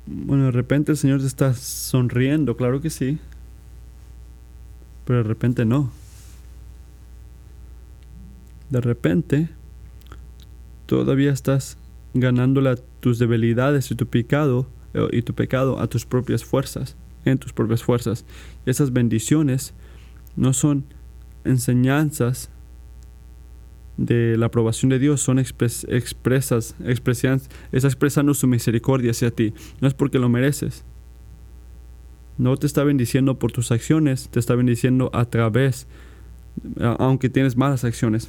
Bueno, 0.06 0.44
de 0.44 0.52
repente 0.52 0.92
el 0.92 0.98
Señor 0.98 1.20
está 1.20 1.52
sonriendo, 1.54 2.56
claro 2.56 2.80
que 2.80 2.90
sí. 2.90 3.18
Pero 5.04 5.18
de 5.18 5.28
repente 5.28 5.64
no. 5.64 5.90
De 8.70 8.80
repente 8.80 9.48
todavía 10.86 11.32
estás 11.32 11.78
ganándole 12.14 12.76
tus 13.00 13.18
debilidades 13.18 13.90
y 13.90 13.94
tu 13.94 14.06
pecado 14.06 14.66
eh, 14.94 15.06
y 15.12 15.22
tu 15.22 15.34
pecado 15.34 15.78
a 15.78 15.86
tus 15.86 16.06
propias 16.06 16.44
fuerzas, 16.44 16.96
en 17.24 17.38
tus 17.38 17.52
propias 17.52 17.82
fuerzas. 17.82 18.24
esas 18.64 18.92
bendiciones 18.92 19.74
no 20.36 20.52
son 20.52 20.84
enseñanzas 21.44 22.50
de 23.96 24.36
la 24.36 24.46
aprobación 24.46 24.90
de 24.90 24.98
Dios, 24.98 25.22
son 25.22 25.38
expresas, 25.38 25.86
expresas, 26.78 27.48
está 27.72 27.88
expresando 27.88 28.34
su 28.34 28.46
misericordia 28.46 29.12
hacia 29.12 29.30
ti. 29.30 29.54
No 29.80 29.88
es 29.88 29.94
porque 29.94 30.18
lo 30.18 30.28
mereces. 30.28 30.84
No 32.36 32.56
te 32.58 32.66
está 32.66 32.84
bendiciendo 32.84 33.38
por 33.38 33.52
tus 33.52 33.72
acciones, 33.72 34.28
te 34.28 34.38
está 34.38 34.54
bendiciendo 34.54 35.10
a 35.14 35.24
través, 35.24 35.86
aunque 36.98 37.30
tienes 37.30 37.56
malas 37.56 37.84
acciones. 37.84 38.28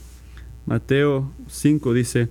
Mateo 0.67 1.31
5 1.47 1.93
dice, 1.93 2.27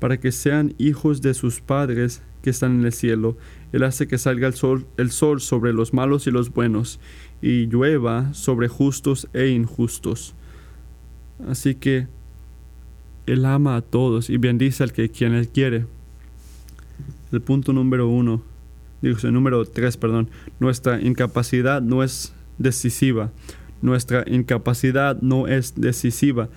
para 0.00 0.18
que 0.18 0.32
sean 0.32 0.74
hijos 0.78 1.20
de 1.20 1.34
sus 1.34 1.60
padres 1.60 2.22
que 2.42 2.50
están 2.50 2.80
en 2.80 2.86
el 2.86 2.92
cielo. 2.92 3.36
Él 3.72 3.82
hace 3.82 4.08
que 4.08 4.18
salga 4.18 4.48
el 4.48 4.54
sol, 4.54 4.86
el 4.96 5.10
sol 5.10 5.40
sobre 5.42 5.74
los 5.74 5.92
malos 5.92 6.26
y 6.26 6.30
los 6.30 6.52
buenos, 6.52 6.98
y 7.42 7.66
llueva 7.66 8.32
sobre 8.32 8.68
justos 8.68 9.28
e 9.34 9.48
injustos. 9.48 10.34
Así 11.46 11.74
que 11.74 12.08
Él 13.26 13.44
ama 13.44 13.76
a 13.76 13.82
todos 13.82 14.30
y 14.30 14.38
bendice 14.38 14.82
al 14.82 14.92
que 14.92 15.10
quien 15.10 15.34
Él 15.34 15.48
quiere. 15.48 15.84
El 17.30 17.42
punto 17.42 17.74
número 17.74 18.08
uno, 18.08 18.42
digo, 19.02 19.18
el 19.22 19.34
número 19.34 19.66
tres, 19.66 19.98
perdón, 19.98 20.30
nuestra 20.60 20.98
incapacidad 21.02 21.82
no 21.82 22.02
es 22.02 22.32
decisiva. 22.56 23.32
Nuestra 23.82 24.24
incapacidad 24.26 25.20
no 25.20 25.46
es 25.46 25.74
decisiva 25.76 26.48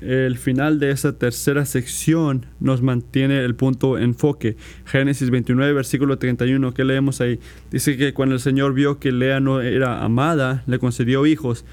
el 0.00 0.38
final 0.38 0.78
de 0.78 0.90
esa 0.90 1.18
tercera 1.18 1.64
sección 1.64 2.46
nos 2.60 2.82
mantiene 2.82 3.44
el 3.44 3.54
punto 3.54 3.98
enfoque. 3.98 4.56
Génesis 4.84 5.30
29, 5.30 5.72
versículo 5.72 6.18
31, 6.18 6.74
¿qué 6.74 6.84
leemos 6.84 7.20
ahí? 7.20 7.38
Dice 7.70 7.96
que 7.96 8.14
cuando 8.14 8.34
el 8.34 8.40
Señor 8.40 8.74
vio 8.74 8.98
que 8.98 9.12
Lea 9.12 9.40
no 9.40 9.60
era 9.60 10.02
amada, 10.02 10.62
le 10.66 10.78
concedió 10.78 11.26
hijos. 11.26 11.64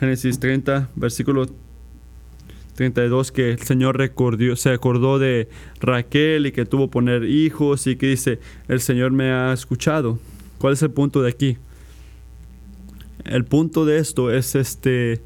Génesis 0.00 0.38
30, 0.38 0.90
versículo 0.96 1.46
32, 2.74 3.32
que 3.32 3.52
el 3.52 3.60
Señor 3.60 3.96
recordió, 3.96 4.56
se 4.56 4.70
acordó 4.70 5.18
de 5.18 5.48
Raquel 5.80 6.46
y 6.46 6.52
que 6.52 6.66
tuvo 6.66 6.90
poner 6.90 7.24
hijos 7.24 7.86
y 7.86 7.96
que 7.96 8.08
dice, 8.08 8.40
el 8.68 8.80
Señor 8.80 9.12
me 9.12 9.30
ha 9.30 9.52
escuchado. 9.52 10.18
¿Cuál 10.58 10.74
es 10.74 10.82
el 10.82 10.90
punto 10.90 11.22
de 11.22 11.30
aquí? 11.30 11.58
El 13.24 13.44
punto 13.44 13.86
de 13.86 13.98
esto 13.98 14.30
es 14.30 14.54
este 14.54 15.22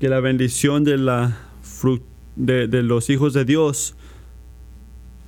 que 0.00 0.08
la 0.08 0.20
bendición 0.20 0.82
de, 0.82 0.96
la 0.96 1.36
de, 2.34 2.66
de 2.66 2.82
los 2.82 3.10
hijos 3.10 3.34
de 3.34 3.44
Dios 3.44 3.94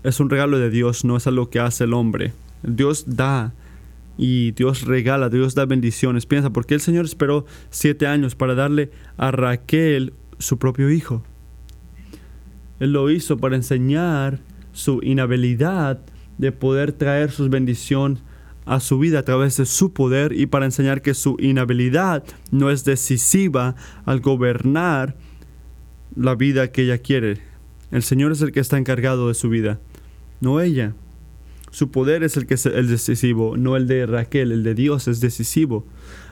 es 0.03 0.19
un 0.19 0.31
regalo 0.31 0.59
de 0.59 0.71
Dios, 0.71 1.05
no 1.05 1.19
es 1.19 1.27
algo 1.27 1.51
que 1.51 1.61
hace 1.61 1.85
el 1.85 1.93
hombre. 1.93 2.33
Dios 2.63 3.05
da 3.07 3.53
y 4.17 4.53
Dios 4.53 4.83
regala, 4.87 5.29
Dios 5.29 5.55
da 5.55 5.67
bendiciones. 5.67 6.25
Piensa, 6.25 6.51
¿por 6.51 6.65
qué 6.65 6.75
el 6.75 6.81
Señor 6.81 7.05
esperó 7.05 7.45
siete 7.69 8.07
años 8.07 8.35
para 8.35 8.55
darle 8.55 8.91
a 9.19 9.31
Raquel 9.31 10.15
su 10.39 10.59
propio 10.59 10.91
hijo? 10.91 11.23
Él 12.81 12.93
lo 12.93 13.11
hizo 13.11 13.37
para 13.37 13.57
enseñar 13.57 14.41
su 14.73 15.01
inhabilidad 15.03 16.01
de 16.39 16.51
poder 16.51 16.93
traer 16.93 17.31
sus 17.31 17.51
bendiciones 17.51 18.23
a 18.65 18.81
su 18.81 18.99
vida 18.99 19.21
a 19.21 19.25
través 19.25 19.57
de 19.57 19.67
su 19.67 19.93
poder 19.93 20.33
y 20.33 20.47
para 20.47 20.65
enseñar 20.65 21.03
que 21.03 21.15
su 21.15 21.37
inhabilidad 21.41 22.25
no 22.51 22.71
es 22.71 22.85
decisiva 22.85 23.75
al 24.05 24.21
gobernar 24.21 25.17
la 26.15 26.35
vida 26.35 26.71
que 26.71 26.83
ella 26.83 26.99
quiere. 26.99 27.41
El 27.91 28.03
Señor 28.03 28.33
es 28.33 28.43
el 28.43 28.53
que 28.53 28.61
está 28.61 28.79
encargado 28.79 29.29
de 29.29 29.35
su 29.35 29.49
vida, 29.49 29.81
no 30.41 30.61
ella. 30.61 30.95
Su 31.71 31.91
poder 31.91 32.23
es 32.23 32.37
el 32.37 32.47
que 32.47 32.55
es 32.55 32.67
el 32.67 32.89
decisivo, 32.89 33.57
no 33.57 33.77
el 33.77 33.87
de 33.87 34.05
Raquel, 34.05 34.53
el 34.53 34.63
de 34.63 34.75
Dios 34.75 35.09
es 35.09 35.21
decisivo. 35.21 35.87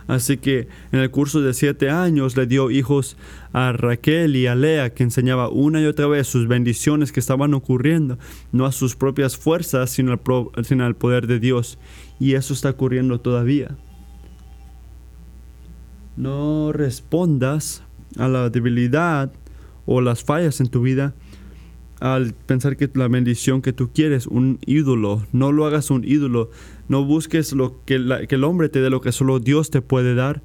Así 0.06 0.38
que 0.38 0.68
en 0.92 0.98
el 0.98 1.10
curso 1.10 1.40
de 1.40 1.54
siete 1.54 1.88
años 1.88 2.36
le 2.36 2.46
dio 2.46 2.70
hijos 2.70 3.16
a 3.52 3.72
Raquel 3.72 4.36
y 4.36 4.46
a 4.48 4.54
Lea, 4.54 4.92
que 4.92 5.02
enseñaba 5.02 5.48
una 5.48 5.80
y 5.80 5.86
otra 5.86 6.08
vez 6.08 6.26
sus 6.26 6.48
bendiciones 6.48 7.12
que 7.12 7.20
estaban 7.20 7.54
ocurriendo, 7.54 8.18
no 8.52 8.66
a 8.66 8.72
sus 8.72 8.96
propias 8.96 9.36
fuerzas, 9.36 9.90
sino 9.90 10.12
al, 10.12 10.64
sino 10.64 10.84
al 10.84 10.96
poder 10.96 11.26
de 11.26 11.38
Dios. 11.38 11.78
Y 12.20 12.34
eso 12.34 12.54
está 12.54 12.70
ocurriendo 12.70 13.18
todavía. 13.20 13.76
No 16.16 16.70
respondas 16.72 17.82
a 18.16 18.28
la 18.28 18.50
debilidad 18.50 19.32
o 19.86 20.00
las 20.00 20.22
fallas 20.22 20.60
en 20.60 20.68
tu 20.68 20.82
vida 20.82 21.14
al 22.00 22.32
pensar 22.32 22.76
que 22.76 22.90
la 22.94 23.08
bendición 23.08 23.60
que 23.60 23.74
tú 23.74 23.90
quieres, 23.92 24.26
un 24.26 24.58
ídolo, 24.64 25.26
no 25.32 25.52
lo 25.52 25.66
hagas 25.66 25.90
un 25.90 26.02
ídolo, 26.04 26.50
no 26.88 27.04
busques 27.04 27.52
lo 27.52 27.84
que, 27.84 27.96
el 27.96 28.44
hombre 28.44 28.70
te 28.70 28.80
dé 28.80 28.88
lo 28.88 29.02
que 29.02 29.12
solo 29.12 29.38
Dios 29.38 29.70
te 29.70 29.82
puede 29.82 30.14
dar 30.14 30.42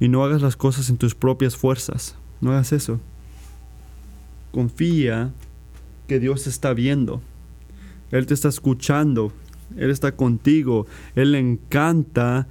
y 0.00 0.08
no 0.08 0.24
hagas 0.24 0.40
las 0.40 0.56
cosas 0.56 0.88
en 0.88 0.96
tus 0.96 1.14
propias 1.14 1.56
fuerzas, 1.56 2.16
no 2.40 2.52
hagas 2.52 2.72
eso. 2.72 2.98
Confía 4.52 5.32
que 6.08 6.18
Dios 6.18 6.46
está 6.46 6.72
viendo, 6.72 7.20
Él 8.10 8.26
te 8.26 8.32
está 8.32 8.48
escuchando, 8.48 9.32
Él 9.76 9.90
está 9.90 10.12
contigo, 10.12 10.86
Él 11.14 11.32
le 11.32 11.38
encanta 11.38 12.46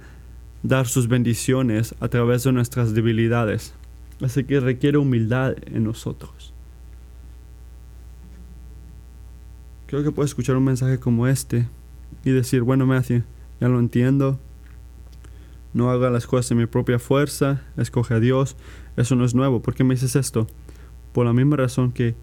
dar 0.62 0.86
sus 0.86 1.08
bendiciones 1.08 1.94
a 2.00 2.08
través 2.08 2.44
de 2.44 2.52
nuestras 2.52 2.94
debilidades, 2.94 3.74
así 4.22 4.44
que 4.44 4.60
requiere 4.60 4.98
humildad 4.98 5.54
en 5.66 5.84
nosotros. 5.84 6.52
Creo 9.86 10.02
que 10.02 10.10
puedes 10.10 10.30
escuchar 10.30 10.56
un 10.56 10.64
mensaje 10.64 10.98
como 10.98 11.26
este 11.26 11.68
y 12.24 12.30
decir, 12.30 12.62
bueno 12.62 12.86
Matthew, 12.86 13.22
ya 13.60 13.68
lo 13.68 13.78
entiendo, 13.78 14.40
no 15.74 15.90
haga 15.90 16.08
las 16.08 16.26
cosas 16.26 16.50
en 16.52 16.58
mi 16.58 16.66
propia 16.66 16.98
fuerza, 16.98 17.62
escoge 17.76 18.14
a 18.14 18.20
Dios, 18.20 18.56
eso 18.96 19.16
no 19.16 19.24
es 19.24 19.34
nuevo. 19.34 19.60
¿Por 19.60 19.74
qué 19.74 19.84
me 19.84 19.94
dices 19.94 20.16
esto? 20.16 20.46
Por 21.12 21.26
la 21.26 21.32
misma 21.32 21.56
razón 21.56 21.92
que 21.92 22.14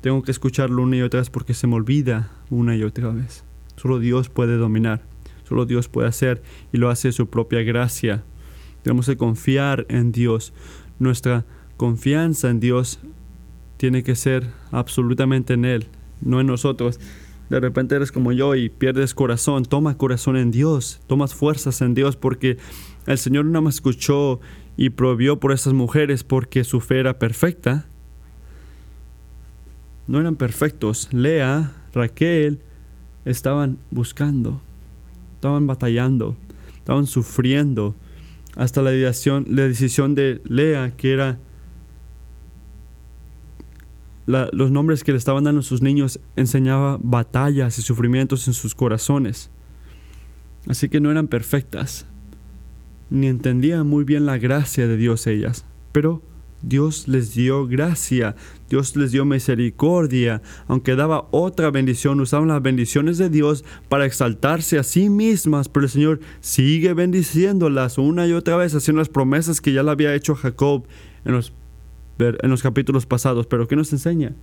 tengo 0.00 0.22
que 0.22 0.32
escucharlo 0.32 0.82
una 0.82 0.96
y 0.96 1.02
otra 1.02 1.20
vez 1.20 1.30
porque 1.30 1.54
se 1.54 1.66
me 1.66 1.76
olvida 1.76 2.30
una 2.50 2.76
y 2.76 2.82
otra 2.82 3.10
vez. 3.10 3.44
Solo 3.76 3.98
Dios 3.98 4.28
puede 4.28 4.56
dominar, 4.56 5.02
solo 5.48 5.66
Dios 5.66 5.88
puede 5.88 6.08
hacer 6.08 6.42
y 6.72 6.78
lo 6.78 6.90
hace 6.90 7.12
su 7.12 7.28
propia 7.28 7.62
gracia. 7.62 8.24
Tenemos 8.82 9.06
que 9.06 9.16
confiar 9.16 9.86
en 9.88 10.12
Dios. 10.12 10.52
Nuestra 10.98 11.44
confianza 11.76 12.50
en 12.50 12.60
Dios 12.60 13.00
tiene 13.76 14.02
que 14.02 14.14
ser 14.14 14.46
absolutamente 14.70 15.54
en 15.54 15.64
Él, 15.64 15.86
no 16.20 16.40
en 16.40 16.46
nosotros. 16.46 17.00
De 17.50 17.60
repente 17.60 17.94
eres 17.94 18.12
como 18.12 18.32
yo 18.32 18.54
y 18.54 18.68
pierdes 18.68 19.14
corazón. 19.14 19.64
Toma 19.64 19.96
corazón 19.96 20.36
en 20.36 20.50
Dios, 20.50 21.00
tomas 21.06 21.34
fuerzas 21.34 21.80
en 21.82 21.94
Dios 21.94 22.16
porque 22.16 22.56
el 23.06 23.18
Señor 23.18 23.44
no 23.44 23.60
me 23.62 23.70
escuchó 23.70 24.40
y 24.76 24.90
prohibió 24.90 25.38
por 25.38 25.52
esas 25.52 25.72
mujeres 25.72 26.24
porque 26.24 26.64
su 26.64 26.80
fe 26.80 27.00
era 27.00 27.18
perfecta. 27.18 27.86
No 30.06 30.20
eran 30.20 30.36
perfectos. 30.36 31.08
Lea, 31.12 31.72
Raquel 31.92 32.60
estaban 33.24 33.78
buscando, 33.90 34.60
estaban 35.34 35.66
batallando, 35.66 36.36
estaban 36.76 37.06
sufriendo. 37.06 37.94
Hasta 38.56 38.82
la 38.82 38.90
decisión, 38.90 39.46
la 39.48 39.62
decisión 39.62 40.14
de 40.14 40.40
Lea, 40.44 40.92
que 40.96 41.12
era 41.12 41.38
los 44.26 44.70
nombres 44.70 45.04
que 45.04 45.12
le 45.12 45.18
estaban 45.18 45.44
dando 45.44 45.60
a 45.60 45.64
sus 45.64 45.82
niños 45.82 46.18
enseñaba 46.36 46.98
batallas 47.02 47.78
y 47.78 47.82
sufrimientos 47.82 48.48
en 48.48 48.54
sus 48.54 48.74
corazones. 48.74 49.50
Así 50.66 50.88
que 50.88 51.00
no 51.00 51.10
eran 51.10 51.28
perfectas, 51.28 52.06
ni 53.10 53.26
entendían 53.26 53.86
muy 53.86 54.04
bien 54.04 54.24
la 54.24 54.38
gracia 54.38 54.86
de 54.86 54.96
Dios 54.96 55.26
ellas, 55.26 55.66
pero 55.92 56.22
Dios 56.66 57.08
les 57.08 57.34
dio 57.34 57.66
gracia, 57.66 58.36
Dios 58.70 58.96
les 58.96 59.12
dio 59.12 59.24
misericordia, 59.24 60.42
aunque 60.66 60.96
daba 60.96 61.28
otra 61.30 61.70
bendición, 61.70 62.20
usaban 62.20 62.48
las 62.48 62.62
bendiciones 62.62 63.18
de 63.18 63.28
Dios 63.28 63.64
para 63.88 64.06
exaltarse 64.06 64.78
a 64.78 64.82
sí 64.82 65.10
mismas, 65.10 65.68
pero 65.68 65.86
el 65.86 65.90
Señor 65.90 66.20
sigue 66.40 66.94
bendiciéndolas 66.94 67.98
una 67.98 68.26
y 68.26 68.32
otra 68.32 68.56
vez, 68.56 68.74
haciendo 68.74 69.00
las 69.00 69.08
promesas 69.08 69.60
que 69.60 69.72
ya 69.72 69.82
le 69.82 69.90
había 69.90 70.14
hecho 70.14 70.34
Jacob 70.34 70.86
en 71.24 71.32
los, 71.32 71.52
en 72.18 72.50
los 72.50 72.62
capítulos 72.62 73.06
pasados. 73.06 73.46
Pero 73.46 73.68
¿qué 73.68 73.76
nos 73.76 73.92
enseña? 73.92 74.34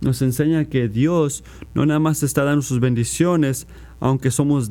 Nos 0.00 0.22
enseña 0.22 0.64
que 0.64 0.88
Dios 0.88 1.44
no 1.74 1.86
nada 1.86 2.00
más 2.00 2.22
está 2.22 2.44
dando 2.44 2.62
sus 2.62 2.80
bendiciones, 2.80 3.66
aunque 4.00 4.30
somos 4.30 4.70